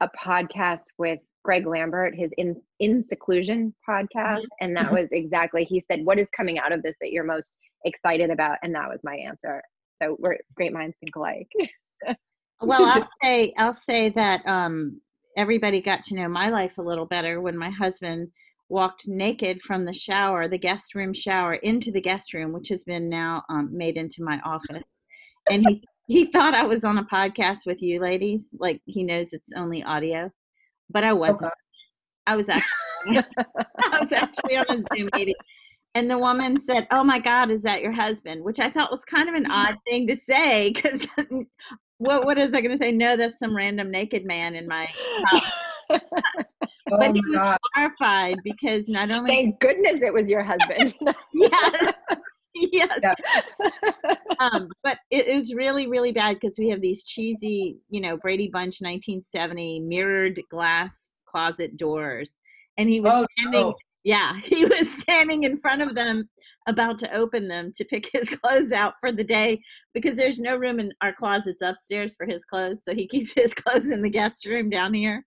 a 0.01 0.10
podcast 0.25 0.84
with 0.97 1.19
Greg 1.43 1.67
Lambert, 1.67 2.15
his 2.15 2.32
in 2.38 2.56
in 2.79 3.06
seclusion 3.08 3.73
podcast, 3.88 4.39
mm-hmm. 4.39 4.45
and 4.62 4.75
that 4.75 4.91
was 4.91 5.10
exactly 5.12 5.65
he 5.65 5.84
said, 5.89 6.03
"What 6.03 6.19
is 6.19 6.27
coming 6.36 6.60
out 6.60 6.71
of 6.71 6.82
this 6.82 6.95
that 7.01 7.12
you're 7.12 7.23
most 7.23 7.51
excited 7.86 8.29
about?" 8.29 8.58
And 8.63 8.73
that 8.75 8.89
was 8.89 8.99
my 9.03 9.15
answer. 9.15 9.62
So 10.01 10.17
we're 10.19 10.38
great 10.56 10.73
minds 10.73 10.95
think 10.99 11.15
alike. 11.15 11.47
well, 12.62 12.86
I'll 12.86 13.08
say 13.21 13.53
I'll 13.58 13.73
say 13.73 14.10
that 14.10 14.45
um, 14.47 15.01
everybody 15.37 15.81
got 15.81 16.03
to 16.03 16.15
know 16.15 16.27
my 16.27 16.49
life 16.49 16.77
a 16.77 16.81
little 16.83 17.05
better 17.05 17.41
when 17.41 17.57
my 17.57 17.69
husband 17.69 18.29
walked 18.69 19.07
naked 19.07 19.61
from 19.61 19.85
the 19.85 19.93
shower, 19.93 20.47
the 20.47 20.57
guest 20.57 20.95
room 20.95 21.13
shower, 21.13 21.55
into 21.55 21.91
the 21.91 22.01
guest 22.01 22.33
room, 22.33 22.53
which 22.53 22.69
has 22.69 22.83
been 22.83 23.09
now 23.09 23.43
um, 23.49 23.69
made 23.71 23.97
into 23.97 24.23
my 24.23 24.39
office. 24.45 24.83
And 25.49 25.65
he 25.67 25.83
he 26.07 26.25
thought 26.25 26.53
I 26.53 26.65
was 26.65 26.83
on 26.83 26.97
a 26.97 27.05
podcast 27.05 27.59
with 27.65 27.81
you 27.81 27.99
ladies, 27.99 28.53
like 28.59 28.81
he 28.85 29.03
knows 29.03 29.33
it's 29.33 29.53
only 29.55 29.83
audio, 29.83 30.29
but 30.89 31.03
I 31.03 31.13
wasn't. 31.13 31.45
Okay. 31.45 31.53
I 32.27 32.35
was 32.35 32.49
actually 32.49 32.67
I 33.07 33.99
was 33.99 34.11
actually 34.11 34.57
on 34.57 34.65
a 34.69 34.77
Zoom 34.95 35.09
meeting. 35.15 35.35
And 35.95 36.09
the 36.09 36.17
woman 36.17 36.57
said, 36.57 36.87
"Oh 36.91 37.03
my 37.03 37.19
God, 37.19 37.51
is 37.51 37.61
that 37.63 37.81
your 37.81 37.91
husband?" 37.91 38.43
Which 38.43 38.59
I 38.59 38.69
thought 38.69 38.91
was 38.91 39.05
kind 39.05 39.29
of 39.29 39.35
an 39.35 39.49
odd 39.51 39.75
thing 39.87 40.07
to 40.07 40.15
say 40.15 40.71
because 40.73 41.07
what 41.97 42.25
what 42.25 42.38
is 42.38 42.53
I 42.53 42.62
going 42.62 42.71
to 42.71 42.77
say? 42.77 42.91
No, 42.91 43.15
that's 43.15 43.39
some 43.39 43.56
random 43.56 43.91
naked 43.91 44.25
man 44.25 44.56
in 44.56 44.67
my 44.67 44.86
house. 45.25 45.41
oh 45.89 45.99
but 46.88 47.15
he 47.15 47.21
was 47.21 47.36
God. 47.36 47.58
horrified 47.75 48.38
because 48.43 48.89
not 48.89 49.12
only 49.12 49.32
thank 49.32 49.60
goodness 49.60 50.01
it 50.01 50.13
was 50.13 50.29
your 50.29 50.43
husband. 50.43 50.95
yes, 51.34 52.05
yes. 52.55 52.99
Yeah. 53.01 54.15
um, 54.39 54.70
but 54.84 54.97
it, 55.11 55.28
it, 55.28 55.36
was 55.36 55.53
really 55.53 55.88
really 55.88 56.11
bad 56.11 56.39
because 56.39 56.57
we 56.57 56.70
have 56.70 56.82
these 56.82 57.03
cheesy, 57.03 57.78
you 57.89 58.01
know, 58.01 58.17
Brady 58.17 58.49
Bunch 58.51 58.82
1970 58.82 59.82
mirrored 59.82 60.39
glass 60.49 61.09
closet 61.26 61.78
doors, 61.78 62.38
and 62.78 62.89
he 62.89 62.99
was 62.99 63.11
oh, 63.13 63.26
standing. 63.38 63.61
No. 63.61 63.76
Yeah, 64.03 64.38
he 64.43 64.65
was 64.65 64.91
standing 64.91 65.43
in 65.43 65.59
front 65.59 65.82
of 65.82 65.95
them 65.95 66.30
about 66.68 66.97
to 66.99 67.14
open 67.14 67.47
them 67.47 67.72
to 67.76 67.86
pick 67.86 68.09
his 68.14 68.30
clothes 68.30 68.72
out 68.72 68.95
for 68.99 69.11
the 69.11 69.24
day 69.24 69.61
because 69.93 70.18
there's 70.18 70.39
no 70.39 70.55
room 70.55 70.80
in 70.80 70.93
our 71.01 71.14
closets 71.14 71.61
upstairs 71.61 72.16
for 72.16 72.26
his 72.26 72.45
clothes. 72.45 72.84
So 72.84 72.93
he 72.93 73.07
keeps 73.14 73.34
his 73.34 73.53
clothes 73.53 73.91
in 73.91 74.01
the 74.01 74.09
guest 74.09 74.45
room 74.45 74.70
down 74.70 74.93
here. 74.93 75.26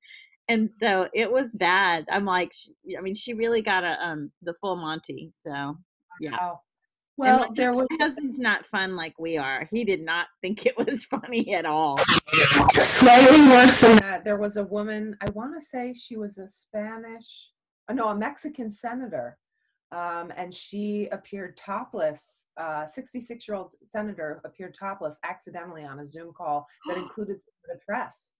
And 0.48 0.70
so 0.80 1.08
it 1.12 1.30
was 1.30 1.52
bad. 1.54 2.04
I'm 2.08 2.24
like, 2.24 2.52
I 2.96 3.00
mean, 3.00 3.16
she 3.16 3.34
really 3.34 3.62
got 3.62 3.82
a 3.82 3.96
um 4.04 4.30
the 4.42 4.54
full 4.60 4.76
Monty. 4.76 5.32
So 5.38 5.76
yeah. 6.20 6.32
Wow. 6.32 6.60
Well, 7.18 7.38
my, 7.38 7.48
there 7.56 7.72
was 7.72 7.86
my 7.90 8.04
husband's 8.04 8.38
not 8.38 8.66
fun 8.66 8.94
like 8.94 9.14
we 9.18 9.38
are. 9.38 9.66
He 9.72 9.84
did 9.84 10.02
not 10.02 10.26
think 10.42 10.66
it 10.66 10.76
was 10.76 11.04
funny 11.06 11.54
at 11.54 11.64
all. 11.64 11.98
slightly 12.76 13.40
worse 13.48 13.80
than 13.80 13.96
that. 13.96 14.24
There 14.24 14.36
was 14.36 14.56
a 14.56 14.64
woman, 14.64 15.16
I 15.26 15.30
want 15.30 15.58
to 15.58 15.64
say 15.64 15.94
she 15.94 16.16
was 16.16 16.38
a 16.38 16.48
Spanish, 16.48 17.50
uh, 17.88 17.94
no, 17.94 18.08
a 18.08 18.14
Mexican 18.14 18.70
senator. 18.70 19.38
Um, 19.92 20.32
and 20.36 20.52
she 20.52 21.08
appeared 21.12 21.56
topless. 21.56 22.46
66 22.86 23.30
uh, 23.30 23.34
year 23.48 23.56
old 23.56 23.74
senator 23.86 24.40
appeared 24.44 24.74
topless 24.74 25.18
accidentally 25.24 25.84
on 25.84 26.00
a 26.00 26.06
Zoom 26.06 26.32
call 26.32 26.66
that 26.88 26.96
included 26.96 27.36
the 27.68 27.78
press 27.86 28.32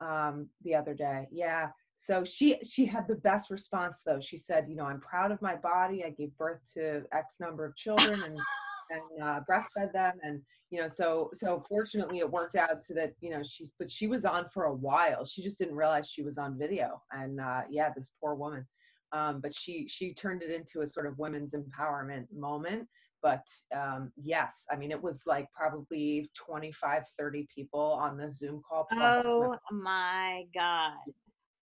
um, 0.00 0.48
the 0.64 0.74
other 0.74 0.94
day. 0.94 1.28
Yeah. 1.30 1.68
So 1.96 2.24
she 2.24 2.58
she 2.66 2.86
had 2.86 3.06
the 3.06 3.16
best 3.16 3.50
response 3.50 4.00
though. 4.04 4.20
She 4.20 4.38
said, 4.38 4.66
you 4.68 4.74
know, 4.74 4.86
I'm 4.86 5.00
proud 5.00 5.32
of 5.32 5.42
my 5.42 5.56
body. 5.56 6.02
I 6.02 6.10
gave 6.10 6.36
birth 6.38 6.60
to 6.74 7.02
X 7.12 7.36
number 7.40 7.64
of 7.64 7.76
children 7.76 8.22
and 8.22 8.38
and 8.90 9.22
uh, 9.22 9.40
breastfed 9.48 9.92
them, 9.92 10.14
and 10.22 10.40
you 10.70 10.80
know, 10.80 10.88
so 10.88 11.30
so 11.34 11.62
fortunately 11.68 12.18
it 12.18 12.30
worked 12.30 12.56
out 12.56 12.82
so 12.84 12.94
that 12.94 13.12
you 13.20 13.30
know 13.30 13.42
she's 13.42 13.72
but 13.78 13.90
she 13.90 14.06
was 14.06 14.24
on 14.24 14.46
for 14.52 14.64
a 14.64 14.74
while. 14.74 15.24
She 15.24 15.42
just 15.42 15.58
didn't 15.58 15.76
realize 15.76 16.08
she 16.08 16.22
was 16.22 16.38
on 16.38 16.58
video, 16.58 17.02
and 17.12 17.40
uh, 17.40 17.62
yeah, 17.70 17.90
this 17.94 18.12
poor 18.20 18.34
woman. 18.34 18.66
Um, 19.12 19.40
but 19.40 19.54
she 19.54 19.86
she 19.88 20.14
turned 20.14 20.42
it 20.42 20.50
into 20.50 20.82
a 20.82 20.86
sort 20.86 21.06
of 21.06 21.18
women's 21.18 21.54
empowerment 21.54 22.26
moment. 22.32 22.86
But 23.22 23.44
um, 23.76 24.10
yes 24.16 24.64
i 24.70 24.76
mean 24.76 24.90
it 24.90 25.02
was 25.02 25.24
like 25.26 25.46
probably 25.52 26.30
25 26.34 27.02
30 27.18 27.46
people 27.54 27.98
on 28.00 28.16
the 28.16 28.30
zoom 28.30 28.62
call 28.66 28.86
oh 28.92 29.56
my 29.70 30.44
god. 30.54 30.94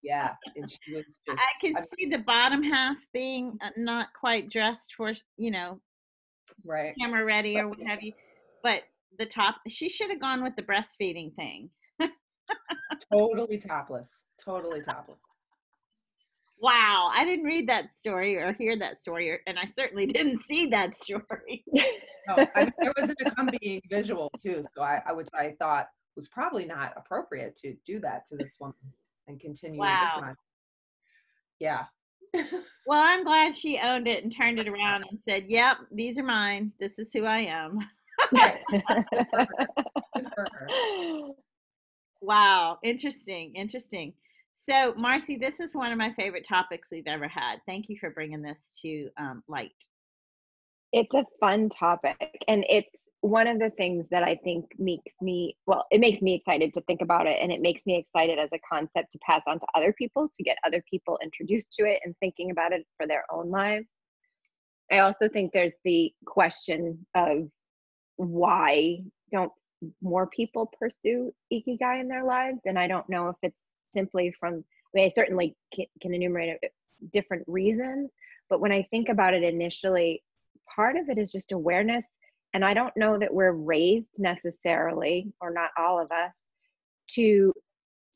Yeah 0.01 0.35
and 0.55 0.71
she 0.71 0.95
was 0.95 1.05
just, 1.05 1.21
i 1.29 1.53
can 1.61 1.77
I 1.77 1.81
see 1.81 2.07
the 2.07 2.19
bottom 2.19 2.63
half 2.63 2.99
being 3.13 3.59
uh, 3.61 3.71
not 3.77 4.09
quite 4.19 4.51
dressed 4.51 4.95
for 4.97 5.13
you 5.37 5.51
know 5.51 5.81
right. 6.65 6.95
camera 7.01 7.25
ready 7.25 7.59
or 7.59 7.69
what 7.69 7.81
have 7.85 8.03
you 8.03 8.13
but 8.63 8.83
the 9.19 9.27
top 9.27 9.57
she 9.69 9.89
should 9.89 10.11
have 10.11 10.21
gone 10.21 10.43
with 10.43 10.55
the 10.57 10.63
breastfeeding 10.63 11.35
thing. 11.35 11.71
Totally 13.13 13.59
topless 13.59 14.11
totally 14.43 14.81
topless 14.83 15.19
wow 16.61 17.11
i 17.15 17.25
didn't 17.25 17.45
read 17.45 17.69
that 17.69 17.97
story 17.97 18.37
or 18.37 18.53
hear 18.55 18.77
that 18.77 19.01
story 19.01 19.31
or, 19.31 19.41
and 19.47 19.59
i 19.59 19.65
certainly 19.65 20.07
didn't 20.07 20.41
see 20.49 20.67
that 20.67 20.95
story. 20.95 21.65
No, 22.29 22.47
I 22.55 22.65
mean, 22.65 22.73
there 22.79 22.93
was 23.01 23.09
an 23.09 23.17
accompanying 23.25 23.81
visual 23.91 24.31
too 24.39 24.61
so 24.77 24.83
I, 24.83 25.01
I 25.07 25.13
which 25.13 25.29
i 25.33 25.55
thought 25.59 25.89
was 26.15 26.29
probably 26.29 26.67
not 26.67 26.93
appropriate 26.95 27.57
to 27.63 27.75
do 27.87 28.01
that 28.01 28.27
to 28.27 28.37
this 28.37 28.59
woman 28.61 28.75
and 29.29 29.41
continue 29.41 29.81
wow. 29.81 30.35
yeah. 31.59 31.85
Well 32.35 33.03
i'm 33.03 33.25
glad 33.25 33.57
she 33.57 33.79
owned 33.79 34.07
it 34.07 34.23
and 34.23 34.31
turned 34.31 34.59
it 34.59 34.69
around 34.69 35.07
and 35.11 35.19
said 35.19 35.47
yep 35.49 35.79
these 35.91 36.19
are 36.19 36.23
mine. 36.23 36.71
This 36.79 36.99
is 36.99 37.11
who 37.15 37.25
i 37.25 37.39
am. 37.39 37.79
Wow 42.21 42.79
interesting 42.83 43.55
interesting 43.55 44.13
so, 44.61 44.93
Marcy, 44.97 45.37
this 45.37 45.61
is 45.61 45.77
one 45.77 45.93
of 45.93 45.99
my 45.99 46.13
favorite 46.15 46.45
topics 46.45 46.89
we've 46.91 47.07
ever 47.07 47.29
had. 47.29 47.61
Thank 47.65 47.89
you 47.89 47.97
for 48.01 48.11
bringing 48.11 48.43
this 48.43 48.77
to 48.83 49.09
um, 49.17 49.45
light. 49.47 49.85
It's 50.93 51.15
a 51.15 51.25
fun 51.39 51.69
topic, 51.69 52.17
and 52.49 52.65
it's 52.69 52.89
one 53.21 53.47
of 53.47 53.61
the 53.61 53.71
things 53.71 54.07
that 54.11 54.25
I 54.25 54.35
think 54.43 54.65
makes 54.77 55.13
me 55.21 55.57
well, 55.69 55.87
it 55.93 56.01
makes 56.01 56.21
me 56.21 56.35
excited 56.35 56.75
to 56.75 56.81
think 56.83 57.03
about 57.03 57.29
it, 57.29 57.39
and 57.41 57.53
it 57.53 57.61
makes 57.61 57.83
me 57.87 57.99
excited 57.99 58.41
as 58.41 58.49
a 58.53 58.59
concept 58.69 59.13
to 59.13 59.19
pass 59.25 59.43
on 59.47 59.61
to 59.61 59.67
other 59.77 59.93
people 59.93 60.29
to 60.37 60.43
get 60.43 60.59
other 60.67 60.83
people 60.91 61.21
introduced 61.23 61.73
to 61.75 61.85
it 61.85 62.01
and 62.05 62.17
thinking 62.19 62.51
about 62.51 62.73
it 62.73 62.85
for 62.97 63.07
their 63.07 63.23
own 63.31 63.53
lives. 63.53 63.87
I 64.91 64.99
also 64.99 65.29
think 65.29 65.53
there's 65.53 65.77
the 65.85 66.13
question 66.27 67.07
of 67.15 67.49
why 68.17 69.05
don't 69.31 69.53
more 70.03 70.27
people 70.27 70.73
pursue 70.81 71.33
ikigai 71.53 72.01
in 72.01 72.09
their 72.09 72.25
lives, 72.25 72.59
and 72.65 72.77
I 72.77 72.89
don't 72.89 73.09
know 73.09 73.29
if 73.29 73.37
it's 73.45 73.63
simply 73.93 74.35
from 74.39 74.65
I 74.65 74.91
mean, 74.95 75.07
I 75.07 75.09
certainly 75.09 75.55
can, 75.75 75.85
can 76.01 76.15
enumerate 76.15 76.59
different 77.13 77.45
reasons, 77.47 78.11
but 78.49 78.61
when 78.61 78.73
I 78.73 78.83
think 78.83 79.09
about 79.09 79.35
it 79.35 79.43
initially, 79.43 80.23
part 80.75 80.97
of 80.97 81.09
it 81.09 81.19
is 81.19 81.31
just 81.31 81.53
awareness. 81.53 82.05
And 82.55 82.65
I 82.65 82.73
don't 82.73 82.97
know 82.97 83.19
that 83.19 83.33
we're 83.33 83.53
raised 83.53 84.19
necessarily, 84.19 85.31
or 85.41 85.51
not 85.51 85.71
all 85.77 86.01
of 86.01 86.11
us, 86.11 86.33
to 87.11 87.53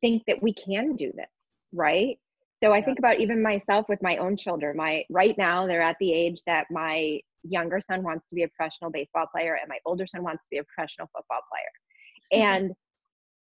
think 0.01 0.23
that 0.27 0.43
we 0.43 0.55
can 0.55 0.97
do 0.97 1.13
this, 1.15 1.27
right? 1.73 2.19
So 2.63 2.73
I 2.73 2.81
think 2.81 2.99
about 2.99 3.21
even 3.21 3.43
myself 3.43 3.87
with 3.89 4.01
my 4.03 4.17
own 4.19 4.37
children. 4.37 4.77
My 4.77 5.05
right 5.11 5.37
now 5.37 5.67
they're 5.67 5.83
at 5.83 5.97
the 5.99 6.13
age 6.13 6.43
that 6.47 6.67
my 6.71 7.21
younger 7.43 7.81
son 7.81 8.03
wants 8.05 8.29
to 8.29 8.37
be 8.37 8.45
a 8.45 8.49
professional 8.49 8.91
baseball 8.91 9.27
player 9.35 9.59
and 9.61 9.69
my 9.69 9.79
older 9.85 10.07
son 10.07 10.23
wants 10.23 10.45
to 10.45 10.49
be 10.51 10.59
a 10.59 10.65
professional 10.65 11.09
football 11.09 11.41
player. 11.51 12.43
Mm-hmm. 12.43 12.55
And 12.55 12.73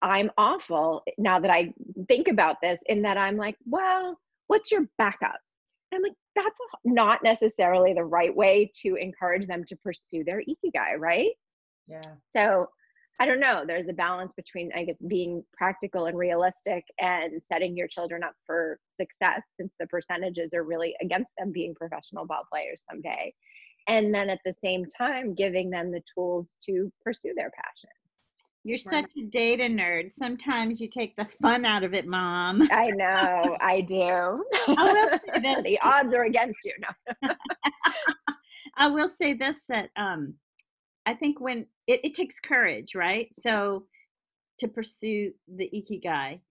I'm 0.01 0.31
awful 0.37 1.03
now 1.17 1.39
that 1.39 1.51
I 1.51 1.73
think 2.07 2.27
about 2.27 2.57
this, 2.61 2.79
in 2.87 3.01
that 3.03 3.17
I'm 3.17 3.37
like, 3.37 3.57
well, 3.65 4.19
what's 4.47 4.71
your 4.71 4.87
backup? 4.97 5.39
And 5.91 5.97
I'm 5.97 6.03
like, 6.03 6.13
that's 6.35 6.59
not 6.85 7.23
necessarily 7.23 7.93
the 7.93 8.03
right 8.03 8.35
way 8.35 8.71
to 8.83 8.95
encourage 8.95 9.47
them 9.47 9.63
to 9.65 9.75
pursue 9.77 10.23
their 10.23 10.41
ikigai, 10.41 10.99
right? 10.99 11.31
Yeah. 11.87 12.01
So 12.35 12.67
I 13.19 13.25
don't 13.25 13.39
know. 13.39 13.63
There's 13.65 13.87
a 13.87 13.93
balance 13.93 14.33
between, 14.35 14.71
I 14.75 14.83
guess, 14.83 14.97
being 15.07 15.43
practical 15.53 16.05
and 16.05 16.15
realistic 16.17 16.83
and 16.99 17.41
setting 17.41 17.75
your 17.75 17.87
children 17.87 18.23
up 18.23 18.33
for 18.45 18.79
success 19.01 19.41
since 19.59 19.73
the 19.79 19.87
percentages 19.87 20.51
are 20.53 20.63
really 20.63 20.95
against 21.01 21.31
them 21.39 21.51
being 21.51 21.73
professional 21.73 22.27
ball 22.27 22.43
players 22.51 22.83
someday. 22.89 23.33
And 23.87 24.13
then 24.13 24.29
at 24.29 24.39
the 24.45 24.53
same 24.63 24.85
time, 24.85 25.33
giving 25.33 25.71
them 25.71 25.91
the 25.91 26.03
tools 26.13 26.45
to 26.65 26.91
pursue 27.03 27.33
their 27.35 27.51
passion. 27.55 27.89
You're 28.67 28.77
such 28.77 29.09
a 29.17 29.21
data 29.21 29.63
nerd. 29.63 30.11
Sometimes 30.11 30.81
you 30.81 30.89
take 30.89 31.15
the 31.15 31.23
fun 31.23 31.63
out 31.63 31.85
of 31.85 31.93
it, 31.93 32.05
mom. 32.05 32.67
I 32.69 32.87
know, 32.87 33.57
I 33.61 33.79
do. 33.79 33.95
I 34.67 35.07
will 35.09 35.19
say 35.19 35.39
this. 35.41 35.63
the 35.63 35.79
odds 35.81 36.13
are 36.13 36.25
against 36.25 36.59
you. 36.65 36.73
No. 36.81 37.33
I 38.77 38.89
will 38.89 39.07
say 39.07 39.33
this 39.33 39.63
that 39.69 39.89
um, 39.95 40.33
I 41.05 41.13
think 41.13 41.39
when 41.39 41.67
it, 41.87 42.01
it 42.03 42.13
takes 42.13 42.41
courage, 42.41 42.93
right? 42.93 43.29
So 43.31 43.85
to 44.59 44.67
pursue 44.67 45.31
the 45.47 45.71
ikigai, 45.73 46.41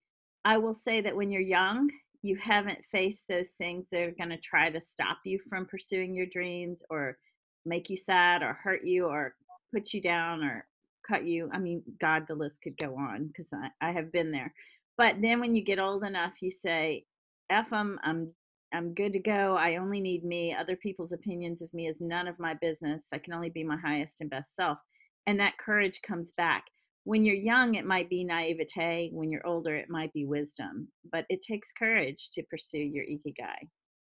I 0.43 0.57
will 0.57 0.73
say 0.73 1.01
that 1.01 1.15
when 1.15 1.29
you're 1.29 1.41
young, 1.41 1.87
you 2.23 2.35
haven't 2.35 2.83
faced 2.91 3.27
those 3.29 3.51
things 3.51 3.85
that 3.91 4.01
are 4.01 4.15
going 4.17 4.31
to 4.31 4.39
try 4.39 4.71
to 4.71 4.81
stop 4.81 5.19
you 5.23 5.39
from 5.47 5.67
pursuing 5.67 6.15
your 6.15 6.25
dreams 6.25 6.81
or 6.89 7.19
make 7.63 7.91
you 7.91 7.97
sad 7.97 8.41
or 8.41 8.53
hurt 8.53 8.83
you 8.83 9.05
or 9.05 9.35
put 9.71 9.93
you 9.93 10.01
down 10.01 10.43
or 10.43 10.65
cut 11.07 11.25
you. 11.25 11.49
I 11.53 11.59
mean, 11.59 11.83
God, 11.99 12.25
the 12.27 12.35
list 12.35 12.61
could 12.61 12.77
go 12.77 12.95
on 12.97 13.27
because 13.27 13.49
I, 13.53 13.69
I 13.81 13.91
have 13.91 14.11
been 14.11 14.31
there. 14.31 14.53
But 14.97 15.21
then 15.21 15.39
when 15.39 15.55
you 15.55 15.63
get 15.63 15.79
old 15.79 16.03
enough, 16.03 16.35
you 16.41 16.51
say, 16.51 17.05
F 17.49 17.69
them, 17.69 17.99
I'm 18.03 18.33
I'm 18.73 18.93
good 18.93 19.13
to 19.13 19.19
go. 19.19 19.55
I 19.57 19.77
only 19.77 20.01
need 20.01 20.25
me. 20.25 20.53
Other 20.53 20.75
people's 20.75 21.13
opinions 21.13 21.61
of 21.61 21.73
me 21.73 21.87
is 21.87 22.01
none 22.01 22.27
of 22.27 22.37
my 22.37 22.53
business. 22.55 23.07
I 23.13 23.17
can 23.17 23.33
only 23.33 23.49
be 23.49 23.63
my 23.63 23.77
highest 23.77 24.19
and 24.19 24.29
best 24.29 24.55
self. 24.55 24.77
And 25.25 25.39
that 25.39 25.57
courage 25.57 26.01
comes 26.01 26.33
back. 26.33 26.65
When 27.05 27.23
you're 27.23 27.35
young, 27.35 27.75
it 27.75 27.85
might 27.85 28.09
be 28.09 28.25
naivete. 28.25 29.11
When 29.13 29.31
you're 29.31 29.47
older, 29.47 29.75
it 29.75 29.89
might 29.89 30.11
be 30.11 30.25
wisdom. 30.25 30.89
But 31.09 31.25
it 31.29 31.41
takes 31.41 31.71
courage 31.71 32.29
to 32.33 32.43
pursue 32.43 32.79
your 32.79 33.05
ikigai. 33.05 33.69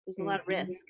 There's 0.06 0.20
a 0.20 0.24
lot 0.24 0.42
of 0.42 0.46
mm-hmm. 0.46 0.68
risk. 0.68 0.86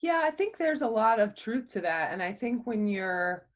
Yeah, 0.00 0.22
I 0.24 0.30
think 0.30 0.56
there's 0.56 0.82
a 0.82 0.88
lot 0.88 1.20
of 1.20 1.34
truth 1.34 1.68
to 1.72 1.80
that. 1.82 2.12
And 2.12 2.22
I 2.22 2.32
think 2.32 2.66
when 2.66 2.86
you're 2.86 3.46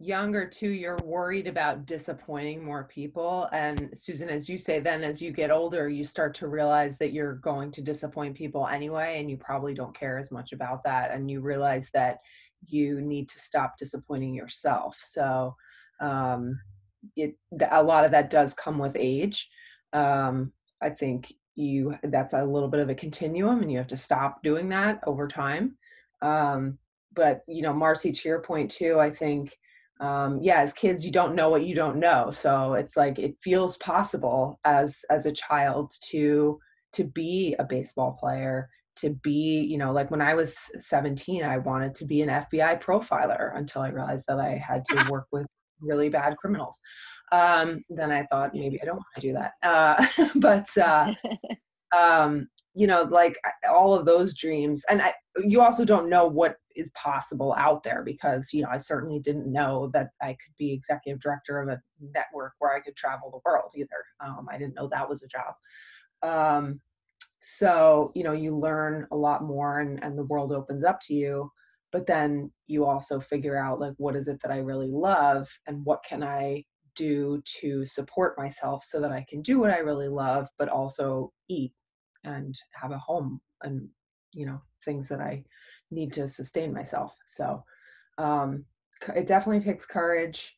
younger 0.00 0.46
too 0.46 0.70
you're 0.70 0.98
worried 1.04 1.46
about 1.46 1.84
disappointing 1.84 2.64
more 2.64 2.84
people. 2.84 3.48
And 3.52 3.90
susan 3.94 4.30
as 4.30 4.48
you 4.48 4.56
say 4.56 4.80
then 4.80 5.04
as 5.04 5.20
you 5.20 5.30
get 5.30 5.50
older 5.50 5.90
you 5.90 6.04
start 6.04 6.34
to 6.36 6.48
realize 6.48 6.96
that 6.98 7.12
you're 7.12 7.34
going 7.34 7.70
to 7.72 7.82
disappoint 7.82 8.34
people 8.34 8.66
anyway 8.66 9.20
and 9.20 9.30
you 9.30 9.36
probably 9.36 9.74
don't 9.74 9.94
care 9.94 10.18
as 10.18 10.30
much 10.30 10.52
about 10.52 10.82
that. 10.84 11.12
And 11.12 11.30
you 11.30 11.42
realize 11.42 11.90
that 11.92 12.20
you 12.66 13.02
need 13.02 13.28
to 13.28 13.38
stop 13.38 13.76
disappointing 13.78 14.34
yourself. 14.34 14.98
So 15.02 15.54
um, 16.00 16.58
it 17.14 17.36
a 17.70 17.82
lot 17.82 18.06
of 18.06 18.10
that 18.12 18.30
does 18.30 18.54
come 18.54 18.78
with 18.78 18.96
age. 18.98 19.48
Um, 19.92 20.52
i 20.82 20.88
think 20.88 21.32
you 21.56 21.94
that's 22.04 22.32
a 22.32 22.42
little 22.42 22.68
bit 22.68 22.80
of 22.80 22.88
a 22.88 22.94
continuum 22.94 23.60
and 23.60 23.70
you 23.70 23.76
have 23.76 23.88
to 23.88 23.96
stop 23.98 24.42
doing 24.42 24.70
that 24.70 25.00
over 25.06 25.28
time. 25.28 25.76
Um, 26.22 26.78
but 27.12 27.42
you 27.46 27.60
know 27.60 27.72
marcy 27.74 28.12
to 28.12 28.28
your 28.28 28.40
point 28.40 28.70
too 28.70 29.00
i 29.00 29.10
think 29.10 29.56
um, 30.00 30.40
yeah 30.42 30.60
as 30.60 30.72
kids 30.74 31.04
you 31.04 31.12
don't 31.12 31.34
know 31.34 31.50
what 31.50 31.64
you 31.64 31.74
don't 31.74 31.98
know. 31.98 32.30
So 32.30 32.74
it's 32.74 32.96
like 32.96 33.18
it 33.18 33.36
feels 33.42 33.76
possible 33.78 34.58
as 34.64 35.00
as 35.10 35.26
a 35.26 35.32
child 35.32 35.92
to 36.10 36.58
to 36.92 37.04
be 37.04 37.54
a 37.58 37.64
baseball 37.64 38.16
player 38.18 38.68
to 38.96 39.10
be 39.22 39.60
you 39.60 39.78
know 39.78 39.92
like 39.92 40.10
when 40.10 40.20
i 40.20 40.34
was 40.34 40.58
17 40.76 41.44
i 41.44 41.56
wanted 41.58 41.94
to 41.94 42.04
be 42.04 42.22
an 42.22 42.28
fbi 42.28 42.82
profiler 42.82 43.56
until 43.56 43.82
i 43.82 43.88
realized 43.88 44.24
that 44.26 44.40
i 44.40 44.56
had 44.56 44.84
to 44.84 45.06
work 45.08 45.26
with 45.30 45.46
really 45.80 46.08
bad 46.08 46.36
criminals. 46.36 46.78
Um, 47.32 47.84
then 47.88 48.10
i 48.10 48.24
thought 48.26 48.54
maybe 48.54 48.80
i 48.82 48.84
don't 48.84 48.96
want 48.96 49.06
to 49.14 49.20
do 49.20 49.32
that. 49.34 49.52
Uh, 49.62 50.28
but 50.36 50.76
uh, 50.76 51.14
um, 51.98 52.48
you 52.74 52.86
know 52.86 53.02
like 53.02 53.36
all 53.68 53.94
of 53.94 54.06
those 54.06 54.36
dreams 54.36 54.84
and 54.88 55.02
I, 55.02 55.14
you 55.44 55.60
also 55.60 55.84
don't 55.84 56.08
know 56.08 56.26
what 56.26 56.56
is 56.76 56.92
possible 56.92 57.54
out 57.58 57.82
there 57.82 58.02
because 58.04 58.50
you 58.52 58.62
know 58.62 58.68
i 58.70 58.76
certainly 58.76 59.18
didn't 59.18 59.50
know 59.50 59.90
that 59.92 60.10
i 60.22 60.28
could 60.28 60.54
be 60.58 60.72
executive 60.72 61.20
director 61.20 61.60
of 61.60 61.68
a 61.68 61.80
network 62.14 62.52
where 62.58 62.74
i 62.74 62.80
could 62.80 62.96
travel 62.96 63.30
the 63.30 63.40
world 63.44 63.70
either. 63.76 63.88
Um, 64.24 64.46
i 64.50 64.58
didn't 64.58 64.74
know 64.74 64.88
that 64.92 65.08
was 65.08 65.22
a 65.22 65.28
job. 65.28 65.54
Um, 66.22 66.80
so 67.40 68.12
you 68.14 68.22
know 68.22 68.32
you 68.32 68.54
learn 68.54 69.06
a 69.12 69.16
lot 69.16 69.42
more 69.42 69.80
and, 69.80 70.02
and 70.02 70.16
the 70.16 70.24
world 70.24 70.52
opens 70.52 70.84
up 70.84 71.00
to 71.00 71.14
you 71.14 71.50
but 71.92 72.06
then 72.06 72.50
you 72.66 72.84
also 72.84 73.18
figure 73.18 73.56
out 73.56 73.80
like 73.80 73.94
what 73.96 74.14
is 74.14 74.28
it 74.28 74.38
that 74.42 74.52
i 74.52 74.58
really 74.58 74.90
love 74.90 75.48
and 75.66 75.84
what 75.84 76.04
can 76.06 76.22
i 76.22 76.62
do 76.96 77.42
to 77.46 77.84
support 77.86 78.36
myself 78.36 78.84
so 78.84 79.00
that 79.00 79.12
i 79.12 79.24
can 79.28 79.40
do 79.40 79.58
what 79.58 79.70
i 79.70 79.78
really 79.78 80.08
love 80.08 80.48
but 80.58 80.68
also 80.68 81.32
eat 81.48 81.72
and 82.24 82.58
have 82.72 82.92
a 82.92 82.98
home 82.98 83.40
and 83.62 83.88
you 84.32 84.46
know 84.46 84.60
things 84.84 85.08
that 85.08 85.20
i 85.20 85.42
need 85.90 86.12
to 86.12 86.28
sustain 86.28 86.72
myself 86.72 87.14
so 87.26 87.62
um 88.18 88.64
it 89.16 89.26
definitely 89.26 89.60
takes 89.60 89.86
courage 89.86 90.56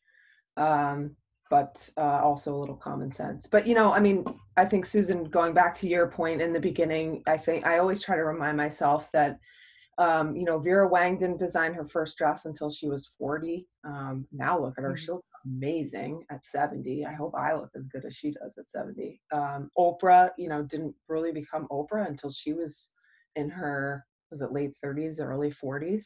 um 0.57 1.15
but 1.51 1.91
uh, 1.99 2.21
also 2.23 2.55
a 2.55 2.57
little 2.57 2.77
common 2.77 3.13
sense 3.13 3.47
but 3.47 3.67
you 3.67 3.75
know 3.75 3.93
i 3.93 4.01
mean 4.01 4.25
i 4.57 4.65
think 4.65 4.87
susan 4.87 5.25
going 5.25 5.53
back 5.53 5.75
to 5.75 5.89
your 5.89 6.07
point 6.07 6.41
in 6.41 6.53
the 6.53 6.61
beginning 6.61 7.23
i 7.27 7.37
think 7.37 7.67
i 7.67 7.79
always 7.79 8.03
try 8.03 8.17
to 8.17 8.25
remind 8.25 8.57
myself 8.57 9.11
that 9.13 9.39
um, 9.99 10.35
you 10.35 10.45
know 10.45 10.59
vera 10.59 10.89
wang 10.89 11.17
didn't 11.17 11.39
design 11.39 11.75
her 11.75 11.87
first 11.87 12.17
dress 12.17 12.47
until 12.47 12.71
she 12.71 12.89
was 12.89 13.11
40 13.19 13.69
um, 13.85 14.27
now 14.33 14.59
look 14.59 14.75
at 14.79 14.83
her 14.83 14.91
mm-hmm. 14.91 14.97
she 14.97 15.13
looks 15.13 15.27
amazing 15.45 16.24
at 16.30 16.45
70. 16.45 17.05
I 17.07 17.12
hope 17.12 17.34
I 17.36 17.55
look 17.55 17.70
as 17.76 17.88
good 17.88 18.05
as 18.05 18.14
she 18.14 18.32
does 18.32 18.57
at 18.59 18.70
70. 18.70 19.20
Um, 19.32 19.70
Oprah, 19.78 20.30
you 20.38 20.49
know, 20.49 20.62
didn't 20.62 20.95
really 21.09 21.32
become 21.32 21.66
Oprah 21.70 22.09
until 22.09 22.30
she 22.30 22.53
was 22.53 22.90
in 23.36 23.51
her, 23.51 24.05
was 24.30 24.43
it 24.43 24.53
late 24.53 24.72
30s 24.84 25.20
early 25.20 25.51
40s? 25.51 26.05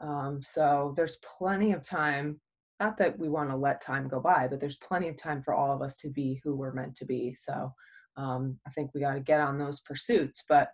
Um, 0.00 0.40
so 0.42 0.94
there's 0.96 1.18
plenty 1.38 1.72
of 1.72 1.82
time. 1.82 2.40
Not 2.80 2.96
that 2.98 3.18
we 3.18 3.28
want 3.28 3.50
to 3.50 3.56
let 3.56 3.82
time 3.82 4.08
go 4.08 4.20
by, 4.20 4.46
but 4.48 4.60
there's 4.60 4.76
plenty 4.76 5.08
of 5.08 5.16
time 5.16 5.42
for 5.42 5.54
all 5.54 5.74
of 5.74 5.82
us 5.82 5.96
to 5.98 6.08
be 6.08 6.40
who 6.44 6.54
we're 6.54 6.72
meant 6.72 6.94
to 6.96 7.04
be. 7.04 7.34
So 7.34 7.72
um, 8.16 8.58
I 8.66 8.70
think 8.70 8.90
we 8.94 9.00
got 9.00 9.14
to 9.14 9.20
get 9.20 9.40
on 9.40 9.58
those 9.58 9.80
pursuits. 9.80 10.44
But 10.48 10.68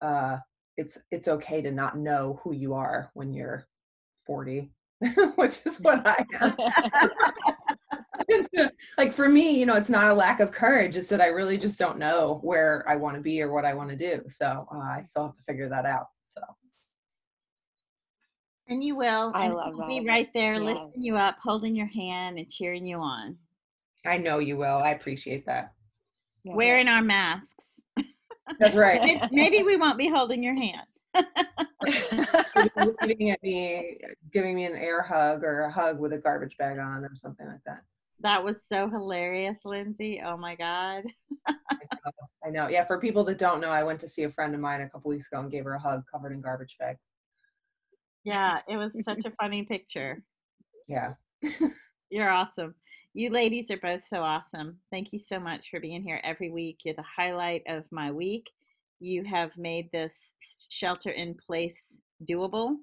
uh, 0.00 0.38
it's 0.76 0.98
it's 1.10 1.28
okay 1.28 1.60
to 1.62 1.70
not 1.70 1.98
know 1.98 2.40
who 2.42 2.54
you 2.54 2.74
are 2.74 3.10
when 3.14 3.32
you're 3.32 3.66
40 4.26 4.72
which 5.36 5.66
is 5.66 5.78
what 5.80 6.06
I 6.06 6.24
am. 6.40 6.56
like 8.98 9.12
for 9.12 9.28
me, 9.28 9.58
you 9.58 9.66
know, 9.66 9.74
it's 9.74 9.88
not 9.88 10.10
a 10.10 10.14
lack 10.14 10.40
of 10.40 10.52
courage. 10.52 10.96
It's 10.96 11.08
that 11.08 11.20
I 11.20 11.26
really 11.26 11.58
just 11.58 11.78
don't 11.78 11.98
know 11.98 12.38
where 12.42 12.84
I 12.88 12.96
want 12.96 13.16
to 13.16 13.22
be 13.22 13.42
or 13.42 13.52
what 13.52 13.64
I 13.64 13.74
want 13.74 13.90
to 13.90 13.96
do. 13.96 14.22
So 14.28 14.66
uh, 14.72 14.78
I 14.78 15.00
still 15.00 15.24
have 15.24 15.34
to 15.34 15.42
figure 15.42 15.68
that 15.68 15.86
out. 15.86 16.06
So. 16.22 16.40
And 18.68 18.82
you 18.82 18.96
will. 18.96 19.32
I 19.34 19.46
and 19.46 19.54
love 19.54 19.72
we'll 19.72 19.80
that. 19.80 19.88
Be 19.88 20.06
right 20.06 20.28
there, 20.34 20.54
yeah. 20.54 20.60
lifting 20.60 21.02
you 21.02 21.16
up, 21.16 21.36
holding 21.42 21.74
your 21.74 21.88
hand, 21.88 22.38
and 22.38 22.48
cheering 22.48 22.86
you 22.86 22.98
on. 22.98 23.36
I 24.06 24.18
know 24.18 24.38
you 24.38 24.56
will. 24.56 24.78
I 24.78 24.90
appreciate 24.90 25.46
that. 25.46 25.72
Yeah. 26.44 26.54
Wearing 26.54 26.88
our 26.88 27.02
masks. 27.02 27.66
That's 28.58 28.74
right. 28.74 29.00
maybe, 29.00 29.28
maybe 29.30 29.62
we 29.62 29.76
won't 29.76 29.98
be 29.98 30.08
holding 30.08 30.42
your 30.42 30.54
hand 30.54 30.86
looking 32.76 33.30
at 33.30 33.42
me, 33.42 33.98
giving 34.32 34.54
me 34.54 34.64
an 34.64 34.74
air 34.74 35.02
hug 35.02 35.44
or 35.44 35.62
a 35.62 35.72
hug 35.72 35.98
with 35.98 36.12
a 36.12 36.18
garbage 36.18 36.56
bag 36.56 36.78
on 36.78 37.04
or 37.04 37.10
something 37.14 37.46
like 37.46 37.62
that. 37.66 37.82
That 38.20 38.44
was 38.44 38.64
so 38.64 38.88
hilarious, 38.88 39.64
Lindsay. 39.64 40.22
Oh 40.24 40.36
my 40.36 40.54
God. 40.54 41.02
I, 41.48 41.52
know, 42.04 42.12
I 42.46 42.50
know. 42.50 42.68
Yeah, 42.68 42.84
for 42.84 43.00
people 43.00 43.24
that 43.24 43.38
don't 43.38 43.60
know, 43.60 43.70
I 43.70 43.82
went 43.82 43.98
to 44.00 44.08
see 44.08 44.22
a 44.22 44.30
friend 44.30 44.54
of 44.54 44.60
mine 44.60 44.80
a 44.80 44.88
couple 44.88 45.10
weeks 45.10 45.26
ago 45.26 45.40
and 45.40 45.50
gave 45.50 45.64
her 45.64 45.74
a 45.74 45.80
hug 45.80 46.04
covered 46.10 46.32
in 46.32 46.40
garbage 46.40 46.76
bags. 46.78 47.10
Yeah, 48.24 48.58
it 48.68 48.76
was 48.76 48.92
such 49.04 49.24
a 49.24 49.32
funny 49.40 49.64
picture. 49.64 50.22
Yeah. 50.86 51.14
You're 52.10 52.30
awesome. 52.30 52.74
You 53.14 53.30
ladies 53.30 53.70
are 53.70 53.76
both 53.76 54.04
so 54.04 54.22
awesome. 54.22 54.78
Thank 54.90 55.12
you 55.12 55.18
so 55.18 55.40
much 55.40 55.68
for 55.70 55.80
being 55.80 56.02
here 56.02 56.20
every 56.22 56.50
week. 56.50 56.80
You're 56.84 56.94
the 56.94 57.04
highlight 57.16 57.62
of 57.66 57.84
my 57.90 58.10
week 58.10 58.48
you 59.02 59.24
have 59.24 59.56
made 59.58 59.90
this 59.92 60.32
shelter 60.70 61.10
in 61.10 61.34
place 61.34 62.00
doable. 62.28 62.76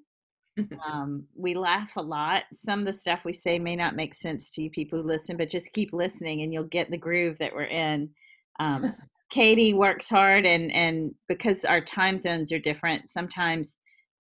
um, 0.86 1.24
we 1.34 1.54
laugh 1.54 1.96
a 1.96 2.02
lot. 2.02 2.44
Some 2.52 2.80
of 2.80 2.86
the 2.86 2.92
stuff 2.92 3.24
we 3.24 3.32
say 3.32 3.58
may 3.58 3.76
not 3.76 3.96
make 3.96 4.14
sense 4.14 4.50
to 4.50 4.62
you 4.62 4.70
people 4.70 5.00
who 5.00 5.08
listen, 5.08 5.36
but 5.36 5.48
just 5.48 5.72
keep 5.72 5.92
listening 5.92 6.42
and 6.42 6.52
you'll 6.52 6.64
get 6.64 6.90
the 6.90 6.98
groove 6.98 7.38
that 7.38 7.54
we're 7.54 7.64
in. 7.64 8.10
Um, 8.58 8.94
Katie 9.30 9.74
works 9.74 10.08
hard, 10.08 10.44
and 10.44 10.72
and 10.72 11.14
because 11.28 11.64
our 11.64 11.80
time 11.80 12.18
zones 12.18 12.50
are 12.50 12.58
different, 12.58 13.08
sometimes, 13.08 13.76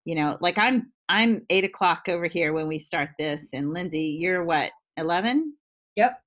you 0.03 0.15
know, 0.15 0.37
like 0.41 0.57
I'm 0.57 0.91
I'm 1.07 1.43
eight 1.49 1.63
o'clock 1.63 2.03
over 2.09 2.27
here 2.27 2.51
when 2.51 2.67
we 2.67 2.77
start 2.77 3.09
this, 3.17 3.53
and 3.53 3.73
Lindsay, 3.73 4.17
you're 4.19 4.43
what 4.43 4.71
eleven? 4.97 5.53
Yep. 5.95 6.19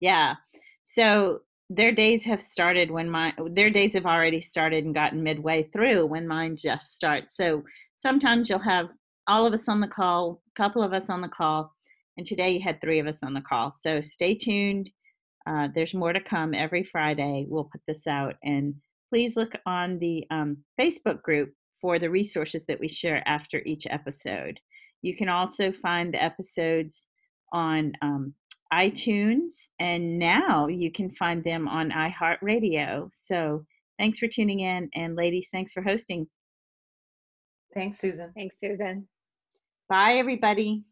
Yeah. 0.00 0.34
So 0.82 1.42
their 1.68 1.92
days 1.92 2.24
have 2.24 2.40
started 2.40 2.90
when 2.90 3.10
my 3.10 3.34
their 3.50 3.70
days 3.70 3.94
have 3.94 4.06
already 4.06 4.40
started 4.40 4.84
and 4.84 4.94
gotten 4.94 5.22
midway 5.22 5.64
through 5.64 6.06
when 6.06 6.26
mine 6.26 6.56
just 6.56 6.94
starts. 6.94 7.36
So 7.36 7.64
sometimes 7.96 8.48
you'll 8.48 8.58
have 8.60 8.90
all 9.26 9.46
of 9.46 9.52
us 9.52 9.68
on 9.68 9.80
the 9.80 9.88
call, 9.88 10.42
a 10.48 10.54
couple 10.54 10.82
of 10.82 10.92
us 10.92 11.10
on 11.10 11.20
the 11.20 11.28
call, 11.28 11.74
and 12.16 12.24
today 12.24 12.50
you 12.50 12.60
had 12.60 12.80
three 12.80 13.00
of 13.00 13.06
us 13.06 13.22
on 13.22 13.34
the 13.34 13.40
call. 13.40 13.70
So 13.70 14.00
stay 14.00 14.34
tuned. 14.34 14.90
Uh, 15.48 15.68
there's 15.74 15.94
more 15.94 16.12
to 16.12 16.20
come 16.20 16.54
every 16.54 16.84
Friday. 16.84 17.46
We'll 17.48 17.64
put 17.64 17.80
this 17.86 18.06
out, 18.06 18.34
and 18.44 18.74
please 19.10 19.36
look 19.36 19.52
on 19.66 19.98
the 19.98 20.24
um, 20.30 20.58
Facebook 20.80 21.22
group 21.22 21.52
for 21.80 21.98
the 21.98 22.10
resources 22.10 22.64
that 22.66 22.80
we 22.80 22.88
share 22.88 23.22
after 23.26 23.62
each 23.66 23.86
episode. 23.90 24.58
You 25.02 25.16
can 25.16 25.28
also 25.28 25.72
find 25.72 26.14
the 26.14 26.22
episodes 26.22 27.06
on 27.52 27.92
um, 28.02 28.34
iTunes, 28.72 29.68
and 29.78 30.18
now 30.18 30.66
you 30.66 30.90
can 30.90 31.10
find 31.10 31.44
them 31.44 31.68
on 31.68 31.90
iHeartRadio. 31.90 33.08
So 33.12 33.64
thanks 33.98 34.18
for 34.18 34.28
tuning 34.28 34.60
in. 34.60 34.90
And 34.94 35.16
ladies, 35.16 35.48
thanks 35.52 35.72
for 35.72 35.82
hosting. 35.82 36.26
Thanks, 37.74 38.00
Susan. 38.00 38.32
Thanks, 38.34 38.56
Susan. 38.62 39.08
Bye, 39.88 40.14
everybody. 40.14 40.84